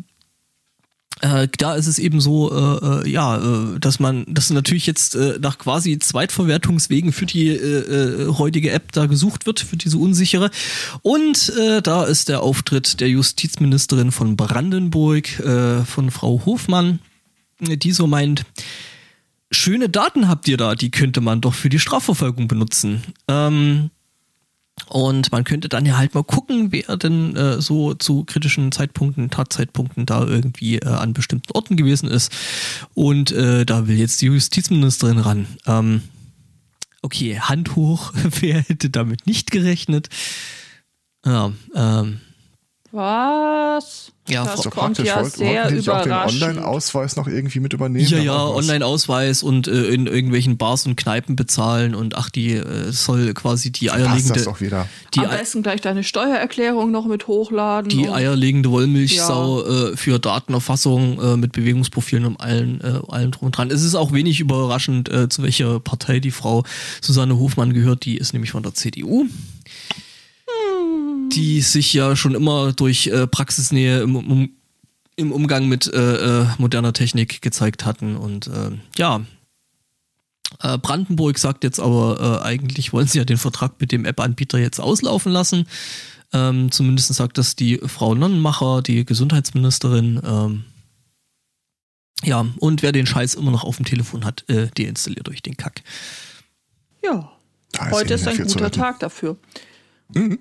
Äh, 1.23 1.49
da 1.57 1.75
ist 1.75 1.87
es 1.87 1.99
eben 1.99 2.21
so, 2.21 2.53
äh, 2.53 3.05
äh, 3.05 3.11
ja, 3.11 3.39
äh, 3.39 3.81
dass 3.81 3.99
man, 4.01 4.27
dass 4.29 4.51
natürlich 4.51 4.87
jetzt 4.87 5.15
äh, 5.15 5.39
nach 5.41 5.57
quasi 5.57 5.99
Zweitverwertungswegen 5.99 7.13
für 7.13 7.25
die 7.25 7.47
heutige 8.37 8.71
App 8.71 8.93
da 8.93 9.07
gesucht 9.07 9.47
wird, 9.47 9.61
für 9.61 9.77
diese 9.77 9.99
unsichere. 9.99 10.51
Und 11.03 11.53
da 11.83 12.05
ist 12.05 12.29
der 12.29 12.43
Auftritt 12.43 13.01
der 13.01 13.09
Justizministerin 13.09 14.13
von 14.13 14.37
Brandenburg, 14.37 15.29
von 15.29 16.11
Frau 16.11 16.43
Hofmann, 16.45 17.01
die 17.61 17.93
so 17.93 18.07
meint, 18.07 18.45
schöne 19.51 19.89
Daten 19.89 20.29
habt 20.29 20.49
ihr 20.49 20.57
da, 20.57 20.75
die 20.75 20.91
könnte 20.91 21.21
man 21.21 21.41
doch 21.41 21.55
für 21.55 21.69
die 21.69 21.79
Strafverfolgung 21.79 22.49
benutzen. 22.49 23.03
Ähm, 23.29 23.91
und 24.89 25.33
man 25.33 25.45
könnte 25.45 25.69
dann 25.69 25.85
ja 25.85 25.97
halt 25.97 26.15
mal 26.15 26.23
gucken, 26.23 26.71
wer 26.71 26.97
denn 26.97 27.35
äh, 27.37 27.61
so 27.61 27.95
zu 27.95 28.25
kritischen 28.25 28.71
Zeitpunkten, 28.71 29.31
Tatzeitpunkten 29.31 30.07
da 30.07 30.25
irgendwie 30.25 30.77
äh, 30.77 30.87
an 30.87 31.13
bestimmten 31.13 31.53
Orten 31.53 31.77
gewesen 31.77 32.09
ist. 32.09 32.33
Und 32.95 33.33
äh, 33.33 33.67
da 33.67 33.89
will 33.89 33.99
jetzt 33.99 34.21
die 34.23 34.27
Justizministerin 34.27 35.19
ran. 35.19 35.47
Ähm, 35.67 36.03
okay, 37.03 37.41
Hand 37.41 37.75
hoch, 37.75 38.13
wer 38.41 38.61
hätte 38.61 38.91
damit 38.91 39.27
nicht 39.27 39.51
gerechnet? 39.51 40.09
Ja, 41.25 41.53
ähm, 41.75 42.21
was? 42.97 44.11
Ja, 44.29 44.45
das 44.45 44.63
So 44.63 44.71
kommt 44.71 44.97
praktisch. 44.97 45.07
ja 45.07 45.21
Wollt- 45.23 45.33
sehr 45.35 45.71
die 45.71 45.79
auch 45.89 46.03
den 46.03 46.07
überraschend. 46.09 46.43
Online-Ausweis 46.43 47.15
noch 47.15 47.29
irgendwie 47.29 47.61
mit 47.61 47.73
übernehmen? 47.75 48.09
ja, 48.09 48.19
ja. 48.19 48.45
Online-Ausweis 48.45 49.45
und 49.45 49.69
äh, 49.69 49.85
in 49.91 50.09
irgendwelchen 50.09 50.57
Bars 50.57 50.85
und 50.85 50.97
Kneipen 50.97 51.37
bezahlen 51.37 51.95
und 51.95 52.17
ach, 52.17 52.29
die 52.31 52.55
äh, 52.55 52.91
soll 52.91 53.33
quasi 53.35 53.71
die 53.71 53.93
eierlegende, 53.93 54.33
das 54.35 54.45
doch 54.45 54.61
wieder. 54.61 54.89
die, 55.15 55.21
Am 55.21 55.31
besten 55.31 55.63
gleich 55.63 55.81
deine 55.81 56.03
Steuererklärung 56.03 56.91
noch 56.91 57.07
mit 57.07 57.29
hochladen. 57.29 57.89
die 57.89 58.09
eierlegende 58.09 58.73
Wollmilchsau 58.73 59.65
äh, 59.93 59.97
für 59.97 60.19
Datenerfassung 60.19 61.21
äh, 61.23 61.37
mit 61.37 61.53
Bewegungsprofilen 61.53 62.27
und 62.27 62.41
allem, 62.41 62.81
äh, 62.83 63.13
allem 63.13 63.31
drum 63.31 63.47
und 63.47 63.57
dran. 63.57 63.71
Es 63.71 63.83
ist 63.85 63.95
auch 63.95 64.13
wenig 64.13 64.41
überraschend, 64.41 65.09
äh, 65.09 65.29
zu 65.29 65.45
welcher 65.45 65.79
Partei 65.79 66.19
die 66.19 66.33
Frau 66.33 66.65
Susanne 67.01 67.39
Hofmann 67.39 67.73
gehört. 67.75 68.05
Die 68.05 68.17
ist 68.17 68.33
nämlich 68.33 68.51
von 68.51 68.65
der 68.65 68.75
CDU. 68.75 69.27
Die 71.33 71.61
sich 71.61 71.93
ja 71.93 72.17
schon 72.17 72.35
immer 72.35 72.73
durch 72.73 73.09
äh, 73.09 73.27
Praxisnähe 73.27 74.01
im, 74.01 74.17
um, 74.17 74.51
im 75.17 75.33
Umgang 75.33 75.69
mit 75.69 75.87
äh, 75.93 76.43
äh, 76.43 76.47
moderner 76.59 76.93
Technik 76.93 77.43
gezeigt 77.43 77.85
hatten. 77.85 78.17
Und 78.17 78.47
äh, 78.49 78.71
ja, 78.97 79.23
äh, 80.61 80.79
Brandenburg 80.79 81.39
sagt 81.39 81.65
jetzt 81.65 81.81
aber, 81.81 82.41
äh, 82.43 82.45
eigentlich 82.45 82.93
wollen 82.93 83.07
sie 83.07 83.19
ja 83.19 83.25
den 83.25 83.39
Vertrag 83.39 83.81
mit 83.81 83.93
dem 83.93 84.05
App-Anbieter 84.05 84.59
jetzt 84.59 84.81
auslaufen 84.81 85.33
lassen. 85.33 85.67
Ähm, 86.33 86.71
zumindest 86.73 87.13
sagt 87.15 87.39
das 87.39 87.57
die 87.57 87.79
Frau 87.85 88.15
Nonnenmacher, 88.15 88.83
die 88.83 89.05
Gesundheitsministerin. 89.05 90.21
Ähm, 90.25 90.65
ja, 92.25 92.47
und 92.59 92.83
wer 92.83 92.93
den 92.93 93.07
Scheiß 93.07 93.35
immer 93.35 93.51
noch 93.51 93.65
auf 93.65 93.77
dem 93.77 93.85
Telefon 93.85 94.25
hat, 94.25 94.49
äh, 94.49 94.69
deinstalliert 94.77 95.29
euch 95.29 95.43
den 95.43 95.57
Kack. 95.57 95.83
Ja, 97.05 97.31
Da 97.73 97.91
heute 97.91 98.15
ist 98.15 98.27
ein 98.27 98.39
guter. 98.39 98.71
Tag 98.71 99.01
dafür. 99.01 99.37
Mhm. 100.15 100.39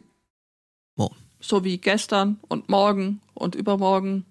So 1.47 1.63
wie 1.63 1.77
gestern 1.77 2.37
und 2.47 2.69
morgen 2.69 3.21
und 3.35 3.53
übermorgen 3.53 4.25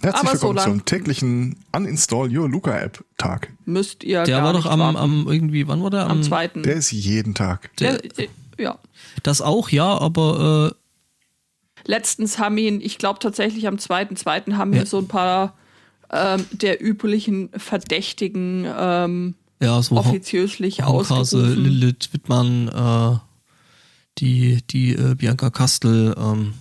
Herzlich 0.00 0.20
Aber 0.30 0.36
so 0.38 0.48
willkommen 0.48 0.56
lang- 0.56 0.64
zum 0.78 0.84
täglichen 0.84 1.56
Uninstall 1.76 2.36
Your 2.36 2.48
Luca 2.48 2.76
App 2.78 3.04
Tag. 3.18 3.52
müsst 3.66 4.02
ihr 4.04 4.22
Der 4.24 4.36
gar 4.38 4.44
war 4.44 4.52
doch 4.52 4.66
am, 4.66 4.80
am 4.80 5.26
irgendwie, 5.28 5.66
wann 5.68 5.82
war 5.82 5.90
der? 5.90 6.08
am 6.08 6.22
zweiten. 6.22 6.62
Der 6.62 6.74
ist 6.76 6.90
jeden 6.92 7.34
Tag. 7.34 7.76
der, 7.78 7.98
Der, 7.98 8.24
äh, 8.24 8.28
ja. 8.58 8.78
das 9.24 9.40
auch, 9.42 9.68
ja, 9.70 9.86
aber 9.98 10.72
äh, 10.72 11.88
Letztens 11.88 12.38
haben 12.38 12.58
ihn, 12.58 12.80
ich 12.80 12.98
glaube 12.98 13.18
tatsächlich 13.18 13.66
am 13.66 13.78
zweiten, 13.78 14.14
zweiten 14.16 14.56
haben 14.56 14.72
Ja. 14.72 14.80
ihn 14.82 14.86
so 14.86 14.98
ein 14.98 15.08
paar 15.08 15.54
ähm, 16.12 16.46
der 16.52 16.80
üblichen 16.82 17.50
Verdächtigen 17.56 18.66
ähm, 18.78 19.34
äh, 19.60 19.66
ja, 19.66 19.82
so 19.82 19.96
offiziöslich 19.96 20.82
ausgerufen. 20.84 21.62
Lilith 21.64 22.10
Wittmann, 22.12 22.68
äh, 22.68 23.18
die, 24.18 24.62
die 24.70 24.92
äh, 24.92 25.14
Bianca 25.14 25.50
Kastel, 25.50 26.14
ähm, 26.18 26.54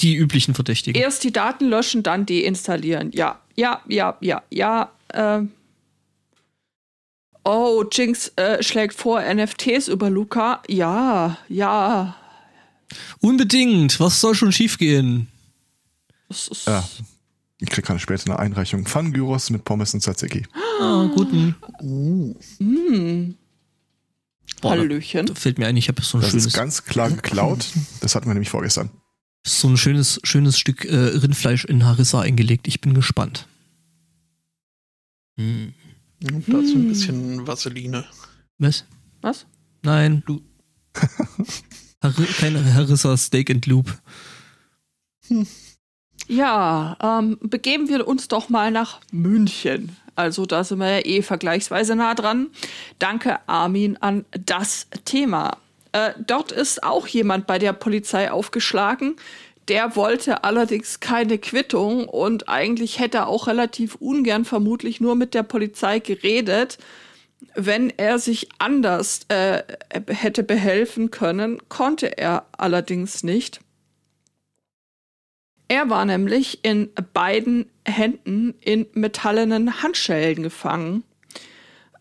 die 0.00 0.16
üblichen 0.16 0.54
Verdächtigen. 0.54 1.00
Erst 1.00 1.24
die 1.24 1.32
Daten 1.32 1.66
löschen, 1.68 2.02
dann 2.02 2.26
deinstallieren. 2.26 3.10
Ja, 3.12 3.40
ja, 3.54 3.82
ja, 3.88 4.16
ja, 4.20 4.42
ja. 4.50 4.90
Ähm. 5.14 5.52
Oh, 7.44 7.84
Jinx 7.90 8.32
äh, 8.36 8.62
schlägt 8.62 8.94
vor 8.94 9.22
NFTs 9.22 9.88
über 9.88 10.10
Luca. 10.10 10.62
Ja, 10.68 11.38
ja. 11.48 12.16
Unbedingt, 13.20 13.98
was 14.00 14.20
soll 14.20 14.34
schon 14.34 14.52
schiefgehen? 14.52 15.28
Das 16.28 16.48
ist, 16.48 16.66
Ja. 16.66 16.84
Ich 17.58 17.70
krieg 17.70 17.86
gerade 17.86 17.98
später 18.00 18.26
eine 18.26 18.38
Einreichung. 18.38 18.84
Pfanngyros 18.84 19.48
mit 19.50 19.64
Pommes 19.64 19.94
und 19.94 20.00
Tzatziki. 20.00 20.44
Ah, 20.78 21.08
guten. 21.14 21.54
Uh, 21.80 22.34
Hm, 22.58 23.34
Boah, 24.60 24.74
da, 24.76 24.80
Hallöchen. 24.82 25.26
da 25.26 25.34
fällt 25.34 25.58
mir 25.58 25.66
ein, 25.66 25.76
ich 25.76 25.88
habe 25.88 26.02
so 26.02 26.18
ein 26.18 26.22
Das 26.22 26.30
schönes, 26.30 26.46
ist 26.46 26.52
ganz 26.54 26.84
klar 26.84 27.10
geklaut. 27.10 27.66
Das 28.00 28.14
hatten 28.14 28.26
wir 28.26 28.34
nämlich 28.34 28.50
vorgestern. 28.50 28.90
so 29.46 29.68
ein 29.68 29.76
schönes, 29.76 30.18
schönes 30.24 30.58
Stück 30.58 30.84
äh, 30.84 30.94
Rindfleisch 30.96 31.64
in 31.64 31.84
Harissa 31.84 32.20
eingelegt. 32.20 32.66
Ich 32.68 32.80
bin 32.80 32.94
gespannt. 32.94 33.46
Hm. 35.38 35.74
und 36.22 36.48
dazu 36.48 36.74
Hm. 36.74 36.80
ein 36.82 36.88
bisschen 36.88 37.46
Vaseline. 37.46 38.04
Was? 38.58 38.84
Was? 39.20 39.46
Nein, 39.82 40.22
du. 40.26 40.40
Harri 42.02 42.24
keine 42.24 42.74
Harissa 42.74 43.16
Steak 43.16 43.50
and 43.50 43.66
Loop. 43.66 43.94
Ja, 46.28 46.96
ähm, 47.20 47.38
begeben 47.42 47.88
wir 47.88 48.06
uns 48.08 48.28
doch 48.28 48.48
mal 48.48 48.70
nach 48.70 49.00
München. 49.12 49.96
Also 50.16 50.46
da 50.46 50.64
sind 50.64 50.78
wir 50.78 50.98
ja 50.98 51.06
eh 51.06 51.22
vergleichsweise 51.22 51.94
nah 51.94 52.14
dran. 52.14 52.48
Danke, 52.98 53.38
Armin, 53.46 53.96
an 53.98 54.24
das 54.44 54.88
Thema. 55.04 55.58
Äh, 55.92 56.12
dort 56.26 56.52
ist 56.52 56.82
auch 56.82 57.06
jemand 57.06 57.46
bei 57.46 57.58
der 57.58 57.72
Polizei 57.72 58.30
aufgeschlagen. 58.30 59.16
Der 59.68 59.96
wollte 59.96 60.44
allerdings 60.44 61.00
keine 61.00 61.38
Quittung 61.38 62.08
und 62.08 62.48
eigentlich 62.48 62.98
hätte 62.98 63.18
er 63.18 63.28
auch 63.28 63.46
relativ 63.46 63.96
ungern 63.96 64.44
vermutlich 64.44 65.00
nur 65.00 65.16
mit 65.16 65.34
der 65.34 65.42
Polizei 65.42 65.98
geredet. 65.98 66.78
Wenn 67.54 67.90
er 67.96 68.18
sich 68.18 68.48
anders 68.58 69.20
äh, 69.28 69.62
hätte 70.08 70.42
behelfen 70.42 71.10
können, 71.10 71.60
konnte 71.68 72.16
er 72.16 72.46
allerdings 72.56 73.24
nicht. 73.24 73.60
Er 75.68 75.90
war 75.90 76.04
nämlich 76.04 76.60
in 76.62 76.90
beiden 77.12 77.70
Händen 77.84 78.54
in 78.60 78.86
metallenen 78.92 79.82
Handschellen 79.82 80.42
gefangen. 80.42 81.02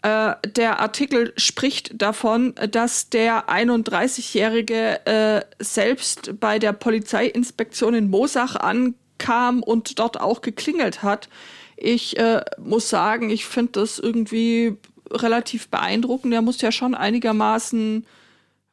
Äh, 0.03 0.35
der 0.47 0.79
Artikel 0.79 1.33
spricht 1.35 1.99
davon, 1.99 2.53
dass 2.69 3.09
der 3.09 3.49
31-Jährige 3.49 5.05
äh, 5.07 5.41
selbst 5.57 6.39
bei 6.39 6.59
der 6.59 6.73
Polizeiinspektion 6.73 7.95
in 7.95 8.09
Mosach 8.11 8.55
ankam 8.55 9.63
und 9.63 9.97
dort 9.97 10.21
auch 10.21 10.41
geklingelt 10.41 11.01
hat. 11.01 11.27
Ich 11.75 12.17
äh, 12.19 12.41
muss 12.59 12.87
sagen, 12.89 13.31
ich 13.31 13.47
finde 13.47 13.71
das 13.73 13.97
irgendwie 13.97 14.77
relativ 15.09 15.69
beeindruckend. 15.69 16.35
Er 16.35 16.43
muss 16.43 16.61
ja 16.61 16.71
schon 16.71 16.93
einigermaßen 16.93 18.05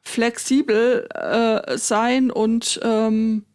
flexibel 0.01 1.07
äh, 1.15 1.77
sein 1.79 2.29
und 2.29 2.79
ähm, 2.83 3.45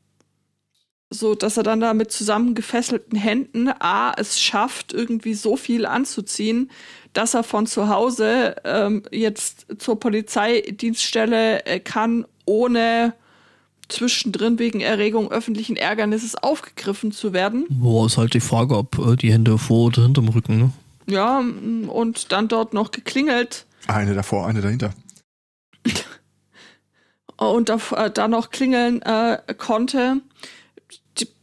so, 1.11 1.35
dass 1.35 1.57
er 1.57 1.63
dann 1.63 1.81
da 1.81 1.95
mit 1.95 2.13
zusammengefesselten 2.13 3.19
Händen 3.19 3.69
A, 3.69 4.13
es 4.17 4.41
schafft, 4.41 4.93
irgendwie 4.93 5.35
so 5.35 5.57
viel 5.57 5.87
anzuziehen, 5.87 6.71
dass 7.13 7.35
er 7.35 7.43
von 7.43 7.67
zu 7.67 7.89
Hause 7.89 8.57
ähm, 8.65 9.03
jetzt 9.11 9.67
zur 9.79 9.99
Polizeidienststelle 9.99 11.65
äh, 11.65 11.81
kann, 11.81 12.27
ohne 12.45 13.15
zwischendrin 13.89 14.59
wegen 14.59 14.81
Erregung 14.81 15.31
öffentlichen 15.31 15.77
Ärgernisses 15.77 16.35
aufgegriffen 16.35 17.11
zu 17.11 17.33
werden. 17.33 17.65
Boah, 17.71 18.07
ist 18.07 18.19
halt 18.19 18.35
die 18.35 18.41
Frage, 18.41 18.77
ob 18.77 18.99
äh, 18.99 19.17
die 19.17 19.33
Hände 19.33 19.57
vor 19.57 19.87
oder 19.87 20.03
hinterm 20.03 20.29
Rücken, 20.29 20.59
ne? 20.59 20.73
Ja, 21.07 21.41
mm, 21.41 21.89
und 21.89 22.33
dann 22.33 22.49
dort 22.49 22.75
noch 22.75 22.91
geklingelt 22.91 23.65
Eine 23.87 24.15
davor, 24.15 24.47
eine 24.47 24.61
dahinter. 24.61 24.93
und 27.39 27.71
da, 27.71 27.79
äh, 27.97 28.11
da 28.11 28.29
noch 28.29 28.51
klingeln 28.51 29.01
äh, 29.01 29.39
konnte. 29.57 30.21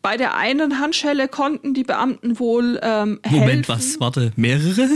Bei 0.01 0.17
der 0.17 0.35
einen 0.35 0.79
Handschelle 0.79 1.27
konnten 1.27 1.73
die 1.73 1.83
Beamten 1.83 2.39
wohl 2.39 2.79
ähm, 2.81 3.19
Moment, 3.27 3.67
helfen. 3.67 3.67
was? 3.67 3.99
Warte, 3.99 4.31
mehrere? 4.35 4.89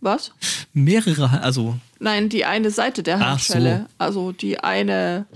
Was? 0.00 0.32
mehrere, 0.72 1.42
also 1.42 1.76
Nein, 1.98 2.28
die 2.28 2.44
eine 2.44 2.70
Seite 2.70 3.02
der 3.02 3.18
Handschelle. 3.18 3.86
Also 3.98 4.32
die 4.32 4.60
eine, 4.60 5.26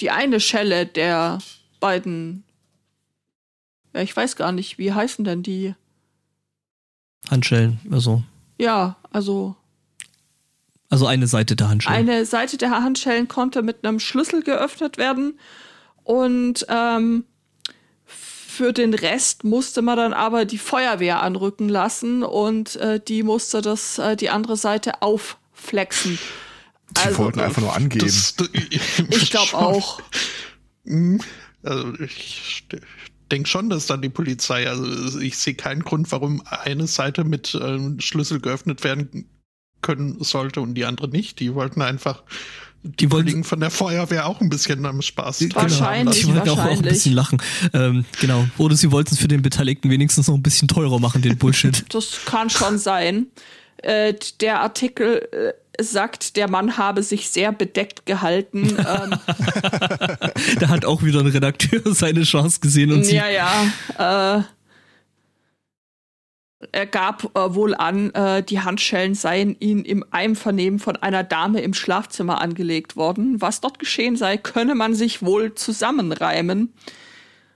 die 0.00 0.10
eine 0.10 0.40
Schelle 0.40 0.86
der 0.86 1.38
beiden. 1.78 2.42
Ja, 3.94 4.00
ich 4.00 4.16
weiß 4.16 4.36
gar 4.36 4.52
nicht, 4.52 4.78
wie 4.78 4.92
heißen 4.92 5.24
denn 5.24 5.42
die? 5.42 5.74
Handschellen, 7.30 7.78
also 7.90 8.22
Ja, 8.58 8.96
also 9.10 9.56
also 10.90 11.06
eine 11.06 11.26
Seite 11.26 11.54
der 11.54 11.68
Handschellen. 11.68 12.08
eine 12.08 12.24
Seite 12.24 12.56
der 12.56 12.70
Handschellen 12.70 13.28
konnte 13.28 13.62
mit 13.62 13.84
einem 13.84 14.00
Schlüssel 14.00 14.42
geöffnet 14.42 14.96
werden 14.96 15.38
und 16.02 16.64
ähm, 16.70 17.24
für 18.58 18.72
den 18.72 18.92
Rest 18.92 19.44
musste 19.44 19.82
man 19.82 19.96
dann 19.96 20.12
aber 20.12 20.44
die 20.44 20.58
Feuerwehr 20.58 21.22
anrücken 21.22 21.68
lassen 21.68 22.24
und 22.24 22.74
äh, 22.74 22.98
die 22.98 23.22
musste 23.22 23.62
das 23.62 23.98
äh, 23.98 24.16
die 24.16 24.30
andere 24.30 24.56
Seite 24.56 25.00
aufflexen. 25.00 26.18
Die 26.90 27.00
Also, 27.00 27.18
wollten 27.18 27.38
einfach 27.38 27.62
nur 27.62 27.76
angeben. 27.76 28.04
Das, 28.04 28.34
Ich 28.52 29.30
glaube 29.30 29.54
auch. 29.54 30.02
Mhm. 30.82 31.20
Also 31.62 31.94
ich 32.00 32.66
denke 33.30 33.48
schon, 33.48 33.70
dass 33.70 33.86
dann 33.86 34.02
die 34.02 34.08
Polizei, 34.08 34.68
also 34.68 35.20
ich 35.20 35.38
sehe 35.38 35.54
keinen 35.54 35.84
Grund, 35.84 36.10
warum 36.10 36.42
eine 36.44 36.88
Seite 36.88 37.22
mit 37.22 37.56
ähm, 37.62 38.00
Schlüssel 38.00 38.40
geöffnet 38.40 38.82
werden 38.82 39.30
können 39.82 40.20
sollte 40.24 40.60
und 40.62 40.74
die 40.74 40.84
andere 40.84 41.06
nicht. 41.06 41.38
Die 41.38 41.54
wollten 41.54 41.80
einfach 41.80 42.24
die 42.82 43.10
wollten- 43.10 43.44
von 43.44 43.60
der 43.60 43.70
Feuerwehr 43.70 44.26
auch 44.26 44.40
ein 44.40 44.48
bisschen 44.48 44.84
am 44.86 45.02
Spaß 45.02 45.38
Genau. 45.40 45.54
Wahrscheinlich, 45.56 46.20
Ich 46.20 46.28
wollte 46.34 46.52
auch, 46.52 46.58
auch 46.58 46.70
ein 46.70 46.82
bisschen 46.82 47.12
lachen. 47.14 47.42
Ähm, 47.74 48.04
genau. 48.20 48.46
Oder 48.58 48.76
sie 48.76 48.90
wollten 48.92 49.14
es 49.14 49.20
für 49.20 49.28
den 49.28 49.42
Beteiligten 49.42 49.90
wenigstens 49.90 50.28
noch 50.28 50.34
ein 50.34 50.42
bisschen 50.42 50.68
teurer 50.68 50.98
machen, 51.00 51.22
den 51.22 51.36
Bullshit. 51.38 51.84
Das 51.92 52.20
kann 52.24 52.50
schon 52.50 52.78
sein. 52.78 53.26
Äh, 53.82 54.14
der 54.40 54.60
Artikel 54.60 55.28
äh, 55.32 55.82
sagt, 55.82 56.36
der 56.36 56.50
Mann 56.50 56.76
habe 56.76 57.02
sich 57.04 57.30
sehr 57.30 57.52
bedeckt 57.52 58.06
gehalten. 58.06 58.66
ähm, 58.78 59.14
da 60.60 60.68
hat 60.68 60.84
auch 60.84 61.02
wieder 61.02 61.20
ein 61.20 61.26
Redakteur 61.26 61.80
seine 61.94 62.22
Chance 62.24 62.60
gesehen 62.60 62.92
und 62.92 63.04
sie. 63.04 63.14
ja, 63.16 63.28
ja. 63.28 64.38
Äh, 64.38 64.42
er 66.72 66.86
gab 66.86 67.36
äh, 67.36 67.54
wohl 67.54 67.74
an, 67.74 68.10
äh, 68.14 68.42
die 68.42 68.60
Handschellen 68.60 69.14
seien 69.14 69.56
ihm 69.60 69.84
im 69.84 70.04
Einvernehmen 70.10 70.78
von 70.80 70.96
einer 70.96 71.22
Dame 71.22 71.60
im 71.60 71.72
Schlafzimmer 71.72 72.40
angelegt 72.40 72.96
worden. 72.96 73.40
Was 73.40 73.60
dort 73.60 73.78
geschehen 73.78 74.16
sei, 74.16 74.36
könne 74.36 74.74
man 74.74 74.94
sich 74.94 75.22
wohl 75.22 75.54
zusammenreimen. 75.54 76.72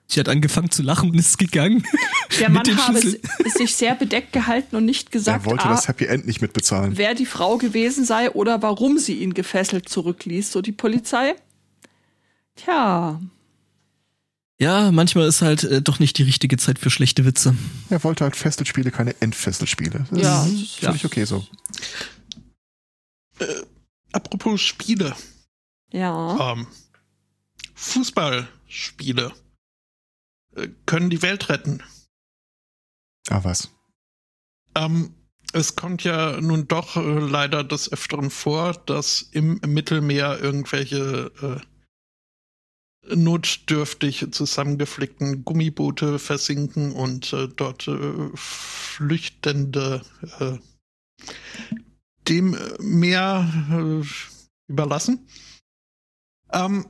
Sie 0.06 0.20
hat 0.20 0.28
angefangen 0.28 0.70
zu 0.70 0.82
lachen 0.82 1.10
und 1.10 1.18
ist 1.18 1.38
gegangen. 1.38 1.84
Der 2.38 2.50
Mann 2.50 2.64
habe 2.86 3.00
sich 3.00 3.74
sehr 3.74 3.94
bedeckt 3.94 4.32
gehalten 4.32 4.76
und 4.76 4.84
nicht 4.84 5.08
Er 5.08 5.12
gesagt, 5.12 5.46
wollte 5.46 5.64
ah, 5.64 5.70
das 5.70 5.88
Happy 5.88 6.04
End 6.04 6.26
nicht 6.26 6.42
mitbezahlen. 6.42 6.96
wer 6.96 7.14
die 7.14 7.26
Frau 7.26 7.56
gewesen 7.56 8.04
sei 8.04 8.30
oder 8.30 8.62
warum 8.62 8.98
sie 8.98 9.14
ihn 9.14 9.34
gefesselt 9.34 9.88
zurückließ, 9.88 10.52
so 10.52 10.60
die 10.60 10.72
Polizei. 10.72 11.34
Tja, 12.56 13.20
Ja, 14.62 14.92
manchmal 14.92 15.26
ist 15.26 15.42
halt 15.42 15.64
äh, 15.64 15.82
doch 15.82 15.98
nicht 15.98 16.18
die 16.18 16.22
richtige 16.22 16.56
Zeit 16.56 16.78
für 16.78 16.88
schlechte 16.88 17.24
Witze. 17.24 17.56
Er 17.90 18.04
wollte 18.04 18.22
halt 18.22 18.36
Fesselspiele, 18.36 18.92
keine 18.92 19.20
Endfesselspiele. 19.20 20.06
Das 20.10 20.20
Ja, 20.20 20.44
ist 20.46 20.76
völlig 20.76 21.04
okay 21.04 21.24
so. 21.24 21.44
Apropos 24.12 24.60
Spiele. 24.60 25.16
ja. 25.92 26.52
Ähm, 26.52 26.66
Fußballspiele 27.74 29.32
äh, 30.54 30.68
können 30.86 31.10
die 31.10 31.22
Welt 31.22 31.48
retten. 31.48 31.82
Ah, 33.28 33.40
was? 33.42 33.68
Ähm, 34.76 35.14
es 35.52 35.74
kommt 35.74 36.04
ja 36.04 36.40
nun 36.40 36.68
doch 36.68 36.96
äh, 36.96 37.00
leider 37.00 37.64
des 37.64 37.90
Öfteren 37.90 38.30
vor, 38.30 38.74
dass 38.86 39.22
im 39.32 39.60
Mittelmeer 39.66 40.38
irgendwelche 40.40 41.32
äh, 41.42 41.66
notdürftig 43.08 44.28
zusammengeflickten 44.30 45.44
Gummiboote 45.44 46.18
versinken 46.18 46.92
und 46.92 47.32
äh, 47.32 47.48
dort 47.48 47.88
äh, 47.88 48.28
Flüchtende 48.34 50.02
äh, 50.38 50.58
dem 52.28 52.56
Meer 52.78 53.50
äh, 53.70 54.06
überlassen. 54.68 55.26
Ähm, 56.52 56.86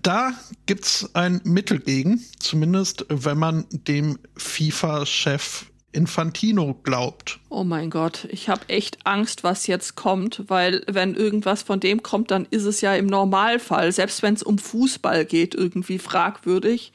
da 0.00 0.32
gibt's 0.66 1.12
ein 1.14 1.40
Mittel 1.44 1.80
gegen, 1.80 2.24
zumindest 2.38 3.04
wenn 3.08 3.38
man 3.38 3.66
dem 3.70 4.18
FIFA-Chef 4.36 5.71
Infantino 5.92 6.74
glaubt. 6.82 7.38
Oh 7.48 7.64
mein 7.64 7.90
Gott, 7.90 8.26
ich 8.30 8.48
habe 8.48 8.68
echt 8.68 8.98
Angst, 9.04 9.44
was 9.44 9.66
jetzt 9.66 9.94
kommt, 9.94 10.44
weil 10.48 10.82
wenn 10.86 11.14
irgendwas 11.14 11.62
von 11.62 11.80
dem 11.80 12.02
kommt, 12.02 12.30
dann 12.30 12.46
ist 12.50 12.64
es 12.64 12.80
ja 12.80 12.94
im 12.94 13.06
Normalfall, 13.06 13.92
selbst 13.92 14.22
wenn 14.22 14.34
es 14.34 14.42
um 14.42 14.58
Fußball 14.58 15.24
geht, 15.24 15.54
irgendwie 15.54 15.98
fragwürdig. 15.98 16.92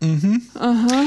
Mhm. 0.00 0.42
Aha. 0.54 1.04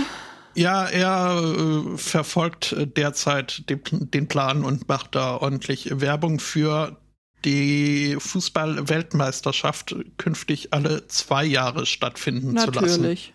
Ja, 0.56 0.86
er 0.86 1.42
äh, 1.44 1.98
verfolgt 1.98 2.76
derzeit 2.96 3.70
den, 3.70 3.82
den 3.92 4.28
Plan 4.28 4.64
und 4.64 4.88
macht 4.88 5.16
da 5.16 5.38
ordentlich 5.38 6.00
Werbung 6.00 6.40
für 6.40 6.98
die 7.44 8.16
Fußball-Weltmeisterschaft 8.18 9.96
künftig 10.18 10.74
alle 10.74 11.08
zwei 11.08 11.46
Jahre 11.46 11.86
stattfinden 11.86 12.54
Natürlich. 12.54 12.74
zu 12.74 12.82
lassen. 12.82 13.02
Natürlich. 13.02 13.34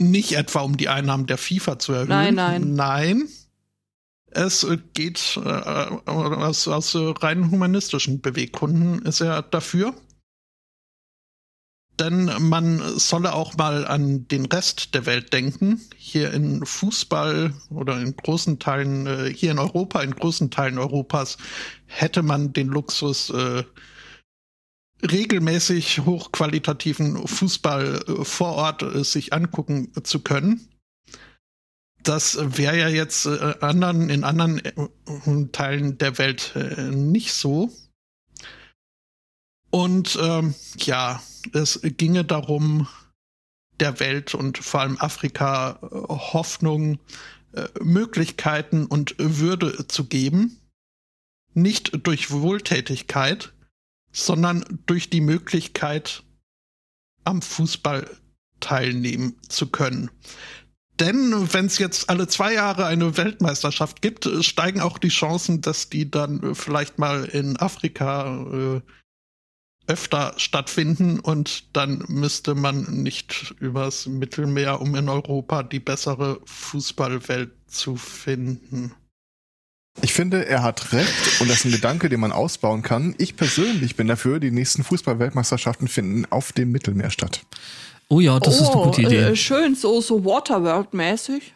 Nicht 0.00 0.32
etwa, 0.32 0.60
um 0.60 0.78
die 0.78 0.88
Einnahmen 0.88 1.26
der 1.26 1.36
FIFA 1.36 1.78
zu 1.78 1.92
erhöhen. 1.92 2.08
Nein, 2.08 2.34
nein. 2.34 2.74
Nein. 2.74 3.28
Es 4.30 4.66
geht 4.94 5.38
äh, 5.44 5.48
aus, 5.48 6.66
aus 6.68 6.96
rein 6.96 7.50
humanistischen 7.50 8.22
Beweggründen 8.22 9.04
ist 9.04 9.20
er 9.20 9.42
dafür. 9.42 9.92
Denn 11.98 12.30
man 12.38 12.80
solle 12.98 13.34
auch 13.34 13.58
mal 13.58 13.86
an 13.86 14.26
den 14.28 14.46
Rest 14.46 14.94
der 14.94 15.04
Welt 15.04 15.34
denken. 15.34 15.82
Hier 15.98 16.32
in 16.32 16.64
Fußball 16.64 17.52
oder 17.68 18.00
in 18.00 18.16
großen 18.16 18.58
Teilen, 18.58 19.06
äh, 19.06 19.30
hier 19.34 19.50
in 19.50 19.58
Europa, 19.58 20.00
in 20.00 20.12
großen 20.12 20.50
Teilen 20.50 20.78
Europas, 20.78 21.36
hätte 21.84 22.22
man 22.22 22.54
den 22.54 22.68
Luxus, 22.68 23.28
äh, 23.28 23.64
regelmäßig 25.02 26.00
hochqualitativen 26.00 27.26
Fußball 27.26 28.04
äh, 28.06 28.24
vor 28.24 28.52
Ort 28.52 28.82
äh, 28.82 29.04
sich 29.04 29.32
angucken 29.32 29.92
zu 30.04 30.20
können. 30.20 30.68
Das 32.02 32.38
wäre 32.40 32.78
ja 32.78 32.88
jetzt 32.88 33.26
äh, 33.26 33.54
anderen, 33.60 34.08
in 34.08 34.24
anderen 34.24 35.52
Teilen 35.52 35.98
der 35.98 36.18
Welt 36.18 36.54
nicht 36.90 37.34
so. 37.34 37.70
Und 39.70 40.18
ähm, 40.20 40.54
ja, 40.78 41.22
es 41.52 41.80
ginge 41.82 42.24
darum, 42.24 42.88
der 43.78 44.00
Welt 44.00 44.34
und 44.34 44.58
vor 44.58 44.80
allem 44.80 44.98
Afrika 44.98 45.78
Hoffnung, 45.82 46.98
Möglichkeiten 47.80 48.86
und 48.86 49.14
Würde 49.18 49.86
zu 49.88 50.04
geben. 50.04 50.58
Nicht 51.54 52.06
durch 52.06 52.30
Wohltätigkeit, 52.30 53.52
sondern 54.12 54.64
durch 54.86 55.10
die 55.10 55.20
Möglichkeit, 55.20 56.22
am 57.24 57.42
Fußball 57.42 58.10
teilnehmen 58.60 59.36
zu 59.48 59.68
können. 59.68 60.10
Denn 60.98 61.52
wenn 61.54 61.66
es 61.66 61.78
jetzt 61.78 62.10
alle 62.10 62.28
zwei 62.28 62.52
Jahre 62.52 62.84
eine 62.84 63.16
Weltmeisterschaft 63.16 64.02
gibt, 64.02 64.28
steigen 64.42 64.80
auch 64.80 64.98
die 64.98 65.08
Chancen, 65.08 65.62
dass 65.62 65.88
die 65.88 66.10
dann 66.10 66.54
vielleicht 66.54 66.98
mal 66.98 67.24
in 67.24 67.56
Afrika 67.56 68.44
äh, 68.52 68.80
öfter 69.86 70.34
stattfinden 70.36 71.18
und 71.18 71.74
dann 71.74 72.04
müsste 72.08 72.54
man 72.54 73.02
nicht 73.02 73.54
übers 73.58 74.06
Mittelmeer, 74.06 74.80
um 74.80 74.94
in 74.94 75.08
Europa 75.08 75.62
die 75.62 75.80
bessere 75.80 76.40
Fußballwelt 76.44 77.50
zu 77.66 77.96
finden. 77.96 78.92
Ich 80.02 80.12
finde, 80.14 80.46
er 80.46 80.62
hat 80.62 80.92
recht 80.92 81.40
und 81.40 81.48
das 81.50 81.58
ist 81.58 81.64
ein 81.66 81.72
Gedanke, 81.72 82.08
den 82.08 82.20
man 82.20 82.32
ausbauen 82.32 82.82
kann. 82.82 83.14
Ich 83.18 83.36
persönlich 83.36 83.96
bin 83.96 84.06
dafür, 84.06 84.40
die 84.40 84.50
nächsten 84.50 84.82
Fußball-Weltmeisterschaften 84.84 85.88
finden 85.88 86.26
auf 86.30 86.52
dem 86.52 86.70
Mittelmeer 86.70 87.10
statt. 87.10 87.42
Oh 88.08 88.20
ja, 88.20 88.38
das 88.40 88.60
oh, 88.60 88.62
ist 88.64 88.70
eine 88.70 88.82
gute 88.84 89.02
Idee. 89.02 89.16
Äh, 89.18 89.36
schön, 89.36 89.74
so, 89.74 90.00
so 90.00 90.24
Waterworld-mäßig. 90.24 91.54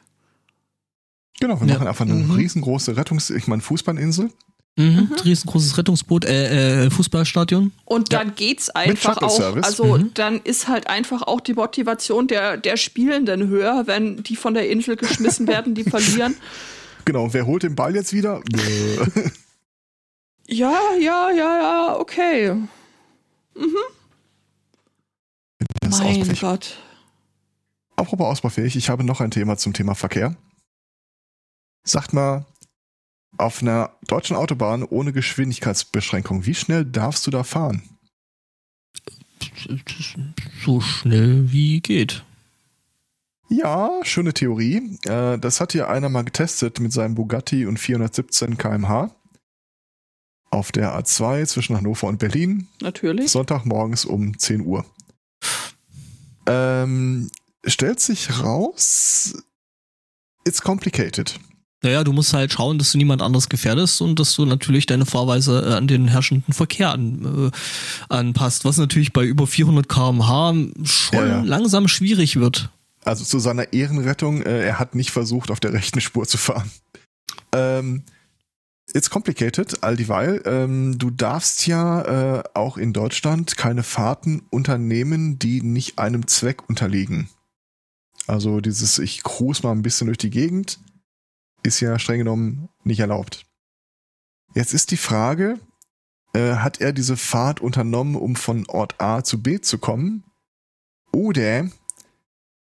Genau, 1.41 1.61
wir 1.61 1.67
Ja. 1.67 1.75
machen 1.75 1.89
einfach 1.89 2.05
eine 2.05 2.15
Mhm. 2.15 2.31
riesengroße 2.33 2.97
Rettungs-, 2.97 3.31
ich 3.35 3.47
meine 3.47 3.63
Fußballinsel. 3.63 4.31
Mhm. 4.77 5.11
Riesengroßes 5.25 5.79
Rettungsboot, 5.79 6.25
äh, 6.25 6.87
äh, 6.87 6.91
Fußballstadion. 6.91 7.73
Und 7.85 8.13
dann 8.13 8.35
geht's 8.35 8.71
einfach 8.71 9.19
auch, 9.23 9.41
also 9.63 9.99
Mhm. 9.99 10.11
dann 10.15 10.41
ist 10.43 10.67
halt 10.69 10.89
einfach 10.89 11.23
auch 11.23 11.41
die 11.41 11.55
Motivation 11.55 12.27
der, 12.27 12.57
der 12.57 12.77
Spielenden 12.77 13.49
höher, 13.49 13.85
wenn 13.87 14.23
die 14.25 14.35
von 14.37 14.53
der 14.55 14.69
Insel 14.69 14.97
geschmissen 14.97 15.47
werden, 15.47 15.75
die 15.77 15.85
verlieren. 15.85 16.35
Genau, 17.05 17.33
wer 17.33 17.47
holt 17.47 17.63
den 17.63 17.75
Ball 17.75 17.95
jetzt 17.95 18.13
wieder? 18.13 18.43
Ja, 20.47 20.79
ja, 21.01 21.31
ja, 21.31 21.57
ja, 21.59 21.97
okay. 21.99 22.55
Ist 25.81 26.01
mein. 26.01 26.37
Gott. 26.39 26.77
Apropos 27.97 28.27
ausbaufähig, 28.27 28.77
ich 28.77 28.91
habe 28.91 29.05
noch 29.05 29.21
ein 29.21 29.31
Thema 29.31 29.57
zum 29.57 29.73
Thema 29.73 29.95
Verkehr. 29.95 30.37
Sagt 31.87 32.13
mal, 32.13 32.45
auf 33.39 33.63
einer 33.63 33.97
deutschen 34.07 34.37
Autobahn 34.37 34.83
ohne 34.85 35.13
Geschwindigkeitsbeschränkung, 35.13 36.45
wie 36.47 36.55
schnell 36.55 36.85
darfst 36.85 37.27
du 37.27 37.31
da 37.31 37.43
fahren? 37.43 37.83
So 40.65 40.81
schnell 40.81 41.51
wie 41.53 41.81
geht. 41.81 42.25
Ja, 43.49 43.91
schöne 44.03 44.33
Theorie. 44.33 44.99
Äh, 45.07 45.39
das 45.39 45.61
hat 45.61 45.73
hier 45.73 45.89
einer 45.89 46.09
mal 46.09 46.25
getestet 46.25 46.81
mit 46.81 46.93
seinem 46.93 47.15
Bugatti 47.15 47.67
und 47.67 47.79
417 47.79 48.57
km/h 48.59 49.15
auf 50.51 50.73
der 50.73 50.97
A2 50.99 51.47
zwischen 51.47 51.77
Hannover 51.77 52.07
und 52.07 52.19
Berlin. 52.19 52.69
Natürlich. 52.81 53.31
Sonntagmorgens 53.33 54.05
um 54.05 54.39
10 54.39 54.61
Uhr. 54.63 54.85
Ähm, 56.47 57.31
stellt 57.67 58.01
sich 58.01 58.41
raus, 58.43 59.35
it's 60.47 60.63
complicated. 60.63 61.39
Naja, 61.83 62.03
du 62.03 62.13
musst 62.13 62.33
halt 62.33 62.51
schauen, 62.53 62.79
dass 62.79 62.93
du 62.93 62.99
niemand 62.99 63.21
anderes 63.21 63.49
gefährdest 63.51 64.01
und 64.01 64.19
dass 64.19 64.35
du 64.35 64.47
natürlich 64.47 64.87
deine 64.87 65.05
Fahrweise 65.05 65.67
äh, 65.69 65.75
an 65.75 65.87
den 65.87 66.09
herrschenden 66.09 66.55
Verkehr 66.55 66.91
an, 66.93 67.51
äh, 67.53 68.15
anpasst, 68.15 68.65
was 68.65 68.79
natürlich 68.79 69.13
bei 69.13 69.25
über 69.25 69.47
400 69.47 69.87
km/h 69.89 70.53
schon 70.85 71.19
Ja, 71.19 71.27
ja. 71.27 71.43
langsam 71.43 71.89
schwierig 71.89 72.37
wird. 72.37 72.71
Also 73.05 73.25
zu 73.25 73.39
seiner 73.39 73.73
Ehrenrettung, 73.73 74.43
äh, 74.43 74.65
er 74.65 74.79
hat 74.79 74.95
nicht 74.95 75.11
versucht, 75.11 75.51
auf 75.51 75.61
der 75.61 75.73
rechten 75.73 76.01
Spur 76.01 76.27
zu 76.27 76.39
fahren. 76.39 76.71
Ähm, 77.53 78.05
it's 78.93 79.11
complicated, 79.11 79.83
all 79.83 79.97
dieweil. 79.97 80.43
Ähm, 80.47 80.99
du 80.99 81.11
darfst 81.11 81.67
ja 81.67 82.39
äh, 82.39 82.43
auch 82.55 82.79
in 82.79 82.93
Deutschland 82.93 83.57
keine 83.57 83.83
Fahrten 83.83 84.43
unternehmen, 84.51 85.39
die 85.39 85.61
nicht 85.61 85.99
einem 85.99 86.27
Zweck 86.27 86.69
unterliegen. 86.69 87.29
Also 88.27 88.61
dieses, 88.61 88.99
ich 88.99 89.23
cruise 89.23 89.63
mal 89.63 89.73
ein 89.73 89.83
bisschen 89.83 90.07
durch 90.07 90.19
die 90.19 90.31
Gegend, 90.31 90.81
ist 91.63 91.81
ja 91.81 91.99
streng 91.99 92.19
genommen 92.19 92.69
nicht 92.85 93.01
erlaubt. 93.01 93.47
Jetzt 94.55 94.73
ist 94.73 94.91
die 94.93 94.97
Frage, 94.97 95.59
äh, 96.33 96.57
hat 96.57 96.81
er 96.81 96.93
diese 96.93 97.17
Fahrt 97.17 97.61
unternommen, 97.61 98.17
um 98.17 98.35
von 98.35 98.67
Ort 98.69 99.01
A 99.01 99.23
zu 99.23 99.43
B 99.43 99.61
zu 99.61 99.79
kommen? 99.79 100.25
Oder 101.13 101.69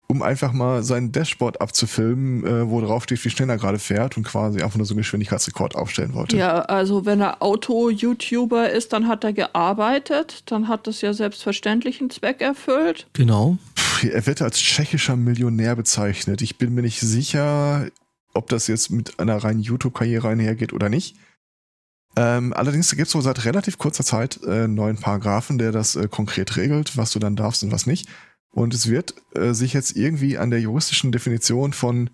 um 0.09 0.23
einfach 0.23 0.53
mal 0.53 0.83
sein 0.83 1.11
Dashboard 1.11 1.61
abzufilmen, 1.61 2.47
äh, 2.47 2.71
wo 2.71 2.81
drauf 2.81 3.05
steht, 3.05 3.25
wie 3.25 3.31
schnell 3.31 3.51
er 3.51 3.57
gerade 3.57 3.79
fährt 3.79 4.17
und 4.17 4.23
quasi 4.23 4.63
einfach 4.63 4.77
nur 4.77 4.87
so 4.87 4.95
einen 4.95 4.99
Geschwindigkeitsrekord 4.99 5.75
aufstellen 5.75 6.15
wollte. 6.15 6.37
Ja, 6.37 6.61
also 6.61 7.05
wenn 7.07 7.21
er 7.21 7.43
Auto-YouTuber 7.43 8.71
ist, 8.71 8.93
dann 8.93 9.09
hat 9.09 9.25
er 9.25 9.33
gearbeitet, 9.33 10.45
dann 10.47 10.69
hat 10.69 10.87
das 10.87 11.01
ja 11.01 11.13
selbstverständlich 11.13 12.01
einen 12.01 12.11
Zweck 12.11 12.41
erfüllt. 12.41 13.09
Genau. 13.15 13.59
Puh, 13.75 14.07
Er 14.07 14.27
wird 14.27 14.43
als 14.43 14.59
tschechischer 14.59 15.17
Millionär 15.17 15.75
bezeichnet. 15.75 16.41
Ich 16.41 16.57
bin 16.57 16.75
mir 16.75 16.83
nicht 16.83 17.01
sicher, 17.01 17.89
ob 18.33 18.49
das 18.49 18.69
jetzt 18.69 18.91
mit 18.91 19.19
einer 19.19 19.37
reinen 19.37 19.61
YouTube-Karriere 19.61 20.29
einhergeht 20.29 20.73
oder 20.73 20.89
nicht. 20.89 21.17
Ähm, 22.19 22.55
allerdings 22.55 22.95
gibt 22.95 23.09
es 23.09 23.15
wohl 23.15 23.23
seit 23.23 23.45
relativ 23.45 23.77
kurzer 23.77 24.05
Zeit 24.05 24.41
äh, 24.43 24.65
einen 24.65 24.75
neuen 24.75 24.97
Paragraphen, 24.97 25.59
der 25.59 25.73
das 25.73 25.97
äh, 25.97 26.09
konkret 26.09 26.57
regelt, 26.57 26.97
was 26.97 27.11
du 27.13 27.19
dann 27.19 27.37
darfst 27.37 27.63
und 27.63 27.73
was 27.73 27.87
nicht. 27.87 28.09
Und 28.57 28.73
es 28.73 28.89
wird 28.89 29.15
äh, 29.35 29.53
sich 29.53 29.75
jetzt 29.75 29.99
irgendwie 29.99 30.39
an 30.39 30.49
der 30.49 30.61
juristischen 30.61 31.13
Definition 31.13 31.75
von 31.75 32.09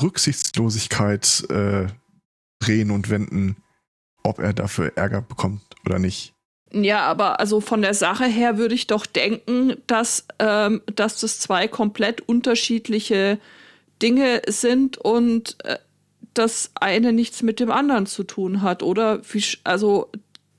Rücksichtslosigkeit 0.00 1.44
äh, 1.50 1.88
drehen 2.60 2.92
und 2.92 3.10
wenden, 3.10 3.56
ob 4.22 4.38
er 4.38 4.52
dafür 4.52 4.92
Ärger 4.94 5.22
bekommt 5.22 5.62
oder 5.84 5.98
nicht. 5.98 6.34
Ja, 6.70 7.00
aber 7.00 7.40
also 7.40 7.60
von 7.60 7.82
der 7.82 7.94
Sache 7.94 8.26
her 8.26 8.58
würde 8.58 8.76
ich 8.76 8.86
doch 8.86 9.06
denken, 9.06 9.74
dass, 9.88 10.24
ähm, 10.38 10.82
dass 10.94 11.18
das 11.18 11.40
zwei 11.40 11.66
komplett 11.66 12.20
unterschiedliche 12.20 13.40
Dinge 14.00 14.42
sind 14.46 14.98
und 14.98 15.56
äh, 15.64 15.78
das 16.32 16.70
eine 16.76 17.12
nichts 17.12 17.42
mit 17.42 17.58
dem 17.58 17.72
anderen 17.72 18.06
zu 18.06 18.22
tun 18.22 18.62
hat, 18.62 18.84
oder? 18.84 19.20
Wie, 19.32 19.42
also, 19.64 20.12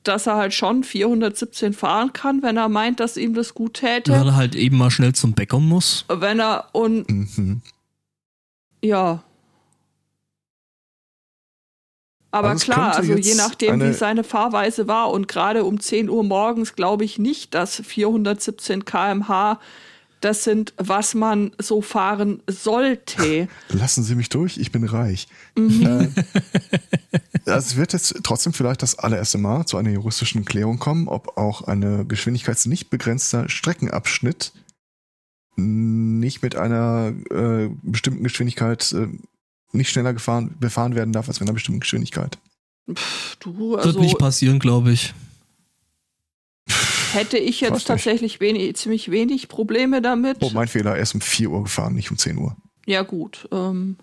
dass 0.04 0.28
er 0.28 0.36
halt 0.38 0.54
schon 0.54 0.84
417 0.84 1.74
fahren 1.74 2.14
kann, 2.14 2.41
wenn 2.41 2.58
er 2.58 2.70
meint, 2.70 3.00
dass 3.00 3.18
ihm 3.18 3.34
das 3.34 3.54
gut 3.54 3.76
täte. 3.76 4.12
Weil 4.12 4.28
er 4.28 4.36
halt 4.36 4.56
eben 4.56 4.78
mal 4.78 4.89
schnell 4.91 5.14
zum 5.14 5.34
Bäcker 5.34 5.60
muss. 5.60 6.06
Wenn 6.08 6.39
er 6.39 6.70
und 6.74 7.10
Mhm. 7.10 7.62
ja. 8.84 9.22
Aber 12.32 12.50
Also 12.50 12.66
klar, 12.66 12.95
also 12.95 13.14
je 13.16 13.34
nachdem, 13.36 13.80
wie 13.80 13.86
eine- 13.86 13.93
seine 13.93 14.24
Fahrweise 14.24 14.88
war 14.88 15.10
und 15.12 15.28
gerade 15.28 15.64
um 15.64 15.80
10 15.80 16.10
Uhr 16.10 16.24
morgens 16.24 16.76
glaube 16.76 17.04
ich 17.04 17.18
nicht, 17.18 17.56
dass 17.56 17.78
417 17.84 18.86
km/h 18.86 19.60
das 20.22 20.43
sind, 20.43 20.74
was 20.78 21.15
man 21.15 21.51
so 21.57 21.82
fahren 21.82 22.41
sollte. 22.47 23.47
Lassen 23.70 24.03
Sie 24.03 24.15
mich 24.15 24.30
durch, 24.30 24.57
ich 24.57 24.72
bin 24.72 24.84
reich. 24.84 25.28
Mhm. 25.57 25.86
Äh, 25.86 26.07
es 27.45 27.76
wird 27.76 27.93
jetzt 27.93 28.20
trotzdem 28.24 28.53
vielleicht 28.53 28.82
das 28.84 28.99
allererste 28.99 29.38
Mal 29.38 29.65
zu 29.65 29.78
einer 29.78 29.91
juristischen 29.91 30.45
Klärung 30.45 30.80
kommen, 30.80 31.07
ob 31.07 31.38
auch 31.38 31.63
eine 31.63 32.05
geschwindigkeitsnicht 32.05 32.89
begrenzter 32.89 33.49
Streckenabschnitt 33.49 34.51
nicht 35.55 36.41
mit 36.41 36.55
einer 36.55 37.13
äh, 37.32 37.70
bestimmten 37.82 38.24
Geschwindigkeit 38.24 38.93
äh, 38.93 39.07
nicht 39.72 39.89
schneller 39.89 40.13
gefahren, 40.13 40.55
befahren 40.59 40.95
werden 40.95 41.13
darf 41.13 41.28
als 41.28 41.39
mit 41.39 41.49
einer 41.49 41.53
bestimmten 41.53 41.82
Geschwindigkeit. 41.82 42.38
Du, 43.39 43.72
Wird 43.72 43.86
also 43.86 43.99
nicht 43.99 44.17
passieren, 44.17 44.59
glaube 44.59 44.91
ich. 44.91 45.13
Hätte 47.14 47.38
ich 47.38 47.62
jetzt 47.62 47.86
tatsächlich 47.86 48.39
wenig, 48.39 48.76
ziemlich 48.76 49.12
wenig 49.12 49.47
Probleme 49.47 50.01
damit. 50.01 50.38
Oh, 50.41 50.51
mein 50.53 50.68
Fehler, 50.68 50.95
er 50.95 51.01
ist 51.01 51.16
um 51.16 51.22
4 51.22 51.49
Uhr 51.49 51.64
gefahren, 51.64 51.93
nicht 51.95 52.12
um 52.12 52.18
10 52.18 52.38
Uhr. 52.38 52.55
Ja, 52.86 53.03
gut. 53.03 53.47
Ähm, 53.51 53.97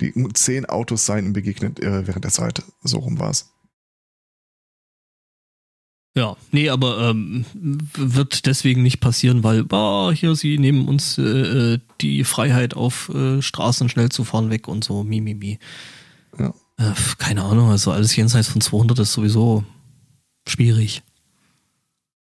Die 0.00 0.12
zehn 0.34 0.66
Autos 0.66 1.06
seien 1.06 1.26
ihm 1.26 1.32
begegnet 1.32 1.80
äh, 1.80 2.06
während 2.06 2.24
der 2.24 2.32
Zeit. 2.32 2.62
So 2.82 2.98
rum 2.98 3.18
war 3.18 3.30
es. 3.30 3.50
Ja, 6.16 6.36
nee, 6.50 6.68
aber 6.68 7.10
ähm, 7.10 7.44
wird 7.54 8.46
deswegen 8.46 8.82
nicht 8.82 8.98
passieren, 8.98 9.44
weil, 9.44 9.62
bah, 9.62 10.10
hier, 10.12 10.34
sie 10.34 10.58
nehmen 10.58 10.88
uns 10.88 11.16
äh, 11.16 11.22
äh, 11.22 11.78
die 12.00 12.24
Freiheit 12.24 12.74
auf 12.74 13.08
äh, 13.10 13.40
Straßen 13.40 13.88
schnell 13.88 14.08
zu 14.08 14.24
fahren 14.24 14.50
weg 14.50 14.66
und 14.66 14.82
so, 14.82 15.04
mi, 15.04 15.20
mi, 15.20 15.34
mi. 15.34 15.58
Ja. 16.36 16.52
Äh, 16.76 16.92
keine 17.18 17.44
Ahnung, 17.44 17.70
also 17.70 17.92
alles 17.92 18.16
jenseits 18.16 18.48
von 18.48 18.60
200 18.60 18.98
ist 18.98 19.12
sowieso 19.12 19.62
schwierig. 20.48 21.02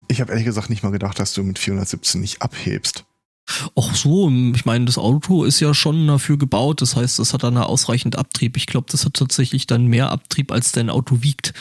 Ich 0.08 0.22
habe 0.22 0.32
ehrlich 0.32 0.46
gesagt 0.46 0.70
nicht 0.70 0.84
mal 0.84 0.92
gedacht, 0.92 1.20
dass 1.20 1.34
du 1.34 1.44
mit 1.44 1.60
417 1.60 2.22
nicht 2.22 2.42
abhebst. 2.42 3.06
Ach 3.76 3.96
so, 3.96 4.30
ich 4.54 4.66
meine, 4.66 4.86
das 4.86 4.98
Auto 4.98 5.46
ist 5.46 5.62
ja 5.62 5.74
schon 5.74 6.06
dafür 6.08 6.38
gebaut, 6.38 6.82
das 6.82 6.98
heißt, 6.98 7.18
das 7.20 7.34
hat 7.34 7.44
dann 7.44 7.58
ausreichend 7.58 8.18
Abtrieb. 8.18 8.58
Ich 8.58 8.68
glaube, 8.68 8.88
das 8.92 9.06
hat 9.06 9.14
tatsächlich 9.14 9.68
dann 9.68 9.88
mehr 9.88 10.12
Abtrieb, 10.12 10.52
als 10.52 10.74
dein 10.74 10.90
Auto 10.90 11.24
wiegt. 11.24 11.54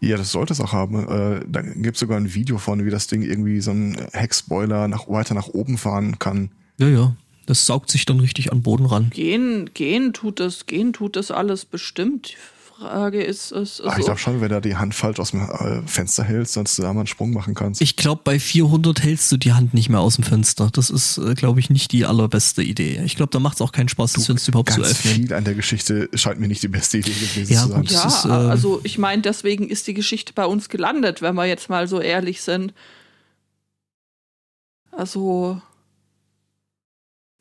Ja, 0.00 0.16
das 0.16 0.32
sollte 0.32 0.52
es 0.52 0.60
auch 0.60 0.72
haben. 0.72 1.08
Äh, 1.08 1.44
da 1.46 1.62
gibt 1.62 1.96
es 1.96 2.00
sogar 2.00 2.18
ein 2.18 2.32
Video 2.32 2.58
von, 2.58 2.84
wie 2.84 2.90
das 2.90 3.06
Ding 3.06 3.22
irgendwie 3.22 3.60
so 3.60 3.70
ein 3.70 3.96
Heckspoiler 4.12 4.88
nach, 4.88 5.08
weiter 5.08 5.34
nach 5.34 5.48
oben 5.48 5.78
fahren 5.78 6.18
kann. 6.18 6.50
Ja, 6.78 6.88
ja, 6.88 7.16
das 7.46 7.66
saugt 7.66 7.90
sich 7.90 8.04
dann 8.04 8.20
richtig 8.20 8.52
an 8.52 8.58
den 8.58 8.62
Boden 8.62 8.86
ran. 8.86 9.10
gehen, 9.10 9.70
gehen 9.72 10.12
tut 10.12 10.40
es, 10.40 10.66
gehen 10.66 10.92
tut 10.92 11.16
es 11.16 11.30
alles 11.30 11.64
bestimmt. 11.64 12.34
Frage 12.78 13.22
ist, 13.22 13.52
ist 13.52 13.82
Ach, 13.86 13.96
ich 13.98 14.04
glaube 14.04 14.18
schon, 14.20 14.40
wenn 14.40 14.50
du 14.50 14.60
die 14.60 14.76
Hand 14.76 14.94
falsch 14.94 15.18
aus 15.18 15.30
dem 15.30 15.40
äh, 15.40 15.82
Fenster 15.86 16.24
hältst, 16.24 16.56
dass 16.56 16.76
du 16.76 16.82
da 16.82 16.92
mal 16.92 17.00
einen 17.00 17.06
Sprung 17.06 17.32
machen 17.32 17.54
kannst. 17.54 17.80
Ich 17.80 17.96
glaube, 17.96 18.20
bei 18.24 18.38
400 18.38 19.02
hältst 19.02 19.32
du 19.32 19.36
die 19.36 19.52
Hand 19.52 19.72
nicht 19.74 19.88
mehr 19.88 20.00
aus 20.00 20.16
dem 20.16 20.24
Fenster. 20.24 20.68
Das 20.72 20.90
ist, 20.90 21.18
äh, 21.18 21.34
glaube 21.34 21.60
ich, 21.60 21.70
nicht 21.70 21.92
die 21.92 22.04
allerbeste 22.04 22.62
Idee. 22.62 23.00
Ich 23.04 23.16
glaube, 23.16 23.30
da 23.30 23.38
macht 23.40 23.54
es 23.56 23.62
auch 23.62 23.72
keinen 23.72 23.88
Spaß, 23.88 24.12
das 24.12 24.26
Fenster 24.26 24.50
überhaupt 24.50 24.72
zu 24.72 24.80
Ganz 24.82 24.92
öffnen. 24.92 25.14
viel 25.14 25.32
an 25.34 25.44
der 25.44 25.54
Geschichte 25.54 26.08
scheint 26.14 26.38
mir 26.38 26.48
nicht 26.48 26.62
die 26.62 26.68
beste 26.68 26.98
Idee 26.98 27.12
gewesen 27.12 27.52
Ja, 27.52 27.62
zu 27.62 27.68
sein. 27.68 27.80
gut. 27.80 27.90
ja, 27.90 28.06
ist, 28.06 28.24
äh, 28.24 28.28
also 28.28 28.80
ich 28.84 28.98
meine, 28.98 29.22
deswegen 29.22 29.68
ist 29.68 29.86
die 29.86 29.94
Geschichte 29.94 30.32
bei 30.34 30.44
uns 30.46 30.68
gelandet, 30.68 31.22
wenn 31.22 31.34
wir 31.34 31.46
jetzt 31.46 31.68
mal 31.70 31.88
so 31.88 32.00
ehrlich 32.00 32.42
sind. 32.42 32.74
Also 34.92 35.60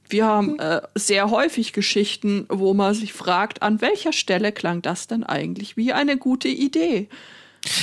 wir 0.10 0.26
haben 0.26 0.60
äh, 0.60 0.82
sehr 0.96 1.30
häufig 1.30 1.74
Geschichten, 1.74 2.46
wo 2.50 2.74
man 2.74 2.94
sich 2.94 3.14
fragt, 3.14 3.62
an 3.62 3.82
welcher 3.82 4.14
Stelle 4.14 4.52
klang 4.52 4.82
das 4.82 5.08
denn 5.08 5.24
eigentlich 5.24 5.78
wie 5.78 5.94
eine 5.94 6.18
gute 6.18 6.48
Idee? 6.48 7.10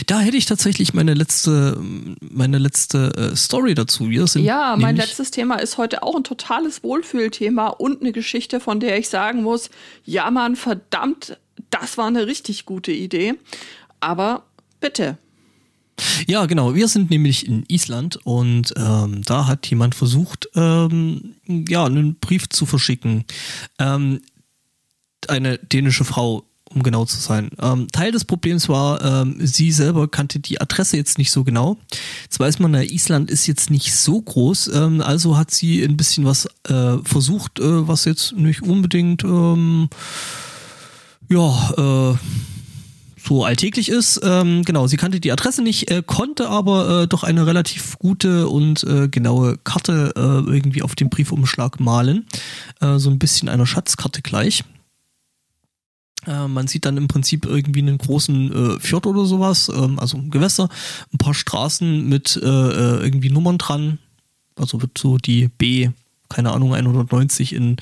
Da 0.07 0.21
hätte 0.21 0.37
ich 0.37 0.47
tatsächlich 0.47 0.95
meine 0.95 1.15
letzte, 1.15 1.77
meine 2.21 2.59
letzte 2.59 3.33
äh, 3.33 3.37
Story 3.37 3.75
dazu. 3.75 4.09
Wir 4.09 4.27
sind 4.27 4.45
Ja, 4.45 4.77
mein 4.79 4.97
letztes 4.97 5.31
Thema 5.33 5.57
ist 5.57 5.77
heute 5.77 6.05
auch 6.05 6.15
ein 6.15 6.25
totales 6.25 6.85
Wohlfühlthema 6.85 7.69
und 7.69 8.01
eine 8.01 8.13
Geschichte, 8.13 8.61
von 8.61 8.79
der 8.79 8.99
ich 8.99 9.09
sagen 9.09 9.43
muss, 9.43 9.71
ja 10.05 10.31
Mann, 10.31 10.55
verdammt, 10.55 11.37
das 11.71 11.99
war 11.99 12.07
eine 12.07 12.27
richtig 12.27 12.65
gute 12.65 12.93
Idee. 12.93 13.35
Aber 14.01 14.45
bitte. 14.81 15.19
Ja, 16.27 16.47
genau. 16.47 16.75
Wir 16.75 16.89
sind 16.89 17.11
nämlich 17.11 17.47
in 17.47 17.65
Island 17.69 18.19
und 18.25 18.73
ähm, 18.77 19.23
da 19.25 19.47
hat 19.47 19.67
jemand 19.67 19.95
versucht, 19.95 20.49
ähm, 20.55 21.35
ja, 21.47 21.85
einen 21.85 22.17
Brief 22.17 22.49
zu 22.49 22.67
verschicken. 22.67 23.25
Ähm, 23.79 24.21
eine 25.29 25.59
dänische 25.59 26.05
Frau, 26.05 26.45
um 26.75 26.83
genau 26.83 27.05
zu 27.05 27.19
sein. 27.19 27.51
Ähm, 27.61 27.89
Teil 27.93 28.13
des 28.13 28.25
Problems 28.25 28.69
war, 28.69 29.03
ähm, 29.05 29.37
sie 29.41 29.73
selber 29.73 30.09
kannte 30.09 30.41
die 30.41 30.61
Adresse 30.61 30.97
jetzt 30.97 31.19
nicht 31.19 31.31
so 31.31 31.45
genau. 31.45 31.77
Jetzt 32.25 32.41
weiß 32.41 32.59
man, 32.59 32.73
na, 32.73 32.83
Island 32.83 33.31
ist 33.31 33.47
jetzt 33.47 33.71
nicht 33.71 33.95
so 33.95 34.21
groß, 34.21 34.69
ähm, 34.75 35.01
also 35.01 35.37
hat 35.37 35.51
sie 35.51 35.83
ein 35.83 35.97
bisschen 35.97 36.25
was 36.25 36.47
äh, 36.69 36.99
versucht, 37.05 37.61
äh, 37.61 37.87
was 37.87 38.05
jetzt 38.05 38.33
nicht 38.33 38.63
unbedingt, 38.63 39.23
ähm, 39.25 39.89
ja, 41.29 42.13
äh, 42.13 42.17
so 43.27 43.45
alltäglich 43.45 43.89
ist. 43.89 44.21
Ähm, 44.23 44.65
genau, 44.65 44.87
sie 44.87 44.97
kannte 44.97 45.21
die 45.21 45.33
Adresse 45.33 45.63
nicht, 45.63 45.91
äh, 45.91 46.03
konnte 46.05 46.49
aber 46.49 47.03
äh, 47.03 47.09
doch 47.09 47.23
eine 47.23 47.47
relativ 47.47 47.99
gute 47.99 48.49
und 48.49 48.85
äh, 48.85 49.09
genaue 49.09 49.59
Karte 49.59 50.13
äh, 50.17 50.21
irgendwie 50.21 50.83
auf 50.83 50.95
dem 50.95 51.11
Briefumschlag 51.11 51.81
malen. 51.81 52.27
Äh, 52.81 52.99
so 52.99 53.11
ein 53.11 53.19
bisschen 53.19 53.49
einer 53.49 53.67
Schatzkarte 53.67 54.23
gleich. 54.23 54.65
Äh, 56.27 56.49
man 56.49 56.67
sieht 56.67 56.85
dann 56.85 56.97
im 56.97 57.09
Prinzip 57.09 57.47
irgendwie 57.47 57.81
einen 57.81 57.99
großen 57.99 58.81
Fjord 58.81 59.07
oder 59.07 59.25
sowas, 59.25 59.71
ähm, 59.75 59.99
also 59.99 60.19
ein 60.19 60.31
Gewässer, 60.31 60.69
ein 61.13 61.19
paar 61.19 61.35
Straßen 61.35 62.09
mit 62.09 62.37
irgendwie 62.37 63.31
Nummern 63.31 63.59
dran. 63.59 63.99
Also 64.55 64.83
wird 64.83 64.99
so 64.99 65.17
die 65.17 65.49
B, 65.49 65.89
keine 66.33 66.53
Ahnung, 66.53 66.75
190 66.75 67.55
in 67.55 67.77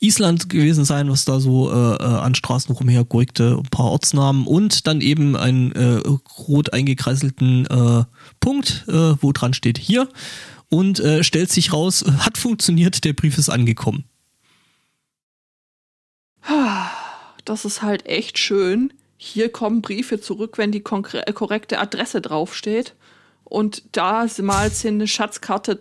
Island 0.00 0.48
gewesen 0.48 0.84
sein, 0.84 1.10
was 1.10 1.24
da 1.24 1.40
so 1.40 1.70
äh, 1.70 1.96
äh, 1.96 2.02
an 2.02 2.34
Straßen 2.34 2.74
rumhergurkte, 2.74 3.58
ein 3.58 3.70
paar 3.70 3.86
Ortsnamen 3.86 4.46
und 4.46 4.86
dann 4.86 5.00
eben 5.00 5.36
einen 5.36 5.72
äh, 5.72 6.02
rot 6.38 6.72
eingekreiselten 6.72 7.66
äh, 7.66 8.04
Punkt, 8.40 8.84
äh, 8.88 9.14
wo 9.20 9.32
dran 9.32 9.54
steht 9.54 9.78
hier 9.78 10.08
und 10.68 11.00
äh, 11.00 11.22
stellt 11.22 11.50
sich 11.50 11.72
raus, 11.72 12.04
hat 12.18 12.38
funktioniert, 12.38 13.04
der 13.04 13.12
Brief 13.12 13.38
ist 13.38 13.50
angekommen. 13.50 14.04
Das 17.46 17.64
ist 17.64 17.80
halt 17.82 18.06
echt 18.06 18.38
schön. 18.38 18.92
Hier 19.16 19.50
kommen 19.50 19.80
Briefe 19.80 20.20
zurück, 20.20 20.56
wenn 20.56 20.72
die 20.72 20.82
korrekte 20.82 21.80
Adresse 21.80 22.20
draufsteht. 22.20 22.94
Und 23.44 23.82
da 23.92 24.26
mal 24.38 24.70
sie 24.70 24.88
eine 24.88 25.08
Schatzkarte. 25.08 25.80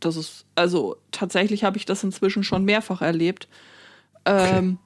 Das 0.00 0.16
ist, 0.16 0.46
also 0.54 0.96
tatsächlich 1.10 1.64
habe 1.64 1.76
ich 1.76 1.84
das 1.84 2.02
inzwischen 2.02 2.42
schon 2.42 2.64
mehrfach 2.64 3.02
erlebt. 3.02 3.48
Ähm, 4.24 4.78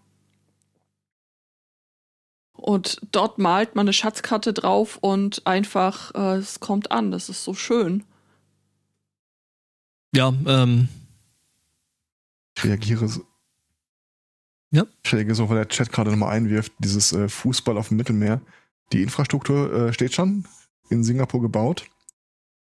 Und 2.65 3.01
dort 3.13 3.39
malt 3.39 3.75
man 3.75 3.85
eine 3.85 3.93
Schatzkarte 3.93 4.55
drauf 4.55 4.97
und 5.01 5.47
einfach, 5.47 6.15
äh, 6.15 6.37
es 6.37 6.61
kommt 6.61 6.91
an. 6.91 7.11
Das 7.11 7.29
ist 7.29 7.45
so 7.45 7.53
schön. 7.53 8.05
Ja, 10.15 10.33
ähm, 10.47 10.89
Ich 12.57 12.65
reagiere 12.65 13.07
so. 13.07 13.23
Ja. 14.71 14.85
Ich 15.05 15.13
reagiere 15.13 15.35
so, 15.35 15.49
weil 15.51 15.57
der 15.57 15.69
Chat 15.69 15.93
gerade 15.93 16.11
nochmal 16.11 16.35
einwirft, 16.35 16.73
dieses 16.79 17.13
äh, 17.13 17.29
Fußball 17.29 17.77
auf 17.77 17.89
dem 17.89 17.99
Mittelmeer. 17.99 18.41
Die 18.93 19.03
Infrastruktur 19.03 19.73
äh, 19.73 19.93
steht 19.93 20.15
schon 20.15 20.47
in 20.89 21.05
Singapur 21.05 21.43
gebaut. 21.43 21.85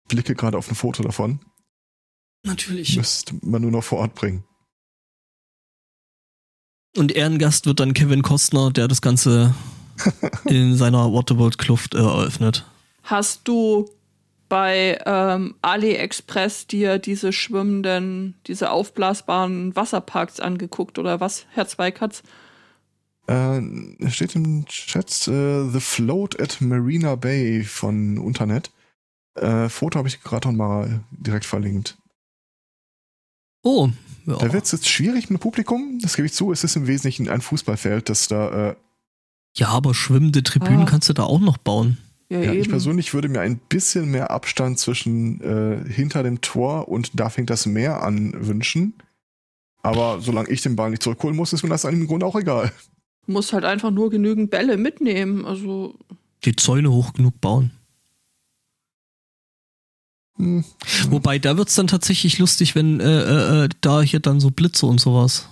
Blicke 0.08 0.34
gerade 0.34 0.58
auf 0.58 0.68
ein 0.68 0.74
Foto 0.74 1.02
davon. 1.02 1.40
Natürlich. 2.44 2.96
Müsste 2.96 3.34
man 3.42 3.62
nur 3.62 3.70
noch 3.70 3.84
vor 3.84 3.98
Ort 3.98 4.14
bringen. 4.14 4.44
Und 6.96 7.12
Ehrengast 7.12 7.66
wird 7.66 7.80
dann 7.80 7.94
Kevin 7.94 8.22
Costner, 8.22 8.70
der 8.70 8.88
das 8.88 9.02
Ganze 9.02 9.54
in 10.44 10.76
seiner 10.76 11.12
Waterworld-Kluft 11.12 11.94
äh, 11.94 11.98
eröffnet. 11.98 12.64
Hast 13.02 13.46
du 13.46 13.88
bei 14.48 14.98
ähm, 15.04 15.54
AliExpress 15.62 16.66
dir 16.66 16.98
diese 16.98 17.32
schwimmenden, 17.32 18.34
diese 18.46 18.70
aufblasbaren 18.70 19.76
Wasserparks 19.76 20.40
angeguckt 20.40 20.98
oder 20.98 21.20
was, 21.20 21.46
Herr 21.52 21.68
Zweikatz? 21.68 22.22
Äh, 23.26 23.60
steht 24.08 24.34
im 24.34 24.64
Chat 24.66 25.28
äh, 25.28 25.68
The 25.68 25.80
Float 25.80 26.40
at 26.40 26.60
Marina 26.60 27.14
Bay 27.14 27.62
von 27.62 28.18
Unternet. 28.18 28.70
Äh, 29.34 29.68
Foto 29.68 29.98
habe 29.98 30.08
ich 30.08 30.22
gerade 30.22 30.48
noch 30.48 30.56
mal 30.56 31.00
direkt 31.10 31.44
verlinkt. 31.44 31.98
Oh, 33.62 33.88
ja. 34.26 34.36
Da 34.36 34.52
wird 34.52 34.64
es 34.64 34.72
jetzt 34.72 34.88
schwierig 34.88 35.30
mit 35.30 35.40
Publikum, 35.40 35.98
das 36.02 36.16
gebe 36.16 36.26
ich 36.26 36.32
zu. 36.32 36.52
Es 36.52 36.62
ist 36.62 36.76
im 36.76 36.86
Wesentlichen 36.86 37.28
ein 37.28 37.40
Fußballfeld, 37.40 38.08
das 38.08 38.28
da. 38.28 38.70
Äh 38.70 38.76
ja, 39.56 39.68
aber 39.68 39.94
schwimmende 39.94 40.42
Tribünen 40.42 40.82
ah. 40.82 40.84
kannst 40.84 41.08
du 41.08 41.14
da 41.14 41.24
auch 41.24 41.40
noch 41.40 41.56
bauen. 41.56 41.96
Ja, 42.28 42.40
ja 42.40 42.52
ich 42.52 42.68
persönlich 42.68 43.14
würde 43.14 43.28
mir 43.28 43.40
ein 43.40 43.58
bisschen 43.58 44.10
mehr 44.10 44.30
Abstand 44.30 44.78
zwischen 44.78 45.40
äh, 45.40 45.90
hinter 45.90 46.22
dem 46.22 46.42
Tor 46.42 46.88
und 46.88 47.18
da 47.18 47.30
fängt 47.30 47.48
das 47.48 47.66
Meer 47.66 48.02
an 48.02 48.34
wünschen. 48.46 48.94
Aber 49.82 50.20
solange 50.20 50.50
ich 50.50 50.60
den 50.60 50.76
Ball 50.76 50.90
nicht 50.90 51.02
zurückholen 51.02 51.36
muss, 51.36 51.52
ist 51.52 51.62
mir 51.62 51.70
das 51.70 51.84
im 51.84 52.06
Grunde 52.06 52.26
auch 52.26 52.36
egal. 52.36 52.70
Muss 53.26 53.52
halt 53.52 53.64
einfach 53.64 53.90
nur 53.90 54.10
genügend 54.10 54.50
Bälle 54.50 54.76
mitnehmen. 54.76 55.46
Also 55.46 55.94
die 56.44 56.56
Zäune 56.56 56.92
hoch 56.92 57.14
genug 57.14 57.40
bauen. 57.40 57.70
Hm. 60.38 60.64
Wobei, 61.10 61.38
da 61.38 61.56
wird 61.56 61.68
es 61.68 61.74
dann 61.74 61.88
tatsächlich 61.88 62.38
lustig, 62.38 62.74
wenn 62.74 63.00
äh, 63.00 63.04
äh, 63.04 63.64
äh, 63.64 63.68
da 63.80 64.00
hier 64.02 64.20
dann 64.20 64.40
so 64.40 64.50
Blitze 64.50 64.86
und 64.86 65.00
sowas, 65.00 65.48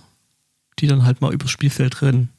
die 0.79 0.87
dann 0.87 1.05
halt 1.05 1.21
mal 1.21 1.35
übers 1.35 1.51
Spielfeld 1.51 2.03
rennen. 2.03 2.31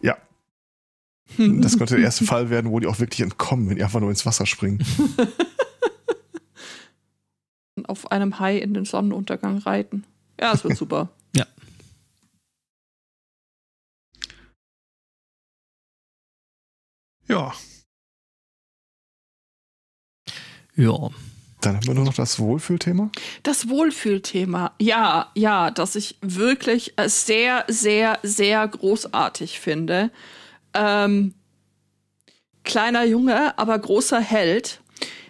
Ja. 0.00 0.16
Das 1.36 1.78
könnte 1.78 1.96
der 1.96 2.04
erste 2.04 2.24
Fall 2.24 2.48
werden, 2.48 2.70
wo 2.70 2.78
die 2.78 2.86
auch 2.86 3.00
wirklich 3.00 3.20
entkommen, 3.20 3.68
wenn 3.68 3.76
die 3.76 3.82
einfach 3.82 4.00
nur 4.00 4.10
ins 4.10 4.24
Wasser 4.24 4.46
springen. 4.46 4.84
Auf 7.88 8.12
einem 8.12 8.38
Hai 8.38 8.58
in 8.58 8.72
den 8.72 8.84
Sonnenuntergang 8.84 9.58
reiten. 9.58 10.04
Ja, 10.40 10.52
es 10.52 10.62
wird 10.62 10.76
super. 10.78 11.08
ja. 11.34 11.44
Ja, 17.26 17.52
Ja. 20.76 21.10
Dann 21.60 21.76
haben 21.76 21.86
wir 21.86 21.94
nur 21.94 22.04
noch 22.04 22.14
das 22.14 22.38
Wohlfühlthema. 22.38 23.10
Das 23.42 23.70
Wohlfühlthema, 23.70 24.74
ja, 24.78 25.30
ja, 25.34 25.70
das 25.70 25.96
ich 25.96 26.18
wirklich 26.20 26.92
sehr, 27.06 27.64
sehr, 27.68 28.18
sehr 28.22 28.68
großartig 28.68 29.60
finde. 29.60 30.10
Ähm, 30.74 31.32
kleiner 32.64 33.04
Junge, 33.04 33.56
aber 33.58 33.78
großer 33.78 34.20
Held. 34.20 34.82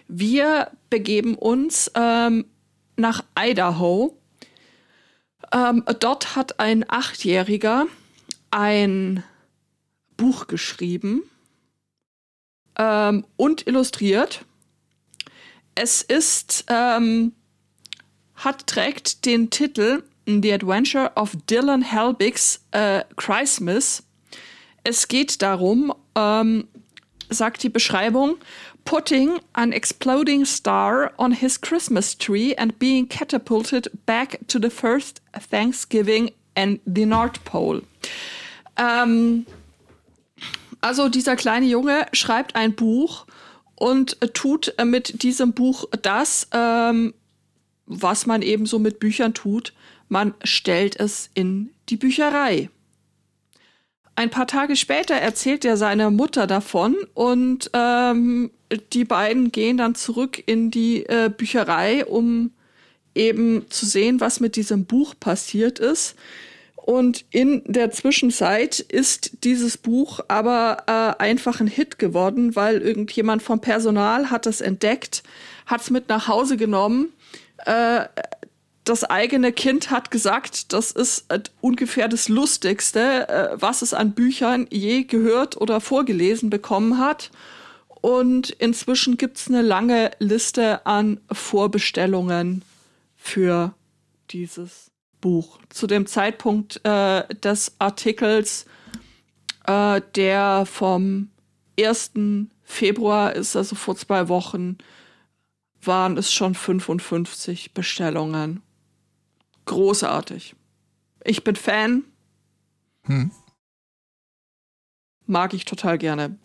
Wir 0.09 0.71
begeben 0.89 1.35
uns 1.35 1.89
ähm, 1.95 2.45
nach 2.97 3.23
Idaho. 3.39 4.17
Ähm, 5.53 5.85
dort 5.99 6.35
hat 6.35 6.59
ein 6.59 6.83
Achtjähriger 6.87 7.85
ein 8.51 9.23
Buch 10.17 10.47
geschrieben 10.47 11.23
ähm, 12.77 13.25
und 13.37 13.67
illustriert 13.67 14.43
es 15.75 16.01
ist, 16.01 16.65
ähm, 16.69 17.33
hat, 18.35 18.65
trägt 18.67 19.25
den 19.25 19.49
Titel 19.49 20.03
The 20.25 20.53
Adventure 20.53 21.11
of 21.15 21.35
Dylan 21.49 21.83
Helbigs 21.83 22.61
äh, 22.71 23.03
Christmas. 23.15 24.03
Es 24.83 25.07
geht 25.07 25.41
darum, 25.41 25.93
ähm, 26.15 26.67
sagt 27.29 27.63
die 27.63 27.69
Beschreibung, 27.69 28.37
putting 28.85 29.39
an 29.53 29.71
exploding 29.71 30.45
star 30.45 31.11
on 31.17 31.31
his 31.31 31.59
Christmas 31.59 32.17
tree 32.17 32.55
and 32.55 32.77
being 32.79 33.07
catapulted 33.07 33.89
back 34.05 34.39
to 34.47 34.59
the 34.59 34.69
first 34.69 35.21
Thanksgiving 35.49 36.31
and 36.55 36.79
the 36.85 37.05
North 37.05 37.43
Pole. 37.45 37.81
Ähm, 38.77 39.45
also 40.81 41.09
dieser 41.09 41.35
kleine 41.35 41.65
Junge 41.65 42.05
schreibt 42.13 42.55
ein 42.55 42.75
Buch 42.75 43.25
und 43.75 44.17
tut 44.33 44.73
äh, 44.77 44.85
mit 44.85 45.23
diesem 45.23 45.53
Buch 45.53 45.85
das, 46.01 46.47
ähm, 46.51 47.13
was 47.85 48.25
man 48.25 48.41
eben 48.41 48.65
so 48.65 48.79
mit 48.79 48.99
Büchern 48.99 49.33
tut. 49.33 49.73
Man 50.07 50.33
stellt 50.43 50.99
es 50.99 51.29
in 51.33 51.71
die 51.89 51.97
Bücherei. 51.97 52.69
Ein 54.15 54.29
paar 54.29 54.47
Tage 54.47 54.75
später 54.75 55.15
erzählt 55.15 55.65
er 55.65 55.75
seiner 55.75 56.09
Mutter 56.09 56.47
davon 56.47 56.95
und 57.13 57.69
ähm, 57.73 58.49
die 58.93 59.03
beiden 59.03 59.51
gehen 59.51 59.77
dann 59.77 59.93
zurück 59.93 60.41
in 60.45 60.71
die 60.71 61.05
äh, 61.05 61.29
Bücherei, 61.35 62.05
um 62.05 62.51
eben 63.13 63.69
zu 63.69 63.85
sehen, 63.85 64.21
was 64.21 64.39
mit 64.39 64.55
diesem 64.55 64.85
Buch 64.85 65.15
passiert 65.19 65.79
ist. 65.79 66.15
Und 66.85 67.25
in 67.31 67.63
der 67.65 67.89
Zwischenzeit 67.89 68.79
ist 68.79 69.43
dieses 69.43 69.75
Buch 69.75 70.19
aber 70.27 70.83
äh, 70.85 71.19
einfach 71.19 71.59
ein 71.59 71.65
Hit 71.65 71.97
geworden, 71.97 72.55
weil 72.55 72.77
irgendjemand 72.77 73.41
vom 73.41 73.59
Personal 73.59 74.29
hat 74.29 74.45
es 74.45 74.61
entdeckt, 74.61 75.23
hat 75.65 75.81
es 75.81 75.89
mit 75.89 76.09
nach 76.09 76.27
Hause 76.27 76.57
genommen. 76.57 77.11
Äh, 77.65 78.05
das 78.83 79.03
eigene 79.03 79.51
Kind 79.51 79.89
hat 79.89 80.11
gesagt, 80.11 80.73
das 80.73 80.91
ist 80.91 81.25
äh, 81.29 81.39
ungefähr 81.59 82.07
das 82.07 82.29
Lustigste, 82.29 83.29
äh, 83.29 83.47
was 83.59 83.81
es 83.81 83.95
an 83.95 84.11
Büchern 84.11 84.67
je 84.69 85.05
gehört 85.05 85.59
oder 85.59 85.81
vorgelesen 85.81 86.51
bekommen 86.51 86.99
hat. 86.99 87.31
Und 87.99 88.51
inzwischen 88.51 89.17
gibt 89.17 89.37
es 89.37 89.47
eine 89.47 89.63
lange 89.63 90.11
Liste 90.19 90.85
an 90.85 91.19
Vorbestellungen 91.31 92.61
für 93.17 93.73
dieses 94.29 94.91
Buch. 95.25 95.57
Zu 95.69 95.87
dem 95.87 96.05
Zeitpunkt 96.05 96.85
äh, 96.85 97.23
des 97.33 97.73
Artikels, 97.79 98.67
äh, 99.65 99.99
der 100.13 100.67
vom 100.67 101.31
1. 101.79 102.11
Februar 102.63 103.33
ist, 103.33 103.55
also 103.55 103.75
vor 103.75 103.95
zwei 103.95 104.27
Wochen, 104.27 104.77
waren 105.81 106.15
es 106.17 106.31
schon 106.31 106.53
55 106.53 107.73
Bestellungen. 107.73 108.61
Großartig. 109.65 110.55
Ich 111.23 111.43
bin 111.43 111.55
Fan. 111.55 112.03
Hm. 113.05 113.31
Mag 115.25 115.55
ich 115.55 115.65
total 115.65 115.97
gerne. 115.97 116.37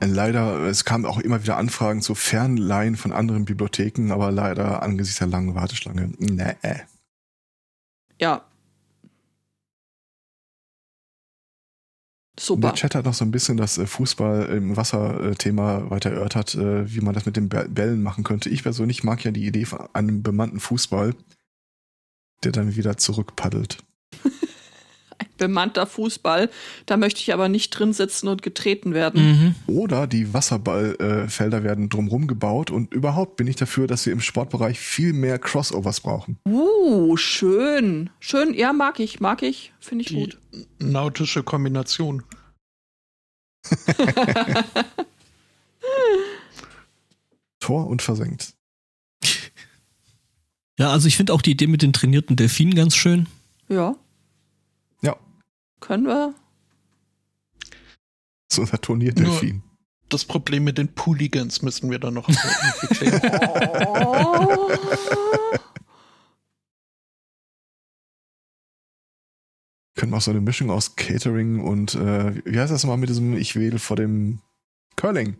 Leider, 0.00 0.66
es 0.66 0.84
kamen 0.84 1.06
auch 1.06 1.20
immer 1.20 1.40
wieder 1.40 1.56
Anfragen 1.56 2.02
zu 2.02 2.16
Fernleihen 2.16 2.96
von 2.96 3.12
anderen 3.12 3.44
Bibliotheken, 3.44 4.10
aber 4.10 4.32
leider 4.32 4.82
angesichts 4.82 5.20
der 5.20 5.28
langen 5.28 5.54
Warteschlange, 5.54 6.14
nee. 6.18 6.56
Ja. 8.20 8.44
Super. 12.38 12.60
Der 12.60 12.74
Chat 12.74 12.94
hat 12.94 13.04
noch 13.04 13.14
so 13.14 13.24
ein 13.24 13.32
bisschen 13.32 13.56
das 13.56 13.78
äh, 13.78 13.86
Fußball 13.86 14.46
im 14.46 14.76
Wasser-Thema 14.76 15.90
weiter 15.90 16.10
erörtert, 16.10 16.54
äh, 16.54 16.92
wie 16.92 17.00
man 17.00 17.14
das 17.14 17.26
mit 17.26 17.36
den 17.36 17.48
Bällen 17.48 18.02
machen 18.02 18.22
könnte. 18.22 18.48
Ich 18.48 18.62
persönlich 18.62 19.02
mag 19.02 19.24
ja 19.24 19.32
die 19.32 19.44
Idee 19.44 19.64
von 19.64 19.88
einem 19.92 20.22
bemannten 20.22 20.60
Fußball, 20.60 21.14
der 22.44 22.52
dann 22.52 22.76
wieder 22.76 22.96
zurückpaddelt 22.96 23.78
bemannter 25.38 25.86
Fußball. 25.86 26.50
Da 26.86 26.96
möchte 26.96 27.20
ich 27.20 27.32
aber 27.32 27.48
nicht 27.48 27.70
drin 27.70 27.92
sitzen 27.92 28.28
und 28.28 28.42
getreten 28.42 28.94
werden. 28.94 29.54
Mhm. 29.66 29.74
Oder 29.74 30.06
die 30.06 30.32
Wasserballfelder 30.32 31.62
werden 31.64 31.88
drumherum 31.88 32.26
gebaut 32.26 32.70
und 32.70 32.92
überhaupt 32.92 33.36
bin 33.36 33.46
ich 33.46 33.56
dafür, 33.56 33.86
dass 33.86 34.06
wir 34.06 34.12
im 34.12 34.20
Sportbereich 34.20 34.78
viel 34.78 35.12
mehr 35.12 35.38
Crossovers 35.38 36.00
brauchen. 36.00 36.38
Uh, 36.46 37.16
schön. 37.16 38.10
Schön, 38.20 38.54
ja, 38.54 38.72
mag 38.72 39.00
ich, 39.00 39.20
mag 39.20 39.42
ich. 39.42 39.72
Finde 39.80 40.02
ich 40.02 40.08
die 40.08 40.14
gut. 40.16 40.38
Nautische 40.78 41.42
Kombination. 41.42 42.22
Tor 47.60 47.86
und 47.86 48.02
versenkt. 48.02 48.54
Ja, 50.78 50.92
also 50.92 51.08
ich 51.08 51.16
finde 51.16 51.32
auch 51.32 51.42
die 51.42 51.50
Idee 51.50 51.66
mit 51.66 51.82
den 51.82 51.92
trainierten 51.92 52.36
Delfinen 52.36 52.74
ganz 52.74 52.94
schön. 52.94 53.26
Ja. 53.68 53.96
Können 55.80 56.06
wir? 56.06 56.34
So 58.50 58.62
unser 58.62 58.80
Turnierdelfin. 58.80 59.62
Das 60.08 60.24
Problem 60.24 60.64
mit 60.64 60.78
den 60.78 60.94
Pooligans 60.94 61.62
müssen 61.62 61.90
wir 61.90 61.98
dann 61.98 62.14
noch 62.14 62.28
klären. 62.90 63.20
oh. 63.94 64.70
Können 69.94 70.12
wir 70.12 70.16
auch 70.16 70.22
so 70.22 70.30
eine 70.30 70.40
Mischung 70.40 70.70
aus 70.70 70.96
Catering 70.96 71.60
und 71.60 71.94
äh, 71.96 72.42
wie 72.44 72.58
heißt 72.58 72.72
das 72.72 72.86
mal 72.86 72.96
mit 72.96 73.10
diesem 73.10 73.36
Ich 73.36 73.56
wedel 73.56 73.78
vor 73.78 73.96
dem 73.96 74.40
Curling? 74.96 75.36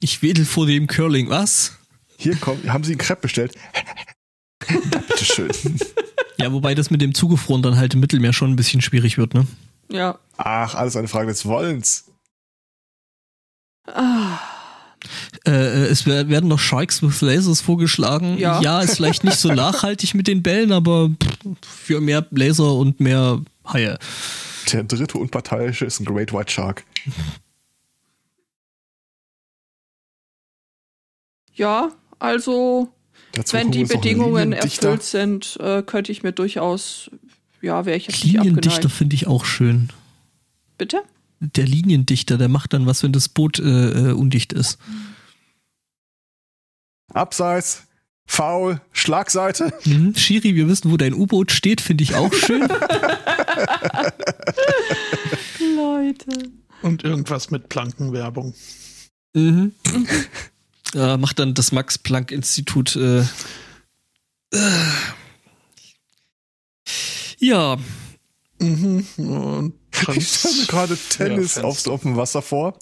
Ich 0.00 0.22
wedel 0.22 0.46
vor 0.46 0.66
dem 0.66 0.86
Curling, 0.86 1.28
was? 1.28 1.78
Hier 2.16 2.36
kommt, 2.36 2.66
haben 2.68 2.84
Sie 2.84 2.92
einen 2.92 2.98
Crepe 2.98 3.22
bestellt? 3.22 3.54
Bitteschön. 4.66 5.50
Ja, 6.40 6.52
wobei 6.52 6.74
das 6.74 6.90
mit 6.90 7.00
dem 7.02 7.14
Zugefroren 7.14 7.62
dann 7.62 7.76
halt 7.76 7.94
im 7.94 8.00
Mittelmeer 8.00 8.32
schon 8.32 8.50
ein 8.50 8.56
bisschen 8.56 8.80
schwierig 8.80 9.18
wird, 9.18 9.34
ne? 9.34 9.46
Ja. 9.90 10.18
Ach, 10.36 10.74
alles 10.74 10.96
eine 10.96 11.08
Frage 11.08 11.28
des 11.28 11.44
Wollens. 11.44 12.06
Ah. 13.86 14.38
Äh, 15.46 15.50
äh 15.50 15.86
es 15.86 16.06
werden 16.06 16.48
noch 16.48 16.58
Sharks 16.58 17.02
with 17.02 17.20
Lasers 17.20 17.60
vorgeschlagen. 17.60 18.38
Ja. 18.38 18.60
ja, 18.60 18.80
ist 18.80 18.96
vielleicht 18.96 19.24
nicht 19.24 19.38
so 19.38 19.48
nachhaltig 19.52 20.14
mit 20.14 20.26
den 20.26 20.42
Bällen, 20.42 20.72
aber 20.72 21.10
für 21.62 22.00
mehr 22.00 22.26
Laser 22.30 22.74
und 22.74 23.00
mehr 23.00 23.40
Haie. 23.70 23.98
Der 24.72 24.84
dritte 24.84 25.18
unparteiische 25.18 25.84
ist 25.84 26.00
ein 26.00 26.04
Great 26.04 26.32
White 26.32 26.52
Shark. 26.52 26.84
Ja, 31.52 31.90
also 32.18 32.88
Dazu 33.32 33.56
wenn 33.56 33.70
die 33.70 33.84
Bedingungen 33.84 34.52
erfüllt 34.52 35.02
sind, 35.02 35.56
äh, 35.60 35.82
könnte 35.82 36.12
ich 36.12 36.22
mir 36.22 36.32
durchaus, 36.32 37.10
ja, 37.60 37.84
wäre 37.86 37.96
ich 37.96 38.06
jetzt 38.06 38.24
nicht 38.24 38.34
Liniendichter 38.34 38.88
finde 38.88 39.14
ich 39.14 39.26
auch 39.26 39.44
schön. 39.44 39.90
Bitte? 40.78 41.02
Der 41.40 41.66
Liniendichter, 41.66 42.38
der 42.38 42.48
macht 42.48 42.72
dann 42.72 42.86
was, 42.86 43.02
wenn 43.02 43.12
das 43.12 43.28
Boot 43.28 43.58
äh, 43.58 44.10
äh, 44.10 44.12
undicht 44.12 44.52
ist. 44.52 44.78
Abseits, 47.12 47.84
Foul, 48.26 48.80
Schlagseite. 48.92 49.72
Mhm. 49.84 50.14
Shiri, 50.14 50.54
wir 50.54 50.68
wissen, 50.68 50.90
wo 50.90 50.96
dein 50.96 51.14
U-Boot 51.14 51.50
steht, 51.50 51.80
finde 51.80 52.04
ich 52.04 52.14
auch 52.14 52.32
schön. 52.32 52.62
Leute. 55.76 56.50
Und 56.82 57.04
irgendwas 57.04 57.50
mit 57.50 57.68
Plankenwerbung. 57.68 58.54
mhm. 59.34 59.72
äh, 60.94 61.16
macht 61.16 61.38
dann 61.38 61.54
das 61.54 61.72
Max-Planck-Institut. 61.72 62.96
Äh, 62.96 63.20
äh, 64.52 64.82
ja, 67.38 67.76
Mhm. 68.62 69.06
Und 69.16 69.74
Ich 70.14 70.28
stelle 70.38 70.54
mir 70.54 70.66
gerade 70.66 70.98
Tennis 71.08 71.54
Ja, 71.54 71.62
auf, 71.64 71.86
auf 71.86 72.02
dem 72.02 72.16
Wasser 72.18 72.42
vor. 72.42 72.78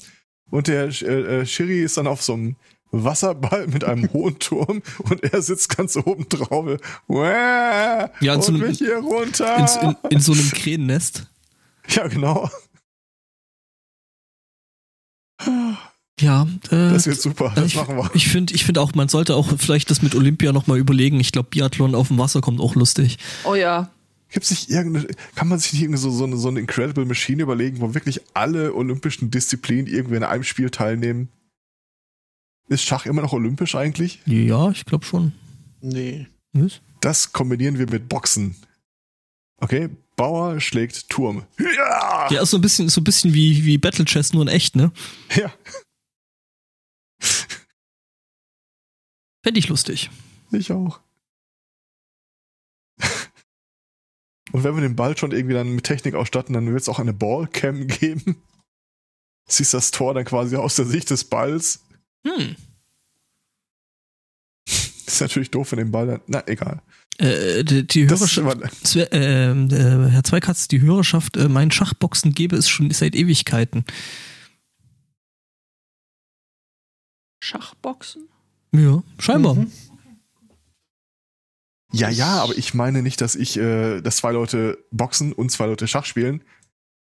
Und 0.51 0.66
der 0.66 0.86
äh, 1.02 1.40
äh, 1.43 1.47
Schiri 1.47 1.82
ist 1.85 1.97
dann 1.98 2.09
auf 2.09 2.20
so 2.20 2.32
einem 2.32 2.56
Wasserball 2.90 3.68
mit 3.68 3.85
einem 3.85 4.12
hohen 4.12 4.40
Turm 4.40 4.82
und 4.98 5.22
er 5.22 5.40
sitzt 5.40 5.76
ganz 5.76 5.97
oben 5.97 6.28
drauf. 6.28 6.80
Uäh, 7.09 7.28
Ja, 7.28 8.09
in 8.20 8.30
und 8.30 8.43
so 8.43 8.52
einem- 8.52 8.66
mich 8.66 8.78
hier 8.78 8.97
runter. 8.98 9.56
in, 9.82 9.89
in, 9.90 9.97
in 10.10 10.20
so 10.20 10.32
einem 10.32 10.51
Krähennest. 10.51 11.28
ja, 11.90 12.09
genau. 12.09 12.51
Ja, 16.20 16.43
äh, 16.70 16.93
Das 16.93 17.07
wird 17.07 17.20
super. 17.20 17.53
Das 17.55 17.66
ich 17.66 17.77
machen 17.77 17.97
wir. 17.97 18.11
ich 18.15 18.28
finde 18.28 18.55
ich 18.55 18.65
find 18.65 18.78
auch, 18.78 18.95
man 18.95 19.09
sollte 19.09 19.35
auch 19.36 19.53
vielleicht 19.59 19.90
das 19.90 20.03
mit 20.03 20.15
Olympia 20.15 20.53
nochmal 20.53 20.78
überlegen. 20.78 21.20
Ich 21.20 21.32
glaube, 21.32 21.49
Biathlon 21.51 21.95
auf 21.95 22.09
dem 22.09 22.19
Wasser 22.19 22.40
kommt 22.40 22.61
auch 22.61 22.74
lustig. 22.74 23.19
Oh 23.45 23.55
ja. 23.55 23.90
Gibt's 24.31 24.51
nicht 24.51 24.69
irgendeine, 24.69 25.07
kann 25.35 25.49
man 25.49 25.59
sich 25.59 25.73
nicht 25.73 25.82
irgendwie 25.82 26.01
so, 26.01 26.11
so, 26.11 26.24
eine, 26.24 26.36
so 26.36 26.49
eine 26.49 26.61
Incredible 26.61 27.07
Machine 27.07 27.43
überlegen, 27.43 27.81
wo 27.81 27.95
wirklich 27.95 28.20
alle 28.35 28.74
olympischen 28.74 29.31
Disziplinen 29.31 29.86
irgendwie 29.86 30.16
in 30.16 30.24
einem 30.24 30.45
Spiel 30.45 30.70
teilnehmen? 30.70 31.28
Ist 32.69 32.82
Schach 32.82 33.07
immer 33.07 33.23
noch 33.23 33.32
olympisch 33.32 33.74
eigentlich? 33.74 34.20
Ja, 34.27 34.70
ich 34.70 34.85
glaube 34.85 35.05
schon. 35.07 35.32
nee. 35.81 36.27
Was? 36.53 36.81
Das 37.01 37.32
kombinieren 37.32 37.78
wir 37.78 37.89
mit 37.89 38.09
Boxen. 38.09 38.57
Okay, 39.61 39.89
Bauer 40.16 40.61
schlägt 40.61 41.09
Turm. 41.09 41.45
Ja! 41.59 42.28
Ja, 42.31 42.43
ist 42.43 42.51
so 42.51 42.59
ein 42.59 42.61
bisschen, 42.61 42.89
so 42.89 43.01
ein 43.01 43.05
bisschen 43.05 43.35
wie, 43.35 43.65
wie 43.65 43.78
Battle 43.78 44.05
Chess, 44.05 44.32
nur 44.32 44.43
in 44.43 44.49
echt, 44.49 44.77
ne? 44.77 44.90
ja. 45.36 45.53
Fände 49.48 49.60
ich 49.60 49.68
lustig. 49.68 50.10
Ich 50.52 50.70
auch. 50.72 51.00
Und 54.52 54.62
wenn 54.62 54.74
wir 54.74 54.82
den 54.82 54.94
Ball 54.94 55.16
schon 55.16 55.32
irgendwie 55.32 55.54
dann 55.54 55.74
mit 55.74 55.86
Technik 55.86 56.14
ausstatten, 56.14 56.52
dann 56.52 56.66
wird 56.66 56.82
es 56.82 56.88
auch 56.90 56.98
eine 56.98 57.14
Ballcam 57.14 57.86
geben. 57.86 58.42
Siehst 59.48 59.72
das 59.72 59.90
Tor 59.90 60.12
dann 60.12 60.26
quasi 60.26 60.56
aus 60.56 60.76
der 60.76 60.84
Sicht 60.84 61.08
des 61.08 61.24
Balls. 61.24 61.82
Hm. 62.26 62.56
Ist 64.66 65.22
natürlich 65.22 65.50
doof, 65.50 65.72
wenn 65.72 65.78
den 65.78 65.92
Ball 65.92 66.06
dann. 66.06 66.20
Na, 66.26 66.46
egal. 66.46 66.82
Äh, 67.16 67.64
die, 67.64 67.86
die 67.86 68.06
Hörerschaft, 68.06 68.36
immer, 68.36 68.54
äh, 68.96 69.50
äh, 69.50 70.10
Herr 70.10 70.24
Zweikatz, 70.24 70.68
die 70.68 70.82
Hörerschaft, 70.82 71.38
äh, 71.38 71.48
meinen 71.48 71.70
Schachboxen 71.70 72.34
gebe 72.34 72.54
es 72.54 72.68
schon 72.68 72.90
seit 72.90 73.14
Ewigkeiten. 73.14 73.86
Schachboxen? 77.42 78.28
Ja, 78.73 79.03
scheinbar. 79.19 79.55
Mhm. 79.55 79.73
ja, 81.93 82.09
ja, 82.11 82.43
aber 82.43 82.57
ich 82.57 82.74
meine 82.74 83.03
nicht, 83.03 83.20
dass 83.20 83.35
ich, 83.35 83.57
äh, 83.57 84.01
dass 84.01 84.16
zwei 84.16 84.32
Leute 84.32 84.85
boxen 84.90 85.32
und 85.32 85.51
zwei 85.51 85.66
Leute 85.66 85.89
Schach 85.89 86.05
spielen, 86.05 86.43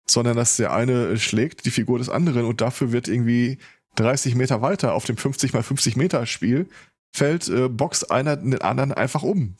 sondern 0.07 0.37
dass 0.37 0.57
der 0.57 0.73
eine 0.73 1.19
schlägt 1.19 1.65
die 1.65 1.71
Figur 1.71 1.99
des 1.99 2.11
anderen 2.11 2.45
und 2.45 2.61
dafür 2.61 2.93
wird 2.93 3.09
irgendwie 3.09 3.59
30 3.97 4.35
Meter 4.35 4.61
weiter 4.61 4.95
auf 4.95 5.05
dem 5.05 5.17
50 5.17 5.53
mal 5.53 5.63
50 5.63 5.97
Meter 5.97 6.27
Spiel 6.27 6.69
fällt, 7.15 7.49
äh, 7.49 7.69
boxt 7.69 8.11
einer 8.11 8.37
den 8.37 8.61
anderen 8.61 8.93
einfach 8.93 9.23
um. 9.23 9.57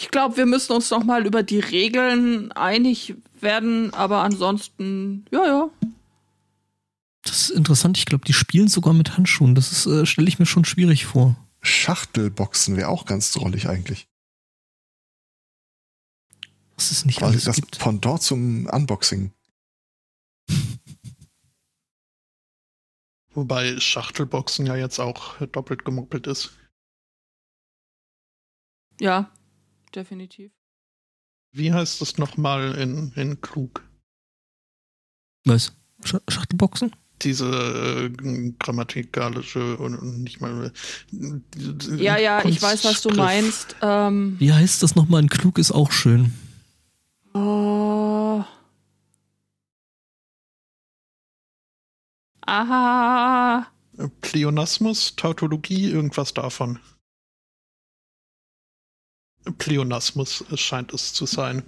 Ich 0.00 0.10
glaube, 0.10 0.36
wir 0.36 0.46
müssen 0.46 0.72
uns 0.72 0.90
noch 0.90 1.04
mal 1.04 1.26
über 1.26 1.42
die 1.42 1.60
Regeln 1.60 2.52
einig 2.52 3.14
werden, 3.40 3.92
aber 3.94 4.22
ansonsten, 4.22 5.24
ja, 5.30 5.44
ja. 5.46 5.70
Das 7.24 7.42
ist 7.42 7.50
interessant. 7.50 7.98
Ich 7.98 8.04
glaube, 8.06 8.24
die 8.24 8.32
spielen 8.32 8.68
sogar 8.68 8.92
mit 8.92 9.16
Handschuhen. 9.16 9.54
Das 9.54 9.72
ist, 9.72 9.86
äh, 9.86 10.06
stelle 10.06 10.28
ich 10.28 10.38
mir 10.38 10.46
schon 10.46 10.64
schwierig 10.64 11.06
vor. 11.06 11.36
Schachtelboxen 11.62 12.76
wäre 12.76 12.88
auch 12.88 13.06
ganz 13.06 13.32
drollig 13.32 13.68
eigentlich. 13.68 14.06
Was 16.76 16.90
es 16.90 17.04
nicht 17.06 17.18
Quasi 17.18 17.32
alles 17.32 17.44
das 17.44 17.56
gibt. 17.56 17.78
Pendant 17.78 18.22
zum 18.22 18.66
Unboxing. 18.66 19.32
Wobei 23.32 23.80
Schachtelboxen 23.80 24.66
ja 24.66 24.76
jetzt 24.76 24.98
auch 24.98 25.40
doppelt 25.46 25.84
gemoppelt 25.84 26.26
ist. 26.26 26.52
Ja, 29.00 29.32
definitiv. 29.94 30.52
Wie 31.52 31.72
heißt 31.72 32.00
das 32.00 32.18
nochmal 32.18 32.74
in, 32.74 33.12
in 33.12 33.40
klug? 33.40 33.88
Was? 35.44 35.72
Sch 36.04 36.16
Schachtelboxen? 36.28 36.94
Diese 37.22 37.46
äh, 37.46 38.52
grammatikalische 38.58 39.76
und 39.76 40.22
nicht 40.22 40.40
mal. 40.40 40.72
äh, 41.12 41.96
Ja, 41.96 42.18
ja, 42.18 42.44
ich 42.44 42.60
weiß, 42.60 42.84
was 42.84 43.00
du 43.02 43.08
Kunstgriff. 43.10 43.16
meinst. 43.16 43.76
Ähm, 43.82 44.36
Wie 44.38 44.52
heißt 44.52 44.82
das 44.82 44.94
nochmal? 44.96 45.22
Ein 45.22 45.28
Klug 45.28 45.58
ist 45.58 45.72
auch 45.72 45.92
schön. 45.92 46.32
oh. 47.34 48.44
Aha. 52.46 53.66
Pleonasmus, 54.20 55.16
Tautologie, 55.16 55.86
irgendwas 55.90 56.34
davon. 56.34 56.78
Pleonasmus 59.58 60.44
es 60.50 60.60
scheint 60.60 60.92
es 60.92 61.12
zu 61.12 61.26
sein. 61.26 61.62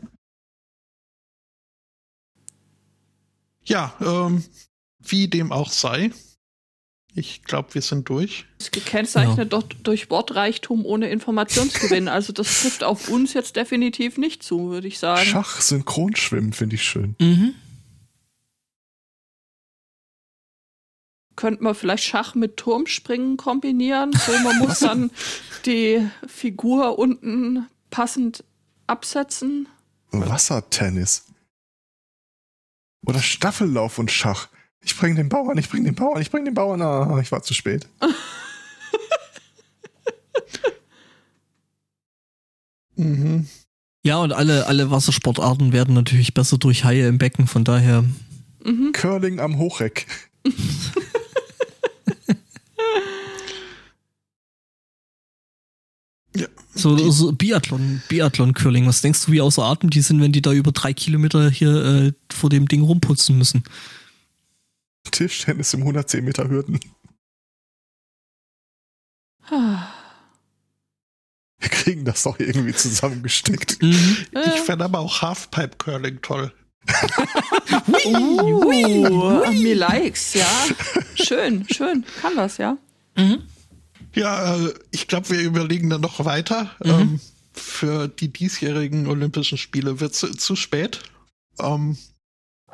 Ja, 3.65 3.95
ähm, 4.01 4.45
wie 4.99 5.29
dem 5.29 5.53
auch 5.53 5.71
sei. 5.71 6.11
Ich 7.15 7.45
glaube, 7.45 7.73
wir 7.73 7.81
sind 7.81 8.11
durch. 8.11 8.45
Ist 8.59 8.73
gekennzeichnet 8.73 9.51
doch 9.55 9.63
durch 9.63 10.11
Wortreichtum 10.11 10.85
ohne 10.85 11.09
Informationsgewinn. 11.09 12.09
Also 12.09 12.35
das 12.35 12.61
trifft 12.61 12.85
auf 12.85 13.09
uns 13.09 13.33
jetzt 13.33 13.57
definitiv 13.57 14.19
nicht 14.19 14.43
zu, 14.43 14.69
würde 14.69 14.87
ich 14.87 14.99
sagen. 14.99 15.25
Schach 15.25 15.63
synchronschwimmen 15.63 16.53
finde 16.53 16.77
ich 16.77 16.83
schön. 16.83 17.17
Mhm. 17.19 17.55
Könnte 21.37 21.63
man 21.63 21.75
vielleicht 21.75 22.05
Schach 22.05 22.35
mit 22.35 22.59
Turmspringen 22.59 23.39
kombinieren? 23.39 24.13
So, 24.13 24.33
man 24.41 24.59
muss 24.67 24.81
dann 24.81 25.11
die 25.65 26.07
Figur 26.27 26.99
unten 26.99 27.67
passend 27.89 28.45
absetzen. 28.87 29.69
Wassertennis. 30.11 31.25
Oder 33.07 33.21
Staffellauf 33.21 33.99
und 33.99 34.11
Schach. 34.11 34.49
Ich 34.83 34.97
bring 34.97 35.17
den 35.17 35.29
Bauern, 35.29 35.59
ich 35.59 35.69
bring 35.69 35.85
den 35.85 35.95
Bauern, 35.95 36.23
ich 36.23 36.31
bring 36.31 36.45
den 36.45 36.55
Bauern. 36.55 36.81
Ah, 36.83 37.19
ich 37.21 37.31
war 37.33 37.43
zu 37.43 37.55
spät. 37.55 37.87
Mhm. 42.97 43.47
Ja, 44.05 44.19
und 44.19 44.33
alle, 44.33 44.67
alle 44.67 44.91
Wassersportarten 44.91 45.73
werden 45.73 45.95
natürlich 45.95 46.33
besser 46.35 46.59
durch 46.59 46.85
Haie 46.85 47.07
im 47.09 47.19
Becken. 47.19 47.47
Von 47.47 47.65
daher, 47.65 48.05
Mhm. 48.65 48.93
Curling 48.93 49.39
am 49.39 49.59
Hochreck. 49.59 50.07
Ja. 56.35 56.47
so, 56.75 57.11
so 57.11 57.33
Biathlon, 57.33 58.03
Biathlon-Curling. 58.09 58.87
Was 58.87 59.01
denkst 59.01 59.25
du, 59.27 59.33
wie 59.33 59.41
außer 59.41 59.63
Atem 59.63 59.89
die 59.91 60.03
sind, 60.03 60.21
wenn 60.21 60.33
die 60.33 60.43
da 60.43 60.53
über 60.53 60.73
drei 60.73 60.93
Kilometer 60.93 61.49
hier 61.51 61.75
äh, 61.85 62.13
vor 62.31 62.51
dem 62.51 62.69
Ding 62.69 62.83
rumputzen 62.83 63.39
müssen? 63.39 63.65
Tischtennis 65.11 65.75
im 65.75 65.81
110 65.81 66.25
Meter 66.25 66.49
Hürden. 66.49 66.81
Wir 69.49 69.89
kriegen 71.71 72.05
das 72.05 72.25
doch 72.25 72.39
irgendwie 72.39 72.75
zusammengesteckt. 72.75 73.83
Mhm. 73.83 74.27
Ich 74.33 74.61
fände 74.61 74.85
aber 74.85 74.99
auch 74.99 75.23
Halfpipe 75.23 75.77
Curling 75.79 76.21
toll. 76.23 76.53
Uh, 78.05 79.53
mir 79.53 79.75
likes, 79.75 80.35
ja. 80.35 80.47
Schön, 81.15 81.67
schön. 81.69 82.05
Kann 82.21 82.37
das, 82.37 82.59
ja. 82.59 82.79
Mhm. 83.17 83.43
Ja, 84.15 84.57
äh, 84.57 84.75
ich 84.91 85.09
glaube, 85.09 85.31
wir 85.31 85.41
überlegen 85.41 85.91
dann 85.91 86.01
noch 86.01 86.25
weiter. 86.25 86.71
Mhm. 86.85 86.91
Ähm, 86.91 87.21
für 87.53 88.09
die 88.09 88.33
diesjährigen 88.33 89.07
Olympischen 89.07 89.59
Spiele 89.59 90.01
wird 90.01 90.15
zu, 90.15 90.31
zu 90.33 90.57
spät. 90.57 91.03
Ähm, 91.59 91.97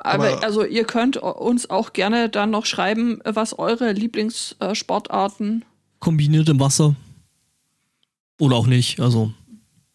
Aber, 0.05 0.29
Aber- 0.33 0.43
also 0.45 0.65
ihr 0.65 0.85
könnt 0.85 1.17
uns 1.17 1.71
auch 1.71 1.93
gerne 1.93 2.29
dann 2.29 2.51
noch 2.51 2.67
schreiben, 2.67 3.21
was 3.25 3.57
eure 3.59 3.93
Lieblingssportarten. 3.93 5.65
Kombiniert 6.01 6.49
im 6.49 6.59
Wasser. 6.59 6.97
Oder 8.41 8.57
auch 8.57 8.67
nicht. 8.67 8.99
Also, 8.99 9.33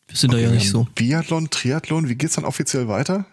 wir 0.08 0.16
sind 0.16 0.32
da 0.34 0.38
ja 0.38 0.50
nicht 0.50 0.70
so. 0.70 0.88
Biathlon, 0.96 1.50
Triathlon, 1.50 2.08
wie 2.08 2.16
geht's 2.16 2.36
dann 2.36 2.46
offiziell 2.46 2.88
weiter? 2.88 3.26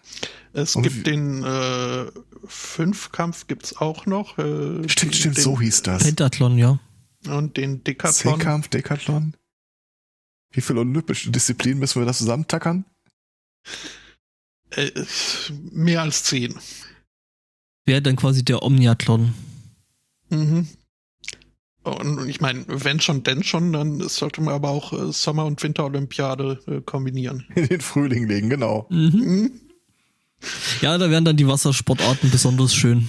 es 0.52 0.74
Und 0.74 0.82
gibt 0.82 1.06
den 1.06 1.44
äh, 1.44 2.06
Fünfkampf 2.46 3.46
gibt's 3.46 3.76
auch 3.76 4.06
noch. 4.06 4.36
Äh, 4.38 4.88
Stimmt, 4.88 5.12
den, 5.12 5.18
stimmt, 5.18 5.38
so 5.38 5.60
hieß 5.60 5.82
das. 5.82 6.02
Pentathlon, 6.02 6.58
ja. 6.58 6.78
Und 7.28 7.56
den 7.56 7.84
Decathlon. 7.84 8.34
Zehnkampf, 8.34 8.68
Decathlon. 8.68 9.34
Wie 10.50 10.60
viele 10.60 10.80
olympische 10.80 11.30
Disziplinen 11.30 11.78
müssen 11.78 12.00
wir 12.02 12.06
da 12.06 12.12
zusammentackern? 12.12 12.84
Äh, 14.76 14.90
mehr 15.72 16.02
als 16.02 16.24
zehn. 16.24 16.54
Wäre 17.86 18.02
dann 18.02 18.16
quasi 18.16 18.44
der 18.44 18.62
Omniathlon. 18.62 19.34
Mhm. 20.30 20.68
Und 21.82 22.28
ich 22.28 22.40
meine, 22.40 22.64
wenn 22.66 22.98
schon, 22.98 23.22
denn 23.24 23.44
schon, 23.44 23.72
dann 23.74 24.00
sollte 24.08 24.40
man 24.40 24.54
aber 24.54 24.70
auch 24.70 24.92
äh, 24.94 25.12
Sommer- 25.12 25.44
und 25.44 25.62
Winterolympiade 25.62 26.60
äh, 26.66 26.80
kombinieren. 26.80 27.44
In 27.54 27.68
den 27.68 27.80
Frühling 27.82 28.26
legen, 28.26 28.48
genau. 28.48 28.86
Mhm. 28.88 29.10
Mhm. 29.12 29.50
Ja, 30.80 30.96
da 30.98 31.10
wären 31.10 31.24
dann 31.24 31.36
die 31.36 31.46
Wassersportarten 31.46 32.30
besonders 32.30 32.74
schön. 32.74 33.08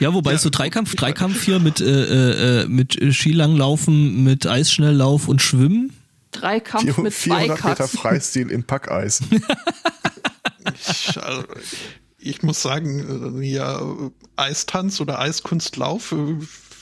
Ja, 0.00 0.12
wobei 0.12 0.32
Ja, 0.32 0.38
so 0.38 0.50
Dreikampf, 0.50 0.94
Dreikampf 0.94 1.44
hier 1.44 1.58
mit, 1.58 1.80
äh, 1.80 2.62
äh, 2.62 2.68
mit 2.68 2.98
Skilanglaufen, 3.14 4.24
mit 4.24 4.46
Eisschnelllauf 4.46 5.28
und 5.28 5.40
Schwimmen. 5.40 5.92
Dreikampf 6.32 6.98
mit 6.98 7.14
zwei 7.14 7.44
400 7.44 7.64
Meter 7.64 7.74
Katzen. 7.76 7.98
Freistil 7.98 8.50
im 8.50 8.64
Packeis. 8.64 9.22
Ich, 10.88 11.16
also, 11.16 11.44
ich 12.18 12.42
muss 12.42 12.60
sagen, 12.60 13.40
äh, 13.40 13.46
ja, 13.46 13.80
Eistanz 14.34 15.00
oder 15.00 15.20
Eiskunstlauf 15.20 16.10
äh, 16.10 16.36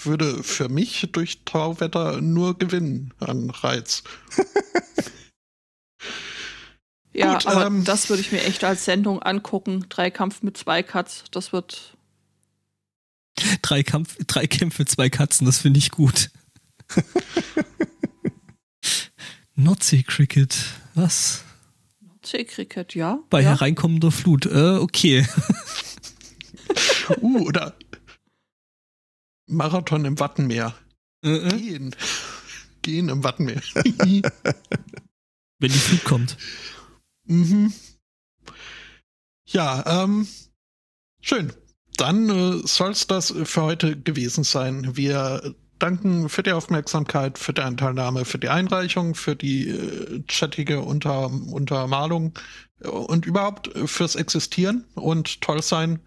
würde 0.05 0.43
für 0.43 0.71
mich 0.71 1.07
durch 1.13 1.45
Tauwetter 1.45 2.23
nur 2.23 2.57
gewinnen 2.57 3.13
an 3.21 3.51
Reiz. 3.51 4.03
Ja, 7.17 7.35
Gut, 7.35 7.47
aber 7.47 7.67
ähm, 7.67 7.85
das 7.85 8.09
würde 8.11 8.21
ich 8.21 8.33
mir 8.33 8.43
echt 8.43 8.65
als 8.65 8.85
Sendung 8.85 9.23
angucken. 9.23 9.87
Dreikampf 9.89 10.43
mit 10.43 10.57
zwei 10.57 10.83
Katz, 10.83 11.23
das 11.31 11.53
wird. 11.53 11.97
Dreikampf, 13.63 14.17
drei 14.27 14.49
Kämpfe, 14.49 14.85
zwei 14.85 15.09
Katzen, 15.09 15.47
das 15.47 15.59
finde 15.59 15.79
ich 15.79 15.93
gut. 15.93 16.31
Nordsee-Cricket, 19.57 20.57
was? 20.95 21.45
C-Cricket, 22.23 22.95
ja. 22.95 23.21
Bei 23.31 23.43
ja. 23.43 23.51
hereinkommender 23.51 24.11
Flut, 24.11 24.47
äh, 24.47 24.79
okay. 24.79 25.27
Uh, 27.21 27.47
oder 27.47 27.75
Marathon 29.47 30.05
im 30.05 30.19
Wattenmeer. 30.19 30.75
Äh, 31.23 31.37
äh, 31.37 31.59
Gehen. 31.59 31.97
Gehen 32.83 33.09
im 33.09 33.23
Wattenmeer. 33.23 33.61
Wenn 33.75 35.73
die 35.73 35.79
Flut 35.79 36.05
kommt. 36.05 36.37
mhm. 37.25 37.73
Ja, 39.47 40.03
ähm, 40.05 40.27
schön. 41.21 41.53
Dann 41.97 42.29
äh, 42.29 42.67
soll 42.67 42.91
es 42.91 43.07
das 43.07 43.33
für 43.45 43.63
heute 43.63 43.97
gewesen 44.01 44.43
sein. 44.43 44.97
Wir 44.97 45.55
danken 45.79 46.29
für 46.29 46.43
die 46.43 46.53
Aufmerksamkeit, 46.53 47.39
für 47.39 47.53
die 47.53 47.63
Anteilnahme, 47.63 48.25
für 48.25 48.39
die 48.39 48.49
Einreichung, 48.49 49.15
für 49.15 49.37
die 49.37 49.69
äh, 49.69 50.23
chattige 50.29 50.81
Unter 50.81 51.27
Untermalung 51.27 52.33
äh, 52.81 52.89
und 52.89 53.27
überhaupt 53.27 53.75
äh, 53.75 53.87
fürs 53.87 54.15
Existieren 54.15 54.85
und 54.95 55.41
toll 55.41 55.63
sein. 55.63 56.01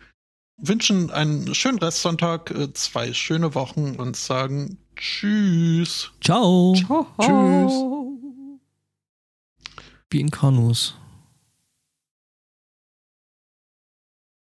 Wünschen 0.57 1.11
einen 1.11 1.53
schönen 1.53 1.79
Restsonntag, 1.79 2.51
äh, 2.51 2.73
zwei 2.73 3.13
schöne 3.13 3.53
Wochen 3.55 3.95
und 3.95 4.15
sagen 4.15 4.77
Tschüss. 4.95 6.11
Ciao. 6.23 6.73
Ciao. 6.75 7.07
Tschüss. 7.19 7.73
Wie 10.09 10.21
in 10.21 10.31
Kanus. 10.31 10.95